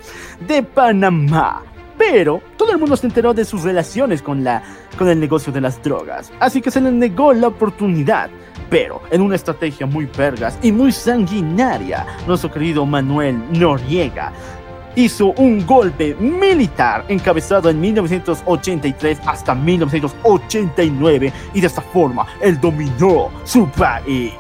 [0.48, 1.62] de Panamá.
[1.98, 4.62] Pero todo el mundo se enteró de sus relaciones con, la,
[4.96, 8.30] con el negocio de las drogas, así que se le negó la oportunidad
[8.70, 14.32] Pero en una estrategia muy vergas y muy sanguinaria, nuestro querido Manuel Noriega
[14.96, 23.30] hizo un golpe militar encabezado en 1983 hasta 1989 y de esta forma él dominó
[23.44, 24.32] su país.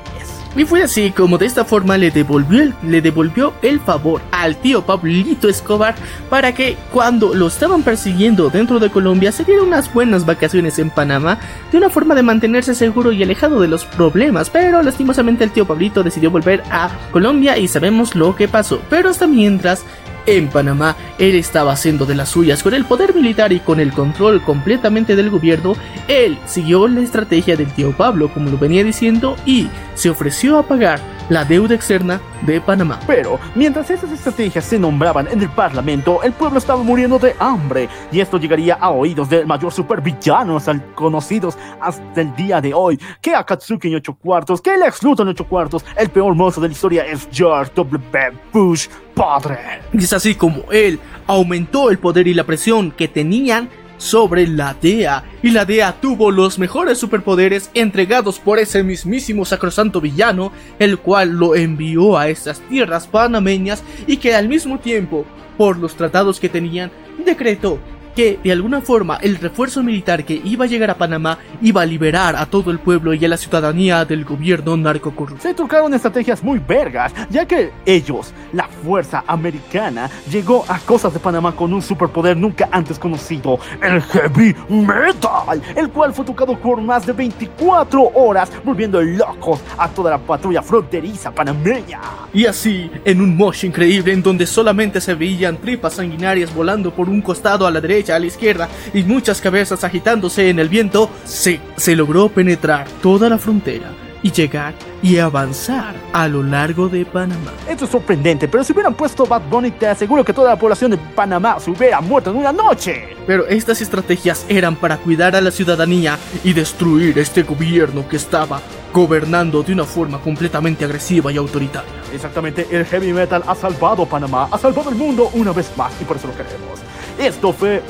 [0.56, 4.56] Y fue así como de esta forma le devolvió, el, le devolvió el favor al
[4.56, 5.96] tío Pablito Escobar
[6.30, 10.90] para que cuando lo estaban persiguiendo dentro de Colombia se diera unas buenas vacaciones en
[10.90, 11.40] Panamá
[11.72, 14.48] de una forma de mantenerse seguro y alejado de los problemas.
[14.48, 18.80] Pero lastimosamente el tío Pablito decidió volver a Colombia y sabemos lo que pasó.
[18.88, 19.84] Pero hasta mientras
[20.26, 23.92] en Panamá, él estaba haciendo de las suyas con el poder militar y con el
[23.92, 25.74] control completamente del gobierno.
[26.08, 30.62] Él siguió la estrategia del tío Pablo, como lo venía diciendo, y se ofreció a
[30.62, 33.00] pagar la deuda externa de Panamá.
[33.06, 37.88] Pero mientras esas estrategias se nombraban en el Parlamento, el pueblo estaba muriendo de hambre
[38.12, 40.58] y esto llegaría a oídos del mayor supervillano
[40.94, 45.28] conocidos hasta el día de hoy, que Akatsuki en 8 cuartos, que el ex en
[45.28, 48.32] 8 cuartos, el peor mozo de la historia es George W.
[48.52, 49.58] Bush padre.
[49.92, 54.74] Y es así como él aumentó el poder y la presión que tenían sobre la
[54.80, 60.98] DEA y la DEA tuvo los mejores superpoderes entregados por ese mismísimo sacrosanto villano, el
[60.98, 65.24] cual lo envió a estas tierras panameñas y que al mismo tiempo,
[65.56, 66.90] por los tratados que tenían,
[67.24, 67.78] decretó
[68.14, 71.86] que de alguna forma el refuerzo militar que iba a llegar a Panamá iba a
[71.86, 75.42] liberar a todo el pueblo y a la ciudadanía del gobierno narcocorrupto.
[75.42, 81.20] Se trucaron estrategias muy vergas, ya que ellos, la fuerza americana, llegó a cosas de
[81.20, 86.80] Panamá con un superpoder nunca antes conocido, el Heavy Metal, el cual fue tocado por
[86.80, 92.00] más de 24 horas, volviendo locos a toda la patrulla fronteriza panameña.
[92.32, 97.08] Y así, en un mosh increíble en donde solamente se veían tripas sanguinarias volando por
[97.08, 101.10] un costado a la derecha, a la izquierda y muchas cabezas agitándose en el viento,
[101.24, 107.04] se, se logró penetrar toda la frontera y llegar y avanzar a lo largo de
[107.04, 107.52] Panamá.
[107.68, 110.92] Esto es sorprendente, pero si hubieran puesto Bad Bunny te aseguro que toda la población
[110.92, 113.14] de Panamá se hubiera muerto en una noche.
[113.26, 118.62] Pero estas estrategias eran para cuidar a la ciudadanía y destruir este gobierno que estaba
[118.94, 121.90] gobernando de una forma completamente agresiva y autoritaria.
[122.10, 126.04] Exactamente, el heavy metal ha salvado Panamá, ha salvado el mundo una vez más y
[126.04, 126.80] por eso lo queremos.
[127.18, 127.82] Esto fue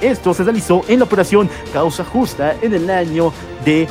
[0.00, 3.30] esto se realizó en la operación Causa Justa en el año
[3.62, 3.86] de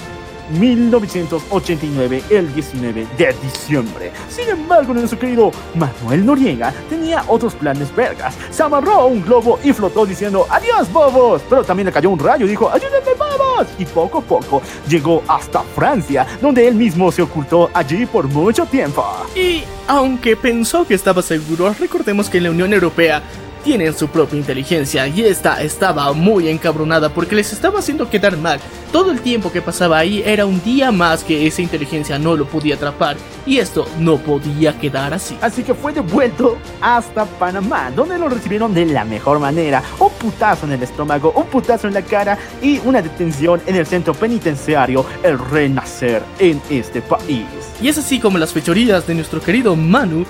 [0.52, 4.12] 1989, el 19 de diciembre.
[4.30, 8.36] Sin embargo, nuestro querido Manuel Noriega tenía otros planes vergas.
[8.52, 11.42] Se amarró un globo y flotó diciendo adiós bobos.
[11.50, 13.68] Pero también le cayó un rayo y dijo ayúdenme bobos.
[13.78, 18.66] Y poco a poco llegó hasta Francia, donde él mismo se ocultó allí por mucho
[18.66, 19.06] tiempo.
[19.36, 23.22] Y aunque pensó que estaba seguro, recordemos que en la Unión Europea
[23.64, 28.60] tienen su propia inteligencia y esta estaba muy encabronada porque les estaba haciendo quedar mal.
[28.92, 32.46] Todo el tiempo que pasaba ahí era un día más que esa inteligencia no lo
[32.46, 33.16] podía atrapar
[33.46, 35.38] y esto no podía quedar así.
[35.42, 39.82] Así que fue devuelto hasta Panamá, donde lo recibieron de la mejor manera.
[40.00, 43.88] Un putazo en el estómago, un putazo en la cara y una detención en el
[43.88, 47.46] centro penitenciario, el renacer en este país.
[47.82, 50.26] Y es así como las fechorías de nuestro querido Manu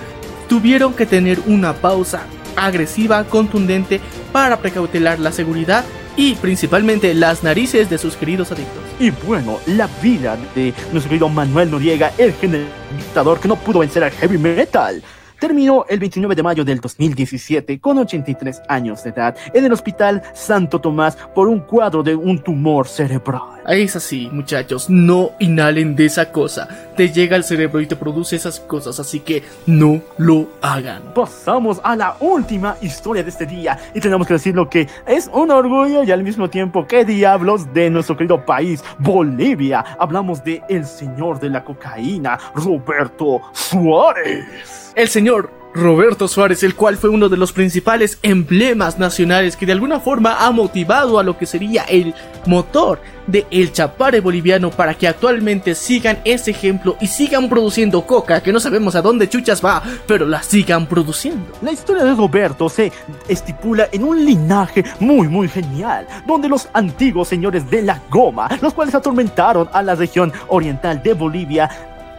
[0.48, 4.00] tuvieron que tener una pausa agresiva, contundente
[4.32, 5.84] para precautelar la seguridad
[6.16, 8.84] y principalmente las narices de sus queridos adictos.
[9.00, 12.68] Y bueno, la vida de nuestro querido Manuel Noriega, el general
[12.98, 15.04] dictador que no pudo vencer al heavy metal
[15.44, 20.24] terminó el 29 de mayo del 2017 con 83 años de edad en el Hospital
[20.34, 23.42] Santo Tomás por un cuadro de un tumor cerebral.
[23.68, 26.68] Es así, muchachos, no inhalen de esa cosa.
[26.98, 31.14] Te llega al cerebro y te produce esas cosas, así que no lo hagan.
[31.14, 35.52] Pasamos a la última historia de este día y tenemos que decirlo que es un
[35.52, 39.80] orgullo y al mismo tiempo que diablos de nuestro querido país, Bolivia.
[39.98, 46.98] Hablamos de el señor de la cocaína, Roberto Suárez el señor Roberto Suárez, el cual
[46.98, 51.38] fue uno de los principales emblemas nacionales que de alguna forma ha motivado a lo
[51.38, 52.14] que sería el
[52.46, 58.42] motor de el chapare boliviano para que actualmente sigan ese ejemplo y sigan produciendo coca,
[58.42, 61.52] que no sabemos a dónde chuchas va, pero la sigan produciendo.
[61.62, 62.92] La historia de Roberto se
[63.28, 68.74] estipula en un linaje muy muy genial, donde los antiguos señores de la goma, los
[68.74, 71.70] cuales atormentaron a la región oriental de Bolivia,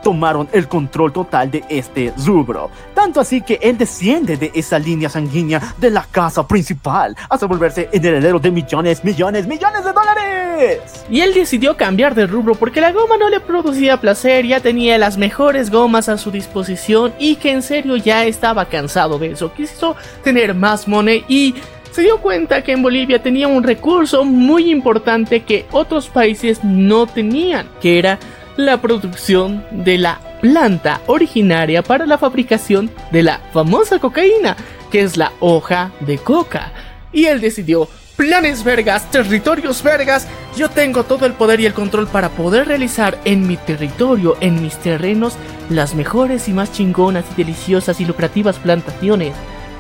[0.05, 2.71] tomaron el control total de este rubro.
[2.95, 7.89] Tanto así que él desciende de esa línea sanguínea de la casa principal hasta volverse
[7.91, 11.05] en el heredero de millones, millones, millones de dólares.
[11.11, 14.99] Y él decidió cambiar de rubro porque la goma no le producía placer, ya tenía
[14.99, 19.53] las mejores gomas a su disposición y que en serio ya estaba cansado de eso.
[19.53, 21.55] Quiso tener más money y
[21.91, 27.07] se dio cuenta que en Bolivia tenía un recurso muy importante que otros países no
[27.07, 28.19] tenían, que era
[28.57, 34.57] la producción de la planta originaria para la fabricación de la famosa cocaína,
[34.91, 36.73] que es la hoja de coca.
[37.13, 42.07] Y él decidió, planes vergas, territorios vergas, yo tengo todo el poder y el control
[42.07, 45.35] para poder realizar en mi territorio, en mis terrenos,
[45.71, 49.35] las mejores y más chingonas y deliciosas y lucrativas plantaciones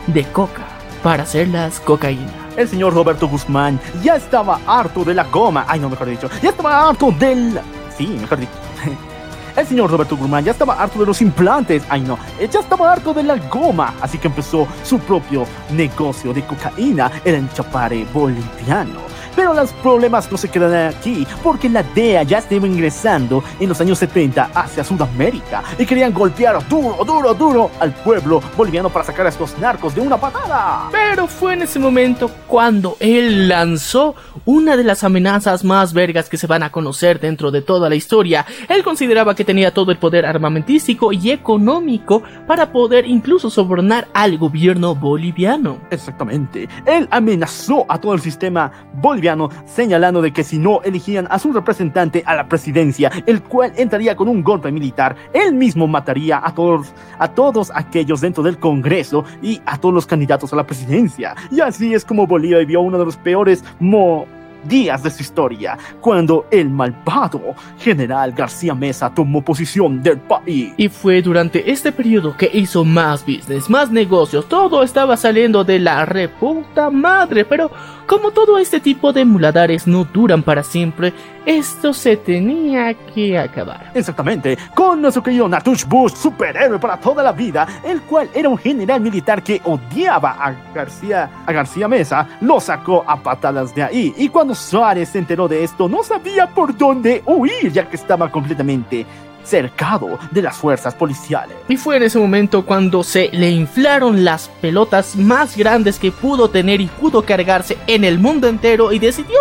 [0.07, 0.67] de coca
[1.03, 2.33] para hacerlas cocaína.
[2.57, 5.67] El señor Roberto Guzmán ya estaba harto de la goma.
[5.69, 6.31] Ay, no, mejor dicho.
[6.43, 7.61] Ya estaba harto del...
[7.97, 8.53] Sí, mejor dicho.
[9.57, 11.85] El señor Roberto Guzmán ya estaba harto de los implantes.
[11.89, 12.19] Ay, no.
[12.41, 13.95] Ya estaba harto de la goma.
[14.01, 19.14] Así que empezó su propio negocio de cocaína el Chapare boliviano.
[19.37, 23.81] Pero los problemas no se quedan aquí, porque la DEA ya estaba ingresando en los
[23.81, 29.27] años 70 hacia Sudamérica y querían golpear duro, duro, duro al pueblo boliviano para sacar
[29.27, 30.89] a estos narcos de una patada.
[30.93, 36.37] Pero fue en ese momento cuando él lanzó una de las amenazas más vergas que
[36.37, 38.47] se van a conocer dentro de toda la historia.
[38.69, 44.39] Él consideraba que tenía todo el poder armamentístico y económico para poder incluso sobornar al
[44.39, 45.81] gobierno boliviano.
[45.91, 46.69] Exactamente.
[46.87, 49.24] Él amenazó a todo el sistema boliviano
[49.67, 54.17] señalando de que si no elegían a su representante a la presidencia, el cual entraría
[54.17, 59.25] con un golpe militar, él mismo mataría a todos, a todos aquellos dentro del Congreso
[59.43, 61.35] y a todos los candidatos a la presidencia.
[61.51, 64.27] Y así es como Bolívar vivió uno de los peores mo
[64.67, 70.73] días de su historia, cuando el malvado general García Mesa tomó posición del país.
[70.77, 75.79] Y fue durante este periodo que hizo más business, más negocios, todo estaba saliendo de
[75.79, 77.71] la reputa madre, pero
[78.07, 81.15] como todo este tipo de muladares no duran para siempre,
[81.47, 83.93] esto se tenía que acabar.
[83.95, 88.59] Exactamente, con nuestro querido Natush Bush, superhéroe para toda la vida, el cual era un
[88.59, 94.15] general militar que odiaba a García, a García Mesa, lo sacó a patadas de ahí.
[94.19, 98.31] Y cuando Suárez se enteró de esto, no sabía por dónde huir, ya que estaba
[98.31, 99.07] completamente
[99.45, 101.57] cercado de las fuerzas policiales.
[101.69, 106.49] Y fue en ese momento cuando se le inflaron las pelotas más grandes que pudo
[106.49, 109.39] tener y pudo cargarse en el mundo entero y decidió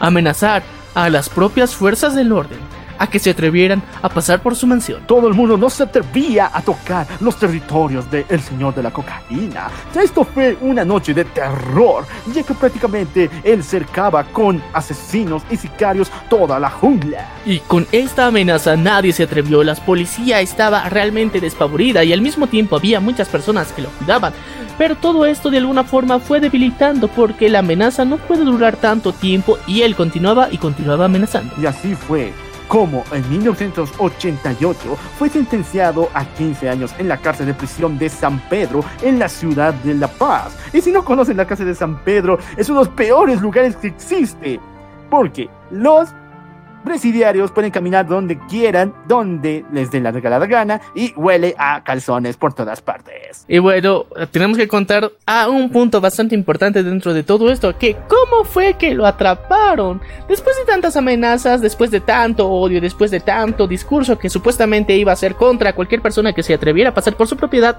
[0.00, 0.62] amenazar
[0.94, 2.71] a las propias fuerzas del orden
[3.02, 5.02] a que se atrevieran a pasar por su mansión.
[5.08, 9.68] Todo el mundo no se atrevía a tocar los territorios del señor de la cocaína.
[9.92, 16.12] Esto fue una noche de terror, ya que prácticamente él cercaba con asesinos y sicarios
[16.30, 17.26] toda la jungla.
[17.44, 22.46] Y con esta amenaza nadie se atrevió, la policía estaba realmente despavorida y al mismo
[22.46, 24.32] tiempo había muchas personas que lo cuidaban.
[24.78, 29.12] Pero todo esto de alguna forma fue debilitando porque la amenaza no puede durar tanto
[29.12, 31.52] tiempo y él continuaba y continuaba amenazando.
[31.60, 32.32] Y así fue
[32.68, 38.38] como en 1988 fue sentenciado a 15 años en la cárcel de prisión de San
[38.48, 40.56] Pedro en la ciudad de La Paz.
[40.72, 43.76] Y si no conocen la cárcel de San Pedro, es uno de los peores lugares
[43.76, 44.60] que existe,
[45.10, 46.08] porque los
[46.82, 52.54] presidiarios pueden caminar donde quieran, donde les dé la gana y huele a calzones por
[52.54, 53.44] todas partes.
[53.48, 57.96] Y bueno, tenemos que contar a un punto bastante importante dentro de todo esto, que
[58.08, 60.00] cómo fue que lo atraparon.
[60.28, 65.12] Después de tantas amenazas, después de tanto odio, después de tanto discurso que supuestamente iba
[65.12, 67.78] a ser contra cualquier persona que se atreviera a pasar por su propiedad,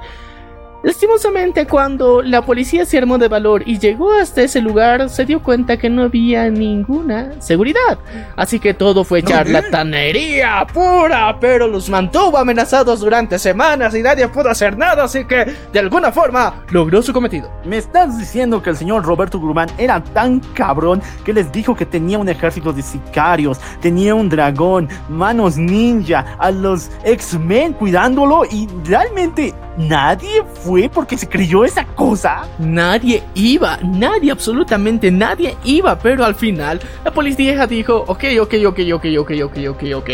[0.83, 5.41] Lastimosamente, cuando la policía se armó de valor y llegó hasta ese lugar, se dio
[5.41, 7.97] cuenta que no había ninguna seguridad.
[8.35, 14.49] Así que todo fue charlatanería pura, pero los mantuvo amenazados durante semanas y nadie pudo
[14.49, 17.49] hacer nada, así que de alguna forma logró su cometido.
[17.63, 21.85] ¿Me estás diciendo que el señor Roberto Guzmán era tan cabrón que les dijo que
[21.85, 28.67] tenía un ejército de sicarios, tenía un dragón, manos ninja, a los X-Men cuidándolo y
[28.83, 32.47] realmente nadie fue porque se creyó esa cosa.
[32.59, 38.79] Nadie iba, nadie, absolutamente nadie iba, pero al final la policía dijo, ok, ok, ok,
[38.93, 40.09] ok, ok, ok, ok, ok.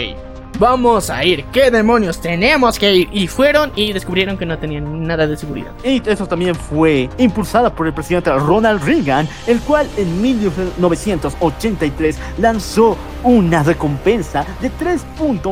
[0.58, 3.10] Vamos a ir, ¿qué demonios tenemos que ir?
[3.14, 5.72] Y fueron y descubrieron que no tenían nada de seguridad.
[5.86, 12.98] Y eso también fue impulsada por el presidente Ronald Reagan, el cual en 1983 lanzó
[13.24, 15.06] una recompensa de 3.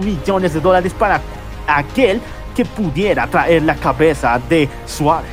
[0.03, 1.21] millones de dólares para
[1.67, 2.19] aquel
[2.57, 5.29] que pudiera traer la cabeza de Suárez.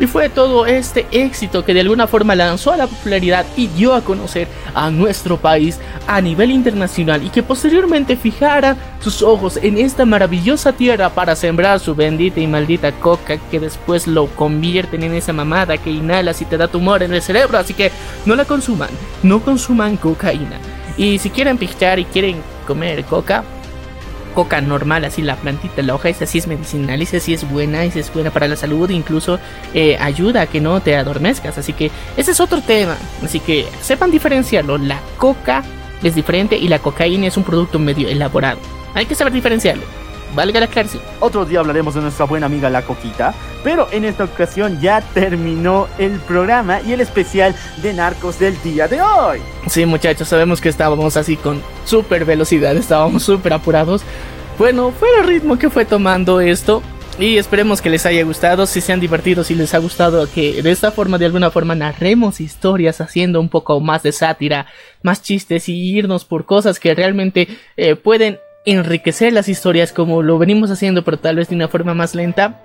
[0.00, 3.94] Y fue todo este éxito que de alguna forma lanzó a la popularidad y dio
[3.94, 9.78] a conocer a nuestro país a nivel internacional y que posteriormente fijara sus ojos en
[9.78, 15.14] esta maravillosa tierra para sembrar su bendita y maldita coca que después lo convierten en
[15.14, 17.58] esa mamada que inhalas y te da tumor en el cerebro.
[17.58, 17.90] Así que
[18.24, 18.90] no la consuman,
[19.22, 20.58] no consuman cocaína.
[20.96, 23.44] Y si quieren pichar y quieren comer coca,
[24.36, 27.84] coca normal, así la plantita, la hoja, esa sí es medicinal, esa sí es buena,
[27.84, 29.40] esa es buena para la salud, incluso
[29.72, 31.56] eh, ayuda a que no te adormezcas.
[31.56, 32.98] Así que ese es otro tema.
[33.24, 34.76] Así que sepan diferenciarlo.
[34.76, 35.64] La coca
[36.02, 38.58] es diferente y la cocaína es un producto medio elaborado.
[38.94, 40.05] Hay que saber diferenciarlo.
[40.36, 41.02] Valga la aclaración.
[41.18, 43.34] Otro día hablaremos de nuestra buena amiga la Coquita,
[43.64, 48.86] pero en esta ocasión ya terminó el programa y el especial de Narcos del día
[48.86, 49.40] de hoy.
[49.66, 54.02] Sí, muchachos, sabemos que estábamos así con super velocidad, estábamos súper apurados.
[54.58, 56.82] Bueno, fue el ritmo que fue tomando esto.
[57.18, 60.62] Y esperemos que les haya gustado, si se han divertido, si les ha gustado que
[60.62, 64.66] de esta forma, de alguna forma, narremos historias haciendo un poco más de sátira,
[65.02, 67.48] más chistes y irnos por cosas que realmente
[67.78, 71.94] eh, pueden enriquecer las historias como lo venimos haciendo, pero tal vez de una forma
[71.94, 72.60] más lenta.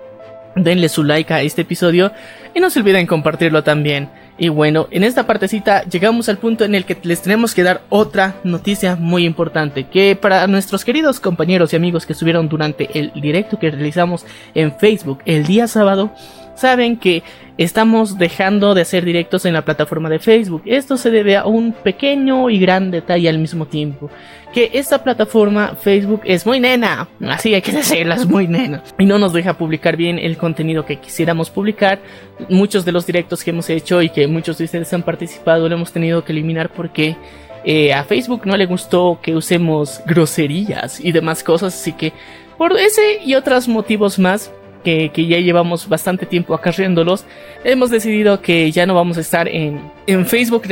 [0.54, 2.12] Denle su like a este episodio
[2.54, 4.10] y no se olviden compartirlo también.
[4.36, 7.82] Y bueno, en esta partecita llegamos al punto en el que les tenemos que dar
[7.88, 9.84] otra noticia muy importante.
[9.84, 14.76] Que para nuestros queridos compañeros y amigos que estuvieron durante el directo que realizamos en
[14.76, 16.12] Facebook el día sábado,
[16.54, 17.22] saben que
[17.58, 20.62] estamos dejando de hacer directos en la plataforma de Facebook.
[20.66, 24.10] Esto se debe a un pequeño y gran detalle al mismo tiempo.
[24.52, 28.82] Que esta plataforma Facebook es muy nena, así hay que decirlo, es muy nena.
[28.98, 32.00] Y no nos deja publicar bien el contenido que quisiéramos publicar.
[32.48, 35.74] Muchos de los directos que hemos hecho y que muchos de ustedes han participado lo
[35.74, 37.16] hemos tenido que eliminar porque...
[37.64, 42.12] Eh, a Facebook no le gustó que usemos groserías y demás cosas, así que
[42.58, 44.50] por ese y otros motivos más
[44.82, 47.24] que, ya llevamos bastante tiempo acarreándolos,
[47.64, 50.64] hemos decidido que ya no vamos a estar en, en Facebook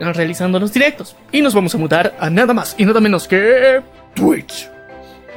[0.00, 1.16] realizando los directos.
[1.32, 3.80] Y nos vamos a mudar a nada más y nada menos que
[4.14, 4.68] Twitch.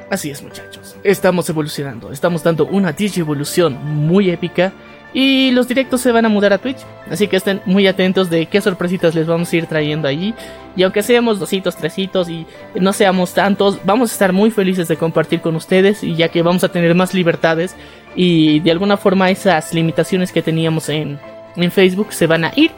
[0.09, 4.73] Así es muchachos, estamos evolucionando, estamos dando una evolución muy épica
[5.13, 6.77] y los directos se van a mudar a Twitch.
[7.09, 10.35] Así que estén muy atentos de qué sorpresitas les vamos a ir trayendo allí.
[10.75, 12.45] Y aunque seamos dositos, tresitos y
[12.75, 16.03] no seamos tantos, vamos a estar muy felices de compartir con ustedes.
[16.03, 17.75] Y ya que vamos a tener más libertades.
[18.15, 21.19] Y de alguna forma esas limitaciones que teníamos en,
[21.55, 22.71] en Facebook se van a ir.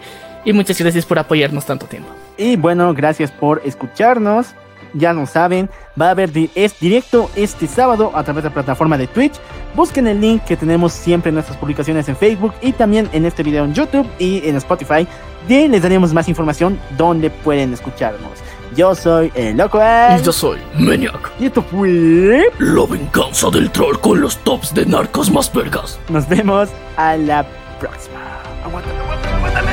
[0.43, 2.09] Y muchas gracias por apoyarnos tanto tiempo.
[2.37, 4.55] Y bueno, gracias por escucharnos
[4.93, 8.97] ya no saben, va a haber es directo este sábado a través de la plataforma
[8.97, 9.33] de Twitch.
[9.75, 13.43] Busquen el link que tenemos siempre en nuestras publicaciones en Facebook y también en este
[13.43, 15.07] video en YouTube y en Spotify.
[15.47, 18.31] De les daremos más información donde pueden escucharnos.
[18.75, 21.31] Yo soy el Loco Y yo soy Maniac.
[21.39, 22.49] Y esto fue...
[22.59, 25.99] La venganza del troll con los tops de narcos más vergas.
[26.09, 27.45] Nos vemos a la
[27.79, 28.19] próxima.
[28.63, 29.70] Aguántame, aguántame, aguántame.